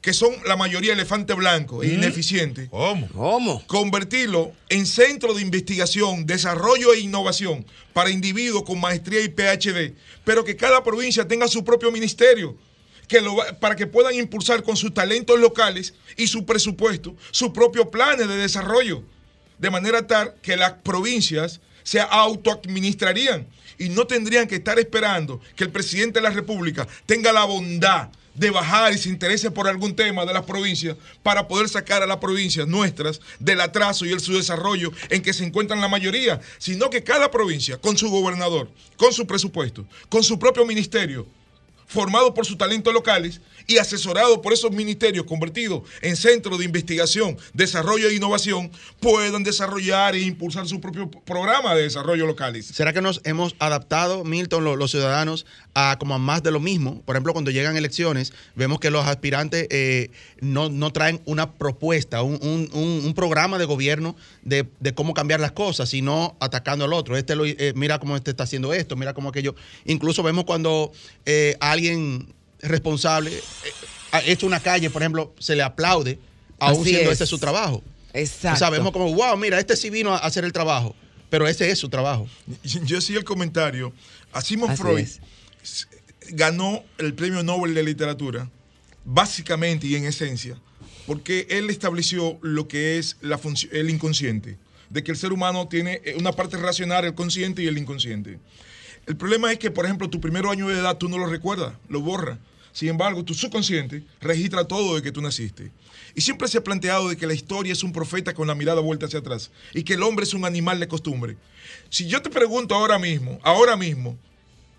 que 0.00 0.12
son 0.12 0.34
la 0.46 0.56
mayoría 0.56 0.94
elefante 0.94 1.34
blanco 1.34 1.82
e 1.82 1.88
ineficientes, 1.88 2.68
¿Cómo? 2.70 3.08
¿Cómo? 3.08 3.66
convertirlo 3.66 4.52
en 4.70 4.86
centro 4.86 5.34
de 5.34 5.42
investigación, 5.42 6.24
desarrollo 6.24 6.94
e 6.94 7.00
innovación 7.00 7.66
para 7.92 8.10
individuos 8.10 8.62
con 8.62 8.80
maestría 8.80 9.20
y 9.20 9.28
PhD, 9.28 9.94
pero 10.24 10.44
que 10.44 10.56
cada 10.56 10.82
provincia 10.82 11.28
tenga 11.28 11.48
su 11.48 11.64
propio 11.64 11.92
ministerio. 11.92 12.56
Que 13.10 13.20
para 13.58 13.74
que 13.74 13.88
puedan 13.88 14.14
impulsar 14.14 14.62
con 14.62 14.76
sus 14.76 14.94
talentos 14.94 15.38
locales 15.38 15.94
y 16.16 16.28
su 16.28 16.46
presupuesto 16.46 17.16
sus 17.32 17.50
propios 17.50 17.88
planes 17.88 18.28
de 18.28 18.36
desarrollo, 18.36 19.02
de 19.58 19.68
manera 19.68 20.06
tal 20.06 20.36
que 20.40 20.56
las 20.56 20.74
provincias 20.74 21.60
se 21.82 22.00
autoadministrarían 22.00 23.48
y 23.78 23.88
no 23.88 24.06
tendrían 24.06 24.46
que 24.46 24.54
estar 24.54 24.78
esperando 24.78 25.40
que 25.56 25.64
el 25.64 25.70
presidente 25.70 26.20
de 26.20 26.22
la 26.22 26.30
República 26.30 26.86
tenga 27.04 27.32
la 27.32 27.44
bondad 27.44 28.10
de 28.34 28.50
bajar 28.50 28.92
y 28.92 28.98
se 28.98 29.08
interese 29.08 29.50
por 29.50 29.66
algún 29.66 29.96
tema 29.96 30.24
de 30.24 30.32
las 30.32 30.44
provincias 30.44 30.96
para 31.24 31.48
poder 31.48 31.68
sacar 31.68 32.04
a 32.04 32.06
las 32.06 32.18
provincias 32.18 32.68
nuestras 32.68 33.20
del 33.40 33.60
atraso 33.60 34.06
y 34.06 34.12
el 34.12 34.20
subdesarrollo 34.20 34.92
en 35.08 35.20
que 35.20 35.32
se 35.32 35.44
encuentran 35.44 35.80
la 35.80 35.88
mayoría, 35.88 36.40
sino 36.58 36.90
que 36.90 37.02
cada 37.02 37.30
provincia, 37.30 37.76
con 37.78 37.98
su 37.98 38.08
gobernador, 38.08 38.70
con 38.96 39.12
su 39.12 39.26
presupuesto, 39.26 39.84
con 40.08 40.22
su 40.22 40.38
propio 40.38 40.64
ministerio, 40.64 41.26
formado 41.90 42.32
por 42.34 42.46
sus 42.46 42.56
talentos 42.56 42.94
locales 42.94 43.40
y 43.66 43.78
asesorado 43.78 44.40
por 44.42 44.52
esos 44.52 44.70
ministerios 44.70 45.26
convertidos 45.26 45.82
en 46.02 46.16
centros 46.16 46.58
de 46.58 46.64
investigación, 46.64 47.36
desarrollo 47.52 48.08
e 48.08 48.14
innovación, 48.14 48.70
puedan 49.00 49.42
desarrollar 49.42 50.14
e 50.14 50.20
impulsar 50.22 50.66
su 50.68 50.80
propio 50.80 51.10
programa 51.10 51.74
de 51.74 51.82
desarrollo 51.82 52.26
locales. 52.26 52.66
¿Será 52.66 52.92
que 52.92 53.00
nos 53.00 53.20
hemos 53.24 53.56
adaptado, 53.58 54.22
Milton, 54.24 54.62
lo- 54.64 54.76
los, 54.76 54.92
ciudadanos, 54.92 55.46
a 55.74 55.96
como 55.98 56.14
a 56.14 56.18
más 56.18 56.42
de 56.44 56.52
lo 56.52 56.60
mismo? 56.60 57.02
Por 57.02 57.16
ejemplo, 57.16 57.32
cuando 57.32 57.50
llegan 57.50 57.76
elecciones, 57.76 58.32
vemos 58.54 58.78
que 58.78 58.90
los 58.90 59.06
aspirantes 59.06 59.66
eh, 59.70 60.10
no, 60.40 60.68
no 60.68 60.92
traen 60.92 61.20
una 61.24 61.52
propuesta, 61.54 62.22
un- 62.22 62.38
un- 62.72 63.02
un 63.04 63.14
programa 63.14 63.58
de 63.58 63.64
gobierno 63.64 64.14
de, 64.42 64.66
de 64.80 64.94
cómo 64.94 65.12
cambiar 65.14 65.40
las 65.40 65.52
cosas, 65.52 65.88
sino 65.88 66.36
atacando 66.40 66.84
al 66.84 66.92
otro. 66.92 67.16
Este 67.16 67.34
lo- 67.36 67.44
eh, 67.44 67.72
mira 67.76 67.98
cómo 67.98 68.16
este 68.16 68.30
está 68.30 68.44
haciendo 68.44 68.72
esto, 68.72 68.96
mira 68.96 69.12
cómo 69.14 69.28
aquello. 69.28 69.54
Incluso 69.84 70.22
vemos 70.22 70.44
cuando 70.44 70.92
eh, 71.26 71.56
alguien 71.60 72.32
responsable 72.60 73.32
eh, 73.36 73.42
ha 74.12 74.22
hecho 74.22 74.46
una 74.46 74.60
calle, 74.60 74.90
por 74.90 75.02
ejemplo, 75.02 75.34
se 75.38 75.54
le 75.56 75.62
aplaude, 75.62 76.18
aún 76.58 76.80
Así 76.82 76.90
siendo 76.90 77.10
es. 77.10 77.20
ese 77.20 77.26
su 77.26 77.38
trabajo. 77.38 77.82
Exacto. 78.12 78.56
O 78.56 78.58
sea, 78.58 78.70
vemos 78.70 78.92
como, 78.92 79.12
wow, 79.14 79.36
mira, 79.36 79.58
este 79.58 79.76
sí 79.76 79.88
vino 79.90 80.12
a 80.14 80.18
hacer 80.18 80.44
el 80.44 80.52
trabajo, 80.52 80.96
pero 81.28 81.46
ese 81.46 81.70
es 81.70 81.78
su 81.78 81.88
trabajo. 81.88 82.26
Yo 82.64 82.98
hacía 82.98 83.18
el 83.18 83.24
comentario, 83.24 83.92
Así 84.32 84.56
Freud 84.56 84.98
es. 85.00 85.20
ganó 86.30 86.82
el 86.98 87.14
premio 87.14 87.42
Nobel 87.42 87.74
de 87.74 87.82
Literatura, 87.82 88.48
básicamente 89.04 89.86
y 89.86 89.96
en 89.96 90.04
esencia, 90.06 90.56
porque 91.10 91.48
él 91.50 91.70
estableció 91.70 92.38
lo 92.40 92.68
que 92.68 92.96
es 92.96 93.16
la 93.20 93.40
el 93.72 93.90
inconsciente, 93.90 94.58
de 94.90 95.02
que 95.02 95.10
el 95.10 95.16
ser 95.16 95.32
humano 95.32 95.66
tiene 95.66 96.00
eh, 96.04 96.14
una 96.16 96.30
parte 96.30 96.56
racional, 96.56 97.04
el 97.04 97.16
consciente 97.16 97.64
y 97.64 97.66
el 97.66 97.78
inconsciente. 97.78 98.38
El 99.08 99.16
problema 99.16 99.50
es 99.50 99.58
que, 99.58 99.72
por 99.72 99.86
ejemplo, 99.86 100.08
tu 100.08 100.20
primer 100.20 100.46
año 100.46 100.68
de 100.68 100.78
edad 100.78 100.98
tú 100.98 101.08
no 101.08 101.18
lo 101.18 101.26
recuerdas, 101.26 101.74
lo 101.88 102.00
borras. 102.00 102.38
Sin 102.70 102.90
embargo, 102.90 103.24
tu 103.24 103.34
subconsciente 103.34 104.04
registra 104.20 104.68
todo 104.68 104.94
de 104.94 105.02
que 105.02 105.10
tú 105.10 105.20
naciste. 105.20 105.72
Y 106.14 106.20
siempre 106.20 106.46
se 106.46 106.58
ha 106.58 106.62
planteado 106.62 107.08
de 107.08 107.16
que 107.16 107.26
la 107.26 107.34
historia 107.34 107.72
es 107.72 107.82
un 107.82 107.92
profeta 107.92 108.32
con 108.32 108.46
la 108.46 108.54
mirada 108.54 108.80
vuelta 108.80 109.06
hacia 109.06 109.18
atrás 109.18 109.50
y 109.74 109.82
que 109.82 109.94
el 109.94 110.04
hombre 110.04 110.22
es 110.22 110.32
un 110.32 110.44
animal 110.44 110.78
de 110.78 110.86
costumbre. 110.86 111.36
Si 111.88 112.06
yo 112.06 112.22
te 112.22 112.30
pregunto 112.30 112.76
ahora 112.76 113.00
mismo, 113.00 113.40
ahora 113.42 113.76
mismo, 113.76 114.16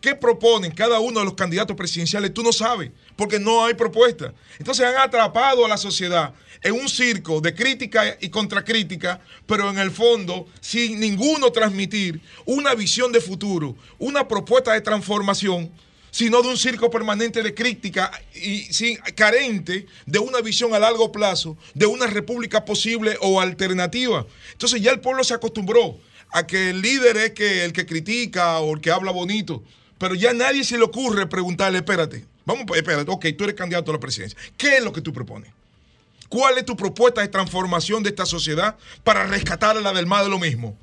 ¿qué 0.01 0.15
proponen 0.15 0.71
cada 0.71 0.99
uno 0.99 1.19
de 1.19 1.25
los 1.25 1.35
candidatos 1.35 1.77
presidenciales? 1.77 2.33
Tú 2.33 2.43
no 2.43 2.51
sabes, 2.51 2.91
porque 3.15 3.39
no 3.39 3.63
hay 3.63 3.75
propuesta. 3.75 4.33
Entonces 4.59 4.85
han 4.85 4.97
atrapado 4.97 5.65
a 5.65 5.69
la 5.69 5.77
sociedad 5.77 6.33
en 6.61 6.73
un 6.73 6.89
circo 6.89 7.39
de 7.39 7.55
crítica 7.55 8.17
y 8.19 8.29
contracrítica, 8.29 9.21
pero 9.45 9.69
en 9.69 9.77
el 9.79 9.91
fondo 9.91 10.47
sin 10.59 10.99
ninguno 10.99 11.51
transmitir 11.51 12.19
una 12.45 12.73
visión 12.73 13.11
de 13.11 13.21
futuro, 13.21 13.75
una 13.99 14.27
propuesta 14.27 14.73
de 14.73 14.81
transformación 14.81 15.71
sino 16.11 16.41
de 16.41 16.49
un 16.49 16.57
circo 16.57 16.91
permanente 16.91 17.41
de 17.41 17.55
crítica 17.55 18.11
y 18.35 18.63
sin, 18.73 18.97
carente 19.15 19.87
de 20.05 20.19
una 20.19 20.41
visión 20.41 20.73
a 20.73 20.79
largo 20.79 21.09
plazo, 21.11 21.57
de 21.73 21.85
una 21.85 22.05
república 22.05 22.65
posible 22.65 23.17
o 23.21 23.39
alternativa. 23.39 24.27
Entonces 24.51 24.81
ya 24.81 24.91
el 24.91 24.99
pueblo 24.99 25.23
se 25.23 25.33
acostumbró 25.33 25.97
a 26.31 26.45
que 26.45 26.71
el 26.71 26.81
líder 26.81 27.17
es 27.17 27.31
que 27.31 27.63
el 27.63 27.73
que 27.73 27.85
critica 27.85 28.59
o 28.59 28.75
el 28.75 28.81
que 28.81 28.91
habla 28.91 29.11
bonito, 29.11 29.63
pero 30.01 30.15
ya 30.15 30.31
a 30.31 30.33
nadie 30.33 30.63
se 30.63 30.79
le 30.79 30.83
ocurre 30.83 31.27
preguntarle, 31.27 31.77
espérate, 31.77 32.25
vamos, 32.43 32.65
espérate, 32.75 33.05
ok, 33.07 33.27
tú 33.37 33.43
eres 33.43 33.55
candidato 33.55 33.91
a 33.91 33.93
la 33.93 33.99
presidencia, 33.99 34.35
¿qué 34.57 34.77
es 34.77 34.83
lo 34.83 34.91
que 34.91 34.99
tú 34.99 35.13
propones? 35.13 35.51
¿Cuál 36.27 36.57
es 36.57 36.65
tu 36.65 36.75
propuesta 36.75 37.21
de 37.21 37.27
transformación 37.27 38.01
de 38.01 38.09
esta 38.09 38.25
sociedad 38.25 38.75
para 39.03 39.27
rescatar 39.27 39.77
a 39.77 39.79
la 39.79 39.93
del 39.93 40.07
más 40.07 40.23
de 40.23 40.31
lo 40.31 40.39
mismo? 40.39 40.75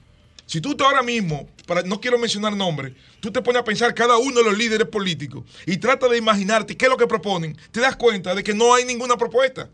Si 0.46 0.60
tú 0.60 0.76
ahora 0.84 1.02
mismo, 1.02 1.48
para, 1.66 1.82
no 1.82 2.00
quiero 2.00 2.16
mencionar 2.16 2.54
nombres, 2.54 2.92
tú 3.18 3.32
te 3.32 3.42
pones 3.42 3.60
a 3.60 3.64
pensar 3.64 3.92
cada 3.92 4.18
uno 4.18 4.38
de 4.38 4.44
los 4.44 4.56
líderes 4.56 4.86
políticos 4.86 5.42
y 5.66 5.78
trata 5.78 6.06
de 6.06 6.16
imaginarte 6.16 6.76
qué 6.76 6.84
es 6.84 6.90
lo 6.90 6.96
que 6.96 7.08
proponen, 7.08 7.58
te 7.72 7.80
das 7.80 7.96
cuenta 7.96 8.36
de 8.36 8.44
que 8.44 8.54
no 8.54 8.72
hay 8.72 8.84
ninguna 8.84 9.16
propuesta. 9.16 9.68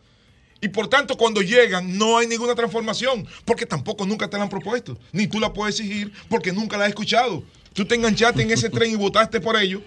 Y 0.62 0.68
por 0.68 0.88
tanto, 0.88 1.18
cuando 1.18 1.42
llegan, 1.42 1.98
no 1.98 2.16
hay 2.16 2.26
ninguna 2.26 2.54
transformación, 2.54 3.26
porque 3.44 3.66
tampoco 3.66 4.06
nunca 4.06 4.30
te 4.30 4.38
la 4.38 4.44
han 4.44 4.48
propuesto, 4.48 4.98
ni 5.12 5.26
tú 5.26 5.38
la 5.38 5.52
puedes 5.52 5.78
exigir 5.78 6.14
porque 6.30 6.50
nunca 6.50 6.78
la 6.78 6.84
has 6.84 6.88
escuchado. 6.88 7.44
Tú 7.74 7.84
te 7.84 7.96
enganchaste 7.96 8.42
en 8.42 8.50
ese 8.50 8.70
tren 8.70 8.90
y 8.92 8.96
votaste 8.96 9.40
por 9.40 9.56
ellos 9.56 9.82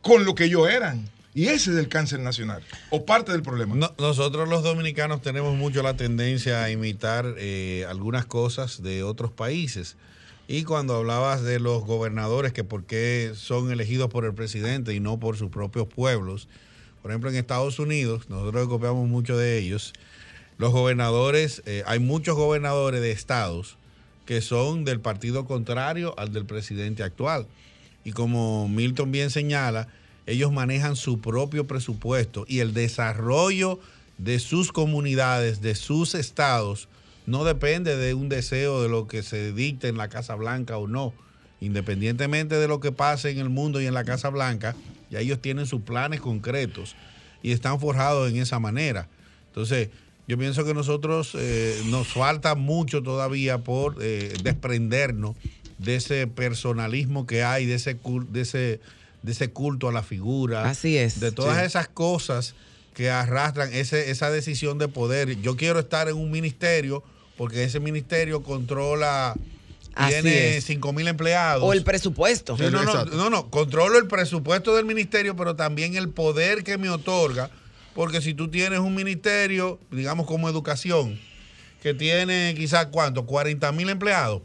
con 0.00 0.24
lo 0.24 0.34
que 0.34 0.44
ellos 0.44 0.68
eran. 0.70 1.08
Y 1.34 1.46
ese 1.46 1.70
es 1.70 1.76
el 1.76 1.88
cáncer 1.88 2.18
nacional, 2.20 2.60
o 2.90 3.04
parte 3.04 3.30
del 3.30 3.42
problema. 3.42 3.74
No- 3.76 3.94
nosotros 3.98 4.48
los 4.48 4.64
dominicanos 4.64 5.22
tenemos 5.22 5.54
mucho 5.56 5.80
la 5.82 5.94
tendencia 5.96 6.64
a 6.64 6.70
imitar 6.70 7.34
eh, 7.38 7.84
algunas 7.88 8.26
cosas 8.26 8.82
de 8.82 9.04
otros 9.04 9.30
países. 9.30 9.96
Y 10.48 10.64
cuando 10.64 10.96
hablabas 10.96 11.42
de 11.44 11.60
los 11.60 11.84
gobernadores, 11.84 12.52
que 12.52 12.64
por 12.64 12.82
qué 12.84 13.30
son 13.36 13.70
elegidos 13.70 14.08
por 14.08 14.24
el 14.24 14.34
presidente 14.34 14.92
y 14.92 14.98
no 14.98 15.20
por 15.20 15.36
sus 15.36 15.50
propios 15.50 15.86
pueblos, 15.86 16.48
por 17.02 17.12
ejemplo 17.12 17.30
en 17.30 17.36
Estados 17.36 17.78
Unidos, 17.78 18.28
nosotros 18.28 18.66
copiamos 18.68 19.08
mucho 19.08 19.36
de 19.36 19.58
ellos, 19.58 19.92
los 20.58 20.72
gobernadores, 20.72 21.62
eh, 21.66 21.84
hay 21.86 22.00
muchos 22.00 22.34
gobernadores 22.36 23.00
de 23.00 23.12
estados 23.12 23.76
que 24.30 24.42
son 24.42 24.84
del 24.84 25.00
partido 25.00 25.44
contrario 25.44 26.14
al 26.16 26.32
del 26.32 26.46
presidente 26.46 27.02
actual. 27.02 27.48
Y 28.04 28.12
como 28.12 28.68
Milton 28.68 29.10
bien 29.10 29.28
señala, 29.28 29.88
ellos 30.24 30.52
manejan 30.52 30.94
su 30.94 31.20
propio 31.20 31.66
presupuesto 31.66 32.44
y 32.46 32.60
el 32.60 32.72
desarrollo 32.72 33.80
de 34.18 34.38
sus 34.38 34.70
comunidades, 34.70 35.62
de 35.62 35.74
sus 35.74 36.14
estados, 36.14 36.86
no 37.26 37.42
depende 37.42 37.96
de 37.96 38.14
un 38.14 38.28
deseo 38.28 38.80
de 38.80 38.88
lo 38.88 39.08
que 39.08 39.24
se 39.24 39.52
dicte 39.52 39.88
en 39.88 39.96
la 39.96 40.08
Casa 40.08 40.36
Blanca 40.36 40.78
o 40.78 40.86
no. 40.86 41.12
Independientemente 41.60 42.54
de 42.54 42.68
lo 42.68 42.78
que 42.78 42.92
pase 42.92 43.30
en 43.30 43.38
el 43.38 43.48
mundo 43.48 43.80
y 43.80 43.86
en 43.86 43.94
la 43.94 44.04
Casa 44.04 44.28
Blanca, 44.28 44.76
ya 45.10 45.18
ellos 45.18 45.42
tienen 45.42 45.66
sus 45.66 45.80
planes 45.80 46.20
concretos 46.20 46.94
y 47.42 47.50
están 47.50 47.80
forjados 47.80 48.30
en 48.30 48.36
esa 48.36 48.60
manera. 48.60 49.08
Entonces, 49.48 49.88
yo 50.30 50.38
pienso 50.38 50.64
que 50.64 50.74
nosotros 50.74 51.32
eh, 51.34 51.82
nos 51.86 52.06
falta 52.06 52.54
mucho 52.54 53.02
todavía 53.02 53.58
por 53.58 53.96
eh, 54.00 54.32
desprendernos 54.44 55.34
de 55.78 55.96
ese 55.96 56.28
personalismo 56.28 57.26
que 57.26 57.42
hay, 57.42 57.66
de 57.66 57.74
ese, 57.74 58.00
cul- 58.00 58.28
de 58.28 58.42
ese, 58.42 58.80
de 59.24 59.32
ese 59.32 59.50
culto 59.50 59.88
a 59.88 59.92
la 59.92 60.04
figura. 60.04 60.68
Así 60.70 60.96
es. 60.96 61.18
De 61.18 61.32
todas 61.32 61.58
Sí. 61.58 61.64
esas 61.64 61.88
cosas 61.88 62.54
que 62.94 63.10
arrastran 63.10 63.72
ese, 63.74 64.10
esa 64.12 64.30
decisión 64.30 64.78
de 64.78 64.86
poder. 64.86 65.40
Yo 65.40 65.56
quiero 65.56 65.80
estar 65.80 66.08
en 66.08 66.14
un 66.16 66.30
ministerio 66.30 67.02
porque 67.36 67.64
ese 67.64 67.80
ministerio 67.80 68.42
controla, 68.44 69.34
tiene 70.08 70.58
es. 70.58 70.64
5 70.66 70.92
mil 70.92 71.08
empleados. 71.08 71.64
O 71.64 71.72
el 71.72 71.82
presupuesto. 71.82 72.56
Sí, 72.56 72.64
no, 72.70 72.84
no, 72.84 73.04
no, 73.06 73.30
no, 73.30 73.50
controlo 73.50 73.98
el 73.98 74.06
presupuesto 74.06 74.76
del 74.76 74.84
ministerio, 74.84 75.34
pero 75.34 75.56
también 75.56 75.96
el 75.96 76.08
poder 76.10 76.62
que 76.62 76.78
me 76.78 76.88
otorga, 76.90 77.50
porque 77.94 78.20
si 78.20 78.34
tú 78.34 78.48
tienes 78.48 78.78
un 78.78 78.94
ministerio, 78.94 79.78
digamos 79.90 80.26
como 80.26 80.48
educación, 80.48 81.18
que 81.82 81.94
tiene 81.94 82.54
quizás 82.56 82.86
cuánto, 82.86 83.26
40 83.26 83.72
mil 83.72 83.88
empleados, 83.88 84.42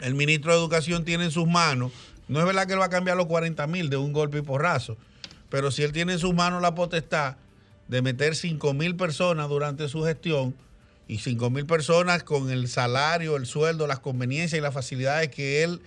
el 0.00 0.14
ministro 0.14 0.52
de 0.52 0.58
Educación 0.58 1.04
tiene 1.04 1.24
en 1.24 1.30
sus 1.30 1.46
manos, 1.46 1.92
no 2.28 2.40
es 2.40 2.46
verdad 2.46 2.66
que 2.66 2.74
él 2.74 2.80
va 2.80 2.86
a 2.86 2.90
cambiar 2.90 3.16
los 3.16 3.26
40 3.26 3.66
mil 3.66 3.90
de 3.90 3.96
un 3.96 4.12
golpe 4.12 4.38
y 4.38 4.42
porrazo, 4.42 4.96
pero 5.50 5.70
si 5.70 5.82
él 5.82 5.92
tiene 5.92 6.14
en 6.14 6.18
sus 6.18 6.34
manos 6.34 6.62
la 6.62 6.74
potestad 6.74 7.36
de 7.88 8.02
meter 8.02 8.36
5 8.36 8.74
mil 8.74 8.96
personas 8.96 9.48
durante 9.48 9.88
su 9.88 10.04
gestión 10.04 10.54
y 11.08 11.18
5 11.18 11.50
mil 11.50 11.64
personas 11.64 12.22
con 12.22 12.50
el 12.50 12.68
salario, 12.68 13.36
el 13.36 13.46
sueldo, 13.46 13.86
las 13.86 13.98
conveniencias 13.98 14.58
y 14.58 14.62
las 14.62 14.74
facilidades 14.74 15.30
que 15.30 15.62
él, 15.64 15.80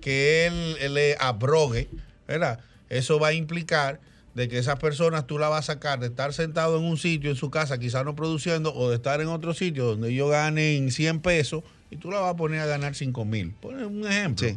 que 0.00 0.46
él, 0.46 0.94
le 0.94 1.16
abrogue, 1.18 1.88
¿verdad? 2.28 2.60
Eso 2.88 3.18
va 3.18 3.28
a 3.28 3.32
implicar 3.32 4.00
de 4.38 4.48
que 4.48 4.56
esas 4.56 4.78
personas 4.78 5.26
tú 5.26 5.36
la 5.36 5.48
vas 5.48 5.68
a 5.68 5.74
sacar 5.74 5.98
de 5.98 6.06
estar 6.06 6.32
sentado 6.32 6.78
en 6.78 6.84
un 6.84 6.96
sitio 6.96 7.28
en 7.28 7.34
su 7.34 7.50
casa, 7.50 7.76
quizás 7.76 8.04
no 8.04 8.14
produciendo, 8.14 8.72
o 8.72 8.88
de 8.88 8.94
estar 8.94 9.20
en 9.20 9.26
otro 9.26 9.52
sitio 9.52 9.84
donde 9.84 10.10
ellos 10.10 10.30
ganen 10.30 10.92
100 10.92 11.20
pesos 11.20 11.64
y 11.90 11.96
tú 11.96 12.12
la 12.12 12.20
vas 12.20 12.34
a 12.34 12.36
poner 12.36 12.60
a 12.60 12.66
ganar 12.66 12.94
5 12.94 13.24
mil. 13.24 13.50
Pone 13.60 13.84
un 13.84 14.06
ejemplo. 14.06 14.48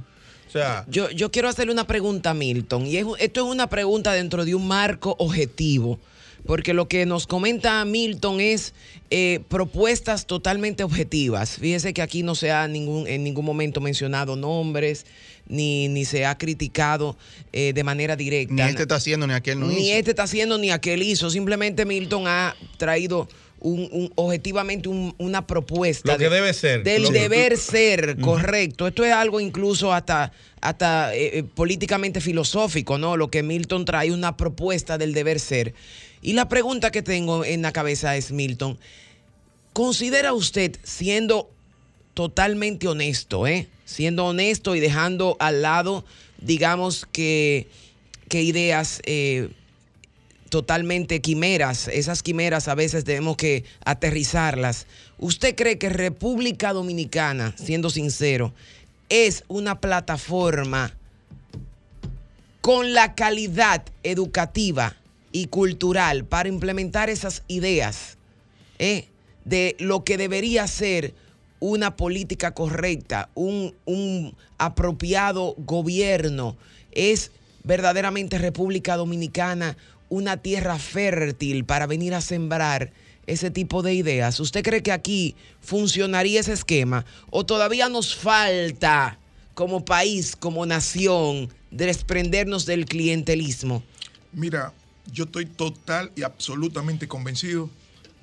O 0.47 0.51
sea, 0.51 0.85
yo, 0.87 1.09
yo 1.09 1.31
quiero 1.31 1.49
hacerle 1.49 1.73
una 1.73 1.87
pregunta 1.87 2.29
a 2.29 2.33
Milton, 2.35 2.85
y 2.85 2.97
esto 2.97 3.17
es 3.17 3.37
una 3.41 3.67
pregunta 3.71 4.13
dentro 4.13 4.45
de 4.45 4.53
un 4.53 4.67
marco 4.67 5.15
objetivo 5.17 5.99
porque 6.45 6.73
lo 6.73 6.87
que 6.87 7.05
nos 7.05 7.27
comenta 7.27 7.83
Milton 7.85 8.41
es 8.41 8.73
eh, 9.09 9.41
propuestas 9.47 10.25
totalmente 10.25 10.83
objetivas. 10.83 11.57
Fíjese 11.57 11.93
que 11.93 12.01
aquí 12.01 12.23
no 12.23 12.35
se 12.35 12.51
ha 12.51 12.67
ningún, 12.67 13.07
en 13.07 13.23
ningún 13.23 13.45
momento 13.45 13.81
mencionado 13.81 14.35
nombres, 14.35 15.05
ni, 15.47 15.87
ni 15.87 16.05
se 16.05 16.25
ha 16.25 16.37
criticado 16.37 17.17
eh, 17.51 17.73
de 17.73 17.83
manera 17.83 18.15
directa. 18.15 18.53
Ni 18.53 18.61
este 18.61 18.83
está 18.83 18.95
haciendo, 18.95 19.27
ni 19.27 19.33
aquel 19.33 19.59
no 19.59 19.67
ni 19.67 19.73
hizo. 19.73 19.81
Ni 19.81 19.91
este 19.91 20.11
está 20.11 20.23
haciendo, 20.23 20.57
ni 20.57 20.71
aquel 20.71 21.03
hizo. 21.03 21.29
Simplemente 21.29 21.85
Milton 21.85 22.27
ha 22.27 22.55
traído 22.77 23.27
un, 23.61 24.11
objetivamente 24.15 24.89
una 24.89 25.45
propuesta. 25.45 26.13
Lo 26.13 26.17
que 26.17 26.29
debe 26.29 26.53
ser. 26.53 26.83
Del 26.83 27.11
deber 27.11 27.57
ser, 27.57 28.17
correcto. 28.19 28.87
Esto 28.87 29.05
es 29.05 29.13
algo 29.13 29.39
incluso 29.39 29.93
hasta, 29.93 30.31
hasta 30.61 31.13
eh, 31.15 31.43
políticamente 31.43 32.21
filosófico, 32.21 32.97
¿no? 32.97 33.17
Lo 33.17 33.29
que 33.29 33.43
Milton 33.43 33.85
trae, 33.85 34.11
una 34.11 34.35
propuesta 34.35 34.97
del 34.97 35.13
deber 35.13 35.39
ser. 35.39 35.73
Y 36.21 36.33
la 36.33 36.47
pregunta 36.47 36.91
que 36.91 37.01
tengo 37.01 37.43
en 37.43 37.61
la 37.61 37.71
cabeza 37.71 38.15
es, 38.15 38.31
Milton, 38.31 38.77
¿considera 39.73 40.33
usted, 40.33 40.77
siendo 40.83 41.49
totalmente 42.13 42.87
honesto, 42.87 43.47
eh, 43.47 43.67
siendo 43.85 44.25
honesto 44.25 44.75
y 44.75 44.79
dejando 44.79 45.37
al 45.39 45.61
lado, 45.61 46.05
digamos, 46.39 47.07
que, 47.11 47.67
que 48.27 48.43
ideas 48.43 49.01
eh, 49.05 49.49
totalmente 50.49 51.21
quimeras, 51.21 51.87
esas 51.87 52.21
quimeras 52.21 52.67
a 52.67 52.75
veces 52.75 53.05
tenemos 53.05 53.37
que 53.37 53.63
aterrizarlas. 53.85 54.85
¿Usted 55.17 55.55
cree 55.55 55.77
que 55.77 55.89
República 55.89 56.73
Dominicana, 56.73 57.55
siendo 57.57 57.89
sincero, 57.89 58.53
es 59.09 59.43
una 59.47 59.79
plataforma 59.79 60.93
con 62.59 62.93
la 62.93 63.15
calidad 63.15 63.83
educativa 64.03 64.97
y 65.31 65.47
cultural 65.47 66.25
para 66.25 66.49
implementar 66.49 67.09
esas 67.09 67.43
ideas 67.47 68.17
¿eh? 68.79 69.07
de 69.45 69.75
lo 69.79 70.03
que 70.03 70.17
debería 70.17 70.67
ser 70.67 71.13
una 71.59 71.95
política 71.95 72.53
correcta, 72.53 73.29
un, 73.35 73.75
un 73.85 74.35
apropiado 74.57 75.53
gobierno. 75.57 76.57
Es 76.91 77.31
verdaderamente 77.63 78.37
República 78.37 78.97
Dominicana 78.97 79.77
una 80.09 80.37
tierra 80.37 80.77
fértil 80.77 81.63
para 81.63 81.87
venir 81.87 82.13
a 82.13 82.21
sembrar 82.21 82.91
ese 83.27 83.51
tipo 83.51 83.81
de 83.81 83.93
ideas. 83.93 84.39
¿Usted 84.39 84.63
cree 84.63 84.83
que 84.83 84.91
aquí 84.91 85.35
funcionaría 85.61 86.39
ese 86.39 86.53
esquema 86.53 87.05
o 87.29 87.45
todavía 87.45 87.87
nos 87.87 88.15
falta 88.15 89.17
como 89.53 89.85
país, 89.85 90.35
como 90.35 90.65
nación, 90.65 91.49
desprendernos 91.69 92.65
del 92.65 92.85
clientelismo? 92.85 93.83
Mira, 94.33 94.73
yo 95.11 95.25
estoy 95.25 95.45
total 95.45 96.11
y 96.15 96.23
absolutamente 96.23 97.07
convencido 97.07 97.69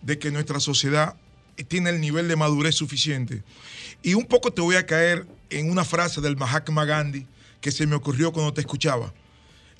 de 0.02 0.18
que 0.18 0.30
nuestra 0.30 0.60
sociedad 0.60 1.16
tiene 1.64 1.90
el 1.90 2.00
nivel 2.00 2.28
de 2.28 2.36
madurez 2.36 2.74
suficiente. 2.74 3.42
Y 4.02 4.14
un 4.14 4.26
poco 4.26 4.52
te 4.52 4.60
voy 4.60 4.76
a 4.76 4.86
caer 4.86 5.26
en 5.50 5.70
una 5.70 5.84
frase 5.84 6.20
del 6.20 6.36
Mahatma 6.36 6.84
Gandhi 6.84 7.26
que 7.60 7.72
se 7.72 7.86
me 7.86 7.96
ocurrió 7.96 8.32
cuando 8.32 8.52
te 8.52 8.60
escuchaba. 8.60 9.12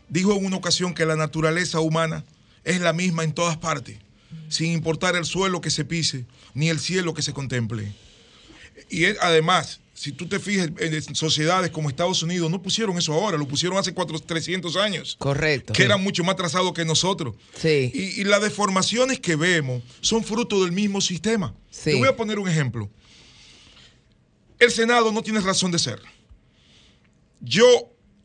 Dijo 0.09 0.33
en 0.33 0.45
una 0.45 0.57
ocasión 0.57 0.95
que 0.95 1.07
la 1.07 1.17
naturaleza 1.17 1.81
humana 1.81 2.25
es 2.65 2.81
la 2.81 2.93
misma 2.93 3.25
en 3.25 3.33
todas 3.33 3.57
partes, 3.57 3.99
sin 4.49 4.73
importar 4.73 5.17
el 5.17 5.25
suelo 5.25 5.61
que 5.61 5.71
se 5.71 5.85
pise 5.85 6.25
ni 6.55 6.69
el 6.71 6.81
cielo 6.81 7.15
que 7.15 7.23
se 7.23 7.33
contemple. 7.33 7.93
Y 8.91 9.05
además, 9.21 9.81
si 9.99 10.13
tú 10.13 10.29
te 10.29 10.39
fijas 10.39 10.71
en 10.79 11.15
sociedades 11.17 11.73
como 11.73 11.89
Estados 11.89 12.23
Unidos, 12.23 12.49
no 12.49 12.63
pusieron 12.63 12.97
eso 12.97 13.13
ahora, 13.13 13.37
lo 13.37 13.49
pusieron 13.49 13.79
hace 13.79 13.93
400, 13.93 14.29
300 14.29 14.77
años. 14.77 15.17
Correcto. 15.19 15.73
Que 15.73 15.83
eran 15.83 16.01
mucho 16.01 16.23
más 16.23 16.35
atrasados 16.35 16.73
que 16.73 16.85
nosotros. 16.85 17.35
Sí. 17.61 17.91
Y, 17.93 18.23
las 18.23 18.41
deformaciones 18.41 19.19
que 19.19 19.35
vemos 19.35 19.83
son 20.01 20.23
fruto 20.23 20.63
del 20.63 20.71
mismo 20.71 21.01
sistema. 21.01 21.53
Te 21.83 21.97
voy 21.97 22.07
a 22.07 22.15
poner 22.15 22.39
un 22.39 22.49
ejemplo. 22.49 22.89
El 24.61 24.71
Senado 24.71 25.11
no 25.11 25.21
tiene 25.23 25.41
razón 25.41 25.73
de 25.73 25.81
ser. 25.81 26.01
Yo, 27.41 27.67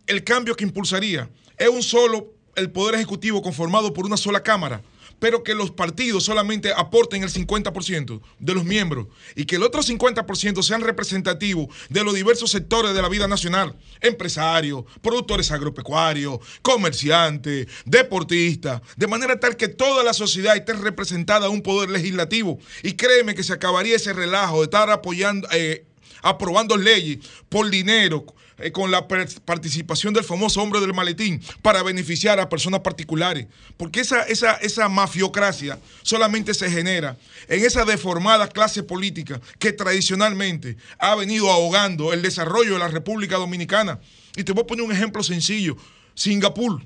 el 0.05 0.23
cambio 0.23 0.55
que 0.55 0.65
impulsaría 0.65 1.27
es 1.57 1.69
un 1.69 1.81
solo, 1.81 2.35
el 2.55 2.69
Poder 2.69 2.95
Ejecutivo 2.95 3.41
conformado 3.41 3.93
por 3.93 4.05
una 4.05 4.17
sola 4.17 4.43
Cámara 4.43 4.83
pero 5.23 5.41
que 5.41 5.55
los 5.55 5.71
partidos 5.71 6.25
solamente 6.25 6.73
aporten 6.75 7.23
el 7.23 7.31
50% 7.31 8.19
de 8.39 8.53
los 8.53 8.65
miembros 8.65 9.07
y 9.37 9.45
que 9.45 9.55
el 9.55 9.63
otro 9.63 9.81
50% 9.81 10.61
sean 10.61 10.81
representativos 10.81 11.73
de 11.87 12.03
los 12.03 12.13
diversos 12.13 12.51
sectores 12.51 12.93
de 12.93 13.01
la 13.01 13.07
vida 13.07 13.25
nacional, 13.25 13.73
empresarios, 14.01 14.83
productores 15.01 15.49
agropecuarios, 15.49 16.39
comerciantes, 16.61 17.67
deportistas, 17.85 18.81
de 18.97 19.07
manera 19.07 19.39
tal 19.39 19.55
que 19.55 19.69
toda 19.69 20.03
la 20.03 20.13
sociedad 20.13 20.57
esté 20.57 20.73
representada 20.73 21.47
en 21.47 21.53
un 21.53 21.61
poder 21.61 21.89
legislativo. 21.89 22.59
Y 22.81 22.95
créeme 22.97 23.33
que 23.33 23.43
se 23.43 23.53
acabaría 23.53 23.95
ese 23.95 24.11
relajo 24.11 24.57
de 24.57 24.65
estar 24.65 24.89
apoyando, 24.89 25.47
eh, 25.53 25.85
aprobando 26.21 26.75
leyes 26.75 27.19
por 27.47 27.69
dinero, 27.69 28.25
eh, 28.63 28.71
con 28.71 28.91
la 28.91 29.07
participación 29.07 30.13
del 30.13 30.23
famoso 30.23 30.61
hombre 30.61 30.79
del 30.79 30.93
maletín 30.93 31.41
para 31.61 31.83
beneficiar 31.83 32.39
a 32.39 32.49
personas 32.49 32.79
particulares. 32.79 33.47
Porque 33.77 33.99
esa, 33.99 34.23
esa, 34.23 34.53
esa 34.53 34.87
mafiocracia 34.89 35.77
solamente 36.01 36.53
se 36.53 36.71
genera 36.71 37.17
en 37.47 37.65
esa 37.65 37.83
deformada 37.85 38.47
clase 38.47 38.83
política 38.83 39.41
que 39.59 39.73
tradicionalmente 39.73 40.77
ha 40.97 41.15
venido 41.15 41.51
ahogando 41.51 42.13
el 42.13 42.21
desarrollo 42.21 42.73
de 42.73 42.79
la 42.79 42.87
República 42.87 43.37
Dominicana. 43.37 43.99
Y 44.35 44.43
te 44.43 44.53
voy 44.53 44.63
a 44.63 44.67
poner 44.67 44.85
un 44.85 44.91
ejemplo 44.91 45.21
sencillo. 45.23 45.75
Singapur. 46.15 46.81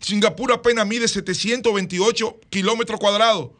Singapur 0.00 0.52
apenas 0.52 0.86
mide 0.86 1.08
728 1.08 2.40
kilómetros 2.50 3.00
cuadrados 3.00 3.50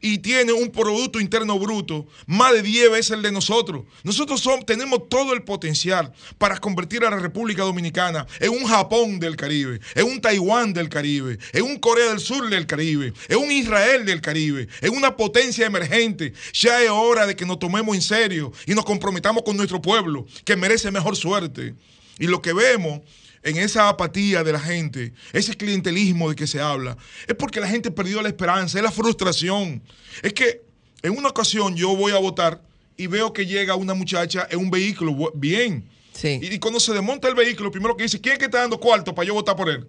y 0.00 0.18
tiene 0.18 0.52
un 0.52 0.70
Producto 0.70 1.20
Interno 1.20 1.58
Bruto 1.58 2.06
más 2.26 2.52
de 2.52 2.62
10 2.62 2.90
veces 2.90 3.10
el 3.12 3.22
de 3.22 3.32
nosotros. 3.32 3.84
Nosotros 4.02 4.42
tenemos 4.66 5.08
todo 5.08 5.32
el 5.32 5.42
potencial 5.42 6.12
para 6.38 6.58
convertir 6.58 7.04
a 7.04 7.10
la 7.10 7.18
República 7.18 7.62
Dominicana 7.62 8.26
en 8.38 8.50
un 8.50 8.64
Japón 8.64 9.20
del 9.20 9.36
Caribe, 9.36 9.80
en 9.94 10.06
un 10.06 10.20
Taiwán 10.20 10.72
del 10.72 10.88
Caribe, 10.88 11.38
en 11.52 11.62
un 11.64 11.78
Corea 11.78 12.08
del 12.10 12.20
Sur 12.20 12.48
del 12.48 12.66
Caribe, 12.66 13.12
en 13.28 13.38
un 13.38 13.50
Israel 13.50 14.04
del 14.04 14.20
Caribe, 14.20 14.68
en 14.80 14.96
una 14.96 15.16
potencia 15.16 15.66
emergente. 15.66 16.32
Ya 16.52 16.82
es 16.82 16.90
hora 16.90 17.26
de 17.26 17.36
que 17.36 17.46
nos 17.46 17.58
tomemos 17.58 17.94
en 17.94 18.02
serio 18.02 18.52
y 18.66 18.74
nos 18.74 18.84
comprometamos 18.84 19.42
con 19.42 19.56
nuestro 19.56 19.80
pueblo, 19.80 20.26
que 20.44 20.56
merece 20.56 20.90
mejor 20.90 21.16
suerte. 21.16 21.74
Y 22.18 22.26
lo 22.26 22.42
que 22.42 22.52
vemos 22.52 23.00
en 23.42 23.56
esa 23.56 23.88
apatía 23.88 24.44
de 24.44 24.52
la 24.52 24.60
gente, 24.60 25.12
ese 25.32 25.56
clientelismo 25.56 26.28
de 26.28 26.36
que 26.36 26.46
se 26.46 26.60
habla, 26.60 26.96
es 27.26 27.34
porque 27.34 27.60
la 27.60 27.68
gente 27.68 27.90
perdió 27.90 28.20
la 28.22 28.28
esperanza, 28.28 28.78
es 28.78 28.84
la 28.84 28.90
frustración. 28.90 29.82
Es 30.22 30.32
que 30.32 30.62
en 31.02 31.16
una 31.16 31.28
ocasión 31.28 31.74
yo 31.76 31.96
voy 31.96 32.12
a 32.12 32.18
votar 32.18 32.62
y 32.96 33.06
veo 33.06 33.32
que 33.32 33.46
llega 33.46 33.74
una 33.74 33.94
muchacha 33.94 34.46
en 34.50 34.58
un 34.58 34.70
vehículo, 34.70 35.32
bien. 35.34 35.88
Y, 36.22 36.58
cuando 36.58 36.78
se 36.78 36.92
desmonta 36.92 37.28
el 37.28 37.34
vehículo, 37.34 37.70
primero 37.70 37.96
que 37.96 38.02
dice, 38.02 38.20
¿quién 38.20 38.34
es 38.34 38.38
que 38.38 38.44
está 38.44 38.58
dando 38.58 38.78
cuarto 38.78 39.14
para 39.14 39.26
yo 39.26 39.34
votar 39.34 39.56
por 39.56 39.70
él? 39.70 39.86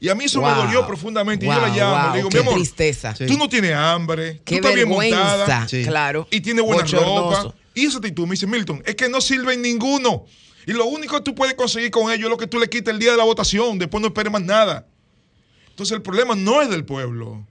Y 0.00 0.08
a 0.08 0.14
mí 0.14 0.24
eso 0.24 0.40
me 0.40 0.50
dolió 0.50 0.86
profundamente. 0.86 1.44
y 1.46 1.48
yo 1.48 1.60
la 1.60 1.68
llamo, 1.68 2.10
le 2.10 2.16
digo, 2.18 2.30
mi 2.30 2.38
amor, 2.38 2.54
tristeza. 2.54 3.14
tú 3.14 3.36
no 3.36 3.48
tienes 3.48 3.74
hambre, 3.74 4.40
qué 4.44 4.54
tú 4.54 4.54
estás 4.56 4.74
bien 4.74 4.88
montada, 4.88 5.66
claro. 5.84 6.26
y 6.30 6.40
tienes 6.40 6.64
buena 6.64 6.84
ropa. 6.84 7.54
Y 7.74 7.86
esa 7.86 7.98
actitud 7.98 8.24
me 8.24 8.32
dice, 8.32 8.46
Milton, 8.46 8.82
es 8.84 8.96
que 8.96 9.08
no 9.08 9.20
sirve 9.20 9.54
en 9.54 9.62
ninguno. 9.62 10.24
Y 10.66 10.72
lo 10.72 10.86
único 10.86 11.16
que 11.16 11.22
tú 11.22 11.34
puedes 11.34 11.54
conseguir 11.54 11.90
con 11.90 12.12
ellos 12.12 12.24
es 12.24 12.30
lo 12.30 12.36
que 12.36 12.46
tú 12.46 12.58
le 12.58 12.68
quites 12.68 12.92
el 12.92 12.98
día 12.98 13.12
de 13.12 13.16
la 13.16 13.24
votación. 13.24 13.78
Después 13.78 14.00
no 14.00 14.08
esperes 14.08 14.32
más 14.32 14.42
nada. 14.42 14.86
Entonces 15.70 15.96
el 15.96 16.02
problema 16.02 16.34
no 16.34 16.60
es 16.60 16.68
del 16.68 16.84
pueblo. 16.84 17.46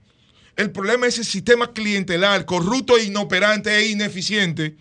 El 0.56 0.70
problema 0.70 1.06
es 1.06 1.18
el 1.18 1.24
sistema 1.24 1.72
clientelar, 1.72 2.44
corrupto, 2.44 2.98
e 2.98 3.04
inoperante 3.04 3.74
e 3.76 3.90
ineficiente, 3.90 4.76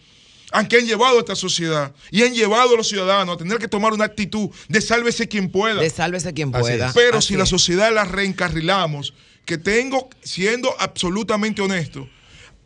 a 0.51 0.67
que 0.67 0.77
han 0.77 0.85
llevado 0.85 1.17
a 1.17 1.19
esta 1.19 1.35
sociedad 1.35 1.93
y 2.09 2.23
han 2.23 2.33
llevado 2.33 2.73
a 2.73 2.77
los 2.77 2.87
ciudadanos 2.87 3.35
a 3.35 3.37
tener 3.37 3.59
que 3.59 3.67
tomar 3.67 3.93
una 3.93 4.05
actitud 4.05 4.49
de 4.67 4.81
sálvese 4.81 5.27
quien 5.27 5.51
pueda. 5.51 5.79
De 5.79 5.89
sálvese 5.89 6.33
quien 6.33 6.51
pueda. 6.51 6.91
Pero 6.93 7.21
si 7.21 7.35
la 7.35 7.45
sociedad 7.45 7.93
la 7.93 8.05
reencarrilamos, 8.05 9.13
que 9.45 9.57
tengo, 9.57 10.09
siendo 10.21 10.75
absolutamente 10.79 11.61
honesto, 11.61 12.09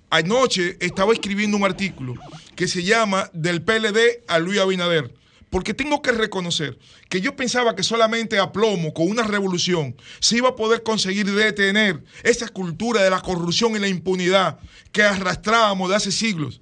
anoche 0.09 0.77
estaba 0.79 1.13
escribiendo 1.13 1.57
un 1.57 1.63
artículo 1.63 2.15
que 2.55 2.67
se 2.67 2.81
llama 2.81 3.29
Del 3.33 3.61
PLD 3.61 4.23
a 4.27 4.39
Luis 4.39 4.59
Abinader. 4.59 5.13
Porque 5.51 5.73
tengo 5.73 6.01
que 6.01 6.13
reconocer 6.13 6.79
que 7.09 7.19
yo 7.19 7.35
pensaba 7.35 7.75
que 7.75 7.83
solamente 7.83 8.39
a 8.39 8.53
plomo, 8.53 8.93
con 8.93 9.09
una 9.09 9.23
revolución, 9.23 9.97
se 10.21 10.37
iba 10.37 10.47
a 10.47 10.55
poder 10.55 10.81
conseguir 10.81 11.29
detener 11.29 12.01
esa 12.23 12.47
cultura 12.47 13.03
de 13.03 13.09
la 13.09 13.19
corrupción 13.19 13.75
y 13.75 13.79
la 13.79 13.89
impunidad 13.89 14.59
que 14.93 15.03
arrastrábamos 15.03 15.89
de 15.89 15.97
hace 15.97 16.11
siglos. 16.13 16.61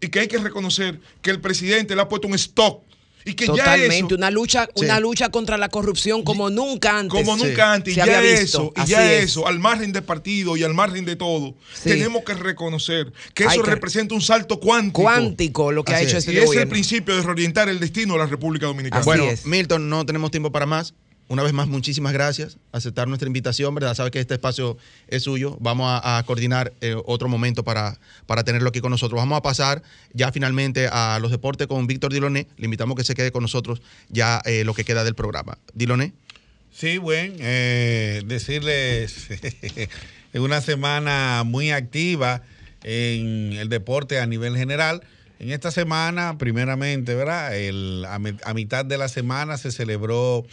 Y 0.00 0.08
que 0.08 0.20
hay 0.20 0.28
que 0.28 0.38
reconocer 0.38 1.00
que 1.22 1.30
el 1.30 1.40
presidente 1.40 1.96
le 1.96 2.02
ha 2.02 2.08
puesto 2.08 2.28
un 2.28 2.34
stock 2.34 2.84
y 3.24 3.34
que 3.34 3.46
Totalmente, 3.46 3.98
ya 4.00 4.06
eso, 4.06 4.14
una 4.16 4.30
lucha, 4.30 4.68
Sí. 4.74 4.84
una 4.84 5.00
lucha 5.00 5.28
contra 5.30 5.58
la 5.58 5.68
corrupción 5.68 6.22
como 6.22 6.50
nunca 6.50 6.98
antes. 6.98 7.12
como 7.22 7.36
nunca 7.36 7.72
antes, 7.72 7.92
y 7.92 7.96
ya 7.96 8.04
había 8.04 8.20
visto. 8.20 8.40
eso, 8.42 8.72
y 8.76 8.80
Así 8.80 8.92
ya 8.92 9.12
es. 9.12 9.24
eso, 9.24 9.46
al 9.46 9.58
margen 9.58 9.92
de 9.92 10.02
partido 10.02 10.56
y 10.56 10.62
al 10.64 10.74
margen 10.74 11.04
de 11.04 11.16
todo, 11.16 11.54
Sí. 11.74 11.90
tenemos 11.90 12.22
que 12.24 12.34
reconocer 12.34 13.12
que 13.34 13.44
Hay 13.44 13.56
eso 13.56 13.62
que- 13.62 13.70
representa 13.70 14.14
un 14.14 14.22
salto 14.22 14.58
cuántico. 14.60 15.02
Cuántico 15.02 15.72
lo 15.72 15.84
que 15.84 15.92
ha 15.94 16.00
hecho 16.00 16.16
es. 16.16 16.24
este 16.24 16.32
Y 16.32 16.36
es 16.36 16.42
el 16.42 16.46
gobierno. 16.46 16.70
principio 16.70 17.16
de 17.16 17.22
reorientar 17.22 17.68
el 17.68 17.78
destino 17.80 18.14
de 18.14 18.20
la 18.20 18.26
República 18.26 18.66
Dominicana. 18.66 19.00
Así 19.00 19.06
Bueno, 19.06 19.24
es. 19.24 19.44
Milton, 19.46 19.88
no 19.88 20.04
tenemos 20.06 20.30
tiempo 20.30 20.50
para 20.50 20.66
más. 20.66 20.94
Una 21.30 21.44
vez 21.44 21.52
más, 21.52 21.68
muchísimas 21.68 22.12
gracias. 22.12 22.58
Aceptar 22.72 23.06
nuestra 23.06 23.28
invitación, 23.28 23.72
¿verdad? 23.72 23.94
Sabe 23.94 24.10
que 24.10 24.18
este 24.18 24.34
espacio 24.34 24.76
es 25.06 25.22
suyo. 25.22 25.56
Vamos 25.60 25.86
a, 26.02 26.20
coordinar 26.26 26.72
eh, 26.80 26.96
otro 27.06 27.28
momento 27.28 27.62
para, 27.62 28.00
para 28.26 28.42
tenerlo 28.42 28.70
aquí 28.70 28.80
con 28.80 28.90
nosotros. 28.90 29.16
Vamos 29.16 29.38
a 29.38 29.40
pasar 29.40 29.80
ya 30.12 30.32
finalmente 30.32 30.88
a 30.90 31.20
los 31.22 31.30
deportes 31.30 31.68
con 31.68 31.86
Víctor 31.86 32.12
Diloné. 32.12 32.48
Le 32.56 32.64
invitamos 32.64 32.96
que 32.96 33.04
se 33.04 33.14
quede 33.14 33.30
con 33.30 33.42
nosotros 33.42 33.80
ya 34.08 34.42
eh, 34.44 34.64
lo 34.64 34.74
que 34.74 34.82
queda 34.82 35.04
del 35.04 35.14
programa. 35.14 35.56
Diloné. 35.72 36.14
Sí, 36.72 36.98
bueno, 36.98 37.36
eh, 37.38 38.22
decirles, 38.26 39.30
es 39.30 40.40
una 40.40 40.60
semana 40.60 41.44
muy 41.46 41.70
activa 41.70 42.42
en 42.82 43.52
el 43.52 43.68
deporte 43.68 44.18
a 44.18 44.26
nivel 44.26 44.56
general. 44.56 45.04
En 45.38 45.52
esta 45.52 45.70
semana, 45.70 46.38
primeramente, 46.38 47.14
¿verdad? 47.14 47.56
El- 47.56 48.04
a 48.04 48.52
mitad 48.52 48.84
de 48.84 48.98
la 48.98 49.06
semana 49.06 49.58
se 49.58 49.70
celebró 49.70 50.44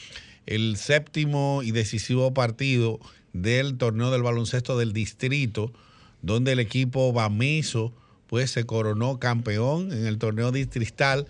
el 0.48 0.78
séptimo 0.78 1.62
y 1.64 1.72
decisivo 1.72 2.34
partido 2.34 3.00
del 3.34 3.78
torneo 3.78 4.10
del 4.12 4.24
baloncesto 4.24 4.78
del 4.78 4.94
distrito, 4.94 5.72
donde 6.22 6.54
el 6.54 6.60
equipo 6.60 7.14
Bamiso 7.14 7.94
pues 8.28 8.52
se 8.52 8.66
coronó 8.66 9.20
campeón 9.20 9.92
en 9.92 10.06
el 10.06 10.18
torneo 10.18 10.52
distrital, 10.52 11.28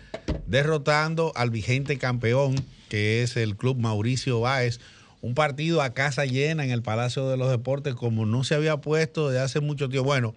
derrotando 0.47 1.31
al 1.35 1.51
vigente 1.51 1.97
campeón, 1.97 2.55
que 2.89 3.21
es 3.21 3.37
el 3.37 3.55
club 3.55 3.77
Mauricio 3.77 4.39
Báez. 4.39 4.79
Un 5.21 5.35
partido 5.35 5.81
a 5.81 5.93
casa 5.93 6.25
llena 6.25 6.63
en 6.63 6.71
el 6.71 6.81
Palacio 6.81 7.27
de 7.27 7.37
los 7.37 7.49
Deportes, 7.49 7.93
como 7.95 8.25
no 8.25 8.43
se 8.43 8.55
había 8.55 8.77
puesto 8.77 9.29
desde 9.29 9.43
hace 9.43 9.59
mucho 9.59 9.89
tiempo. 9.89 10.05
Bueno, 10.05 10.33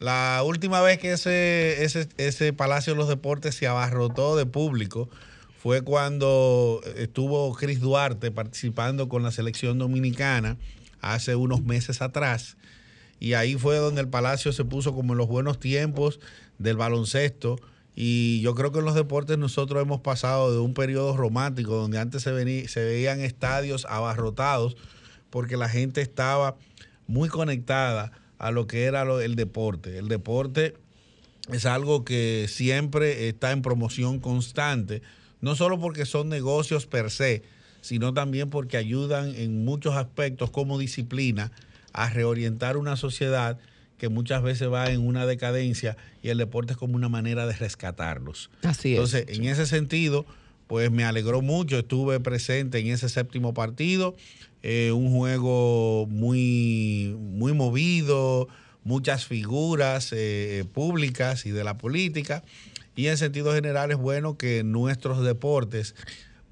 la 0.00 0.42
última 0.44 0.80
vez 0.80 0.98
que 0.98 1.12
ese, 1.12 1.84
ese, 1.84 2.08
ese 2.18 2.52
Palacio 2.52 2.94
de 2.94 2.98
los 2.98 3.08
Deportes 3.08 3.54
se 3.54 3.68
abarrotó 3.68 4.36
de 4.36 4.46
público 4.46 5.08
fue 5.62 5.82
cuando 5.82 6.80
estuvo 6.96 7.54
Chris 7.54 7.78
Duarte 7.78 8.32
participando 8.32 9.08
con 9.08 9.22
la 9.22 9.30
selección 9.30 9.78
dominicana 9.78 10.56
hace 11.00 11.36
unos 11.36 11.62
meses 11.62 12.02
atrás. 12.02 12.56
Y 13.20 13.34
ahí 13.34 13.54
fue 13.54 13.76
donde 13.76 14.00
el 14.00 14.08
Palacio 14.08 14.52
se 14.52 14.64
puso 14.64 14.92
como 14.92 15.12
en 15.12 15.18
los 15.18 15.28
buenos 15.28 15.60
tiempos 15.60 16.18
del 16.58 16.76
baloncesto. 16.76 17.60
Y 17.94 18.40
yo 18.40 18.56
creo 18.56 18.72
que 18.72 18.80
en 18.80 18.86
los 18.86 18.96
deportes 18.96 19.38
nosotros 19.38 19.80
hemos 19.80 20.00
pasado 20.00 20.50
de 20.52 20.58
un 20.58 20.74
periodo 20.74 21.16
romántico 21.16 21.76
donde 21.76 22.00
antes 22.00 22.22
se, 22.22 22.32
vení- 22.32 22.66
se 22.66 22.82
veían 22.82 23.20
estadios 23.20 23.86
abarrotados 23.88 24.76
porque 25.30 25.56
la 25.56 25.68
gente 25.68 26.00
estaba 26.00 26.56
muy 27.06 27.28
conectada 27.28 28.10
a 28.38 28.50
lo 28.50 28.66
que 28.66 28.82
era 28.82 29.02
el 29.02 29.36
deporte. 29.36 29.96
El 29.96 30.08
deporte 30.08 30.74
es 31.52 31.66
algo 31.66 32.04
que 32.04 32.46
siempre 32.48 33.28
está 33.28 33.52
en 33.52 33.62
promoción 33.62 34.18
constante, 34.18 35.02
no 35.42 35.54
solo 35.54 35.78
porque 35.78 36.06
son 36.06 36.30
negocios 36.30 36.86
per 36.86 37.10
se, 37.10 37.42
sino 37.82 38.14
también 38.14 38.48
porque 38.48 38.78
ayudan 38.78 39.34
en 39.34 39.64
muchos 39.64 39.96
aspectos 39.96 40.50
como 40.50 40.78
disciplina 40.78 41.52
a 41.92 42.08
reorientar 42.08 42.78
una 42.78 42.96
sociedad 42.96 43.58
que 43.98 44.08
muchas 44.08 44.42
veces 44.42 44.70
va 44.72 44.90
en 44.90 45.06
una 45.06 45.26
decadencia 45.26 45.96
y 46.22 46.30
el 46.30 46.38
deporte 46.38 46.72
es 46.72 46.78
como 46.78 46.96
una 46.96 47.08
manera 47.08 47.46
de 47.46 47.54
rescatarlos. 47.54 48.50
Así 48.62 48.92
es. 48.92 48.98
Entonces, 48.98 49.26
en 49.28 49.44
ese 49.44 49.66
sentido, 49.66 50.24
pues 50.68 50.90
me 50.90 51.04
alegró 51.04 51.42
mucho, 51.42 51.78
estuve 51.78 52.18
presente 52.20 52.78
en 52.78 52.86
ese 52.86 53.08
séptimo 53.08 53.52
partido, 53.52 54.16
eh, 54.62 54.92
un 54.92 55.10
juego 55.10 56.06
muy, 56.08 57.16
muy 57.18 57.52
movido, 57.52 58.48
muchas 58.84 59.26
figuras 59.26 60.12
eh, 60.12 60.64
públicas 60.72 61.46
y 61.46 61.50
de 61.50 61.64
la 61.64 61.78
política, 61.78 62.42
y 62.94 63.06
en 63.06 63.16
sentido 63.16 63.54
general 63.54 63.90
es 63.90 63.96
bueno 63.96 64.36
que 64.36 64.64
nuestros 64.64 65.24
deportes 65.24 65.94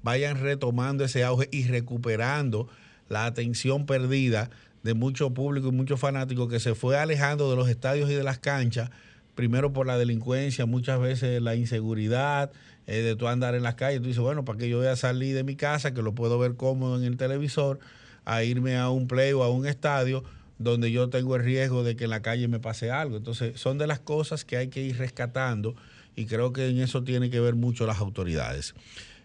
vayan 0.03 0.39
retomando 0.39 1.03
ese 1.03 1.23
auge 1.23 1.47
y 1.51 1.67
recuperando 1.67 2.67
la 3.09 3.25
atención 3.25 3.85
perdida 3.85 4.49
de 4.83 4.93
mucho 4.93 5.31
público 5.31 5.67
y 5.67 5.71
muchos 5.71 5.99
fanáticos 5.99 6.49
que 6.49 6.59
se 6.59 6.73
fue 6.73 6.97
alejando 6.97 7.49
de 7.49 7.55
los 7.55 7.69
estadios 7.69 8.09
y 8.09 8.13
de 8.13 8.23
las 8.23 8.39
canchas, 8.39 8.89
primero 9.35 9.73
por 9.73 9.85
la 9.85 9.97
delincuencia, 9.97 10.65
muchas 10.65 10.99
veces 10.99 11.41
la 11.41 11.55
inseguridad, 11.55 12.51
eh, 12.87 13.01
de 13.01 13.15
tú 13.15 13.27
andar 13.27 13.53
en 13.53 13.63
las 13.63 13.75
calles, 13.75 14.01
tú 14.01 14.07
dices, 14.07 14.21
bueno, 14.21 14.43
¿para 14.43 14.57
qué 14.57 14.67
yo 14.67 14.79
voy 14.79 14.87
a 14.87 14.95
salir 14.95 15.35
de 15.35 15.43
mi 15.43 15.55
casa, 15.55 15.93
que 15.93 16.01
lo 16.01 16.15
puedo 16.15 16.39
ver 16.39 16.55
cómodo 16.55 16.97
en 16.97 17.03
el 17.03 17.17
televisor, 17.17 17.79
a 18.25 18.43
irme 18.43 18.75
a 18.77 18.89
un 18.89 19.07
play 19.07 19.33
o 19.33 19.43
a 19.43 19.49
un 19.49 19.67
estadio 19.67 20.23
donde 20.57 20.91
yo 20.91 21.09
tengo 21.09 21.35
el 21.35 21.43
riesgo 21.43 21.83
de 21.83 21.95
que 21.95 22.05
en 22.05 22.09
la 22.09 22.21
calle 22.21 22.47
me 22.47 22.59
pase 22.59 22.89
algo? 22.89 23.17
Entonces, 23.17 23.59
son 23.59 23.77
de 23.77 23.85
las 23.85 23.99
cosas 23.99 24.45
que 24.45 24.57
hay 24.57 24.69
que 24.69 24.81
ir 24.81 24.97
rescatando 24.97 25.75
y 26.21 26.25
creo 26.25 26.53
que 26.53 26.69
en 26.69 26.79
eso 26.79 27.03
tiene 27.03 27.29
que 27.29 27.39
ver 27.39 27.55
mucho 27.55 27.85
las 27.85 27.99
autoridades. 27.99 28.75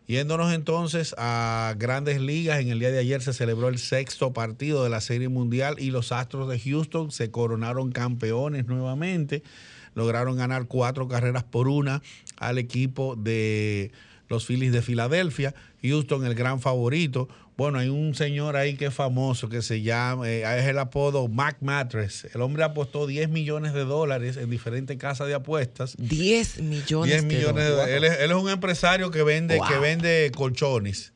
Yéndonos 0.07 0.55
entonces 0.55 1.15
a 1.19 1.75
grandes 1.77 2.21
ligas, 2.21 2.61
en 2.61 2.69
el 2.69 2.79
día 2.79 2.91
de 2.93 3.01
ayer 3.01 3.21
se 3.23 3.33
celebró 3.33 3.69
el 3.69 3.79
sexto 3.79 4.33
partido 4.33 4.85
de 4.85 4.91
la 4.91 5.01
Serie 5.01 5.29
Mundial 5.29 5.77
y 5.79 5.91
los 5.91 6.13
Astros 6.13 6.49
de 6.49 6.61
Houston 6.61 7.11
se 7.11 7.31
coronaron 7.31 7.91
campeones 7.91 8.67
nuevamente. 8.67 9.43
Lograron 9.95 10.37
ganar 10.37 10.67
cuatro 10.67 11.09
carreras 11.09 11.43
por 11.43 11.69
una 11.69 12.03
al 12.37 12.59
equipo 12.59 13.17
de 13.17 13.91
los 14.29 14.47
Phillies 14.47 14.73
de 14.73 14.83
Filadelfia. 14.83 15.55
Houston, 15.83 16.27
el 16.27 16.35
gran 16.35 16.61
favorito. 16.61 17.29
Bueno, 17.57 17.79
hay 17.79 17.89
un 17.89 18.15
señor 18.15 18.55
ahí 18.57 18.75
que 18.77 18.87
es 18.87 18.95
famoso 18.95 19.49
que 19.49 19.63
se 19.63 19.81
llama, 19.81 20.29
eh, 20.29 20.43
es 20.59 20.67
el 20.67 20.79
apodo 20.79 21.27
Mac 21.29 21.57
Mattress. 21.61 22.27
El 22.35 22.43
hombre 22.43 22.65
apostó 22.65 23.07
10 23.07 23.31
millones 23.31 23.73
de 23.73 23.85
dólares 23.85 24.37
en 24.37 24.51
diferentes 24.51 24.97
casas 24.99 25.27
de 25.29 25.35
apuestas 25.35 25.95
10 25.99 26.61
millones, 26.61 27.13
10 27.13 27.25
millones 27.25 27.65
de 27.65 27.71
dólares. 27.71 27.95
Él 27.97 28.05
es, 28.05 28.19
él 28.21 28.31
es 28.31 28.37
un 28.37 28.51
empresario 28.51 29.11
que 29.11 29.23
vende, 29.23 29.57
Wow. 29.57 29.69
que 29.69 29.79
vende 29.79 30.33
colchones. 30.35 31.13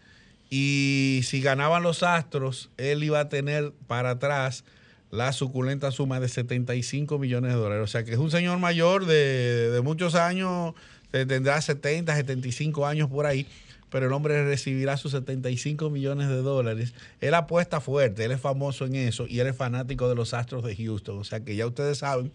Y 0.48 1.20
si 1.24 1.40
ganaban 1.42 1.82
los 1.82 2.02
astros, 2.02 2.70
él 2.76 3.04
iba 3.04 3.20
a 3.20 3.28
tener 3.28 3.72
para 3.86 4.10
atrás 4.10 4.64
la 5.10 5.32
suculenta 5.32 5.90
suma 5.90 6.20
de 6.20 6.28
75 6.28 7.18
millones 7.18 7.52
de 7.52 7.58
dólares. 7.58 7.84
O 7.84 7.86
sea 7.86 8.04
que 8.04 8.12
es 8.12 8.18
un 8.18 8.30
señor 8.30 8.58
mayor 8.58 9.06
de, 9.06 9.70
de 9.70 9.80
muchos 9.82 10.14
años, 10.14 10.74
tendrá 11.10 11.60
70, 11.60 12.14
75 12.14 12.86
años 12.86 13.08
por 13.08 13.26
ahí, 13.26 13.46
pero 13.90 14.06
el 14.06 14.12
hombre 14.12 14.44
recibirá 14.44 14.96
sus 14.96 15.12
75 15.12 15.90
millones 15.90 16.28
de 16.28 16.36
dólares. 16.36 16.94
Él 17.20 17.34
apuesta 17.34 17.80
fuerte, 17.80 18.24
él 18.24 18.32
es 18.32 18.40
famoso 18.40 18.86
en 18.86 18.94
eso 18.94 19.26
y 19.28 19.40
él 19.40 19.48
es 19.48 19.56
fanático 19.56 20.08
de 20.08 20.14
los 20.14 20.32
Astros 20.32 20.64
de 20.64 20.76
Houston. 20.76 21.18
O 21.18 21.24
sea 21.24 21.40
que 21.40 21.56
ya 21.56 21.66
ustedes 21.66 21.98
saben, 21.98 22.32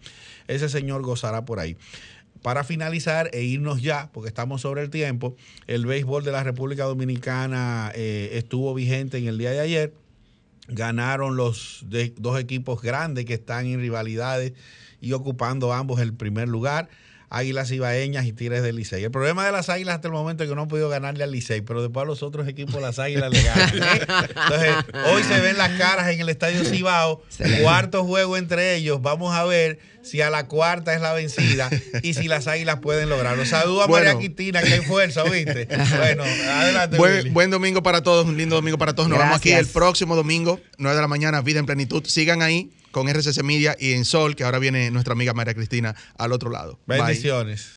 ese 0.48 0.68
señor 0.68 1.02
gozará 1.02 1.44
por 1.44 1.58
ahí. 1.58 1.76
Para 2.42 2.62
finalizar 2.62 3.30
e 3.32 3.42
irnos 3.42 3.82
ya, 3.82 4.10
porque 4.12 4.28
estamos 4.28 4.60
sobre 4.60 4.82
el 4.82 4.90
tiempo, 4.90 5.34
el 5.66 5.86
béisbol 5.86 6.22
de 6.22 6.32
la 6.32 6.44
República 6.44 6.84
Dominicana 6.84 7.90
eh, 7.94 8.30
estuvo 8.34 8.72
vigente 8.74 9.18
en 9.18 9.26
el 9.26 9.38
día 9.38 9.50
de 9.50 9.60
ayer. 9.60 9.94
Ganaron 10.68 11.36
los 11.36 11.84
dos 12.16 12.38
equipos 12.38 12.82
grandes 12.82 13.24
que 13.24 13.34
están 13.34 13.66
en 13.66 13.80
rivalidades 13.80 14.52
y 15.00 15.12
ocupando 15.12 15.72
ambos 15.72 16.00
el 16.00 16.12
primer 16.12 16.48
lugar. 16.48 16.88
Águilas 17.28 17.70
Ibaeñas 17.70 18.24
y 18.24 18.32
Tigres 18.32 18.62
del 18.62 18.76
Licey. 18.76 19.02
El 19.02 19.10
problema 19.10 19.44
de 19.44 19.52
las 19.52 19.68
Águilas 19.68 19.96
hasta 19.96 20.08
el 20.08 20.12
momento 20.12 20.44
es 20.44 20.48
que 20.48 20.54
no 20.54 20.62
han 20.62 20.68
podido 20.68 20.88
ganarle 20.88 21.24
al 21.24 21.32
Licey, 21.32 21.60
pero 21.60 21.82
después 21.82 22.02
a 22.04 22.06
los 22.06 22.22
otros 22.22 22.46
equipos 22.46 22.80
las 22.80 22.98
Águilas 22.98 23.30
le 23.30 23.42
ganan. 23.42 23.68
¿eh? 23.76 24.06
Entonces, 24.28 24.74
hoy 25.12 25.22
se 25.24 25.40
ven 25.40 25.58
las 25.58 25.72
caras 25.78 26.08
en 26.08 26.20
el 26.20 26.28
Estadio 26.28 26.64
Cibao, 26.64 27.22
cuarto 27.62 28.04
juego 28.04 28.36
entre 28.36 28.76
ellos. 28.76 29.02
Vamos 29.02 29.34
a 29.34 29.44
ver 29.44 29.78
si 30.02 30.20
a 30.20 30.30
la 30.30 30.46
cuarta 30.46 30.94
es 30.94 31.00
la 31.00 31.12
vencida 31.12 31.68
y 32.02 32.14
si 32.14 32.28
las 32.28 32.46
Águilas 32.46 32.78
pueden 32.80 33.08
lograrlo. 33.08 33.44
Saludos 33.44 33.84
a 33.84 33.86
Bueno. 33.88 34.06
María 34.06 34.20
Quintina, 34.20 34.62
que 34.62 34.74
hay 34.74 34.80
fuerza, 34.80 35.24
¿viste? 35.24 35.68
Bueno, 35.96 36.22
adelante. 36.22 36.96
Buen, 37.30 37.50
domingo 37.50 37.82
para 37.82 38.02
todos, 38.02 38.26
un 38.26 38.36
lindo 38.36 38.54
domingo 38.54 38.78
para 38.78 38.94
todos. 38.94 39.08
Nos 39.08 39.18
vemos 39.18 39.36
aquí 39.36 39.52
el 39.52 39.66
próximo 39.66 40.14
domingo, 40.14 40.60
9 40.78 40.94
de 40.94 41.02
la 41.02 41.08
mañana, 41.08 41.42
Vida 41.42 41.58
en 41.58 41.66
Plenitud. 41.66 42.04
Sigan 42.06 42.42
ahí 42.42 42.70
con 42.96 43.10
RCC 43.10 43.42
Media 43.42 43.76
y 43.78 43.92
en 43.92 44.06
Sol, 44.06 44.36
que 44.36 44.44
ahora 44.44 44.58
viene 44.58 44.90
nuestra 44.90 45.12
amiga 45.12 45.34
María 45.34 45.52
Cristina 45.52 45.94
al 46.16 46.32
otro 46.32 46.48
lado. 46.48 46.80
Bendiciones. 46.86 47.72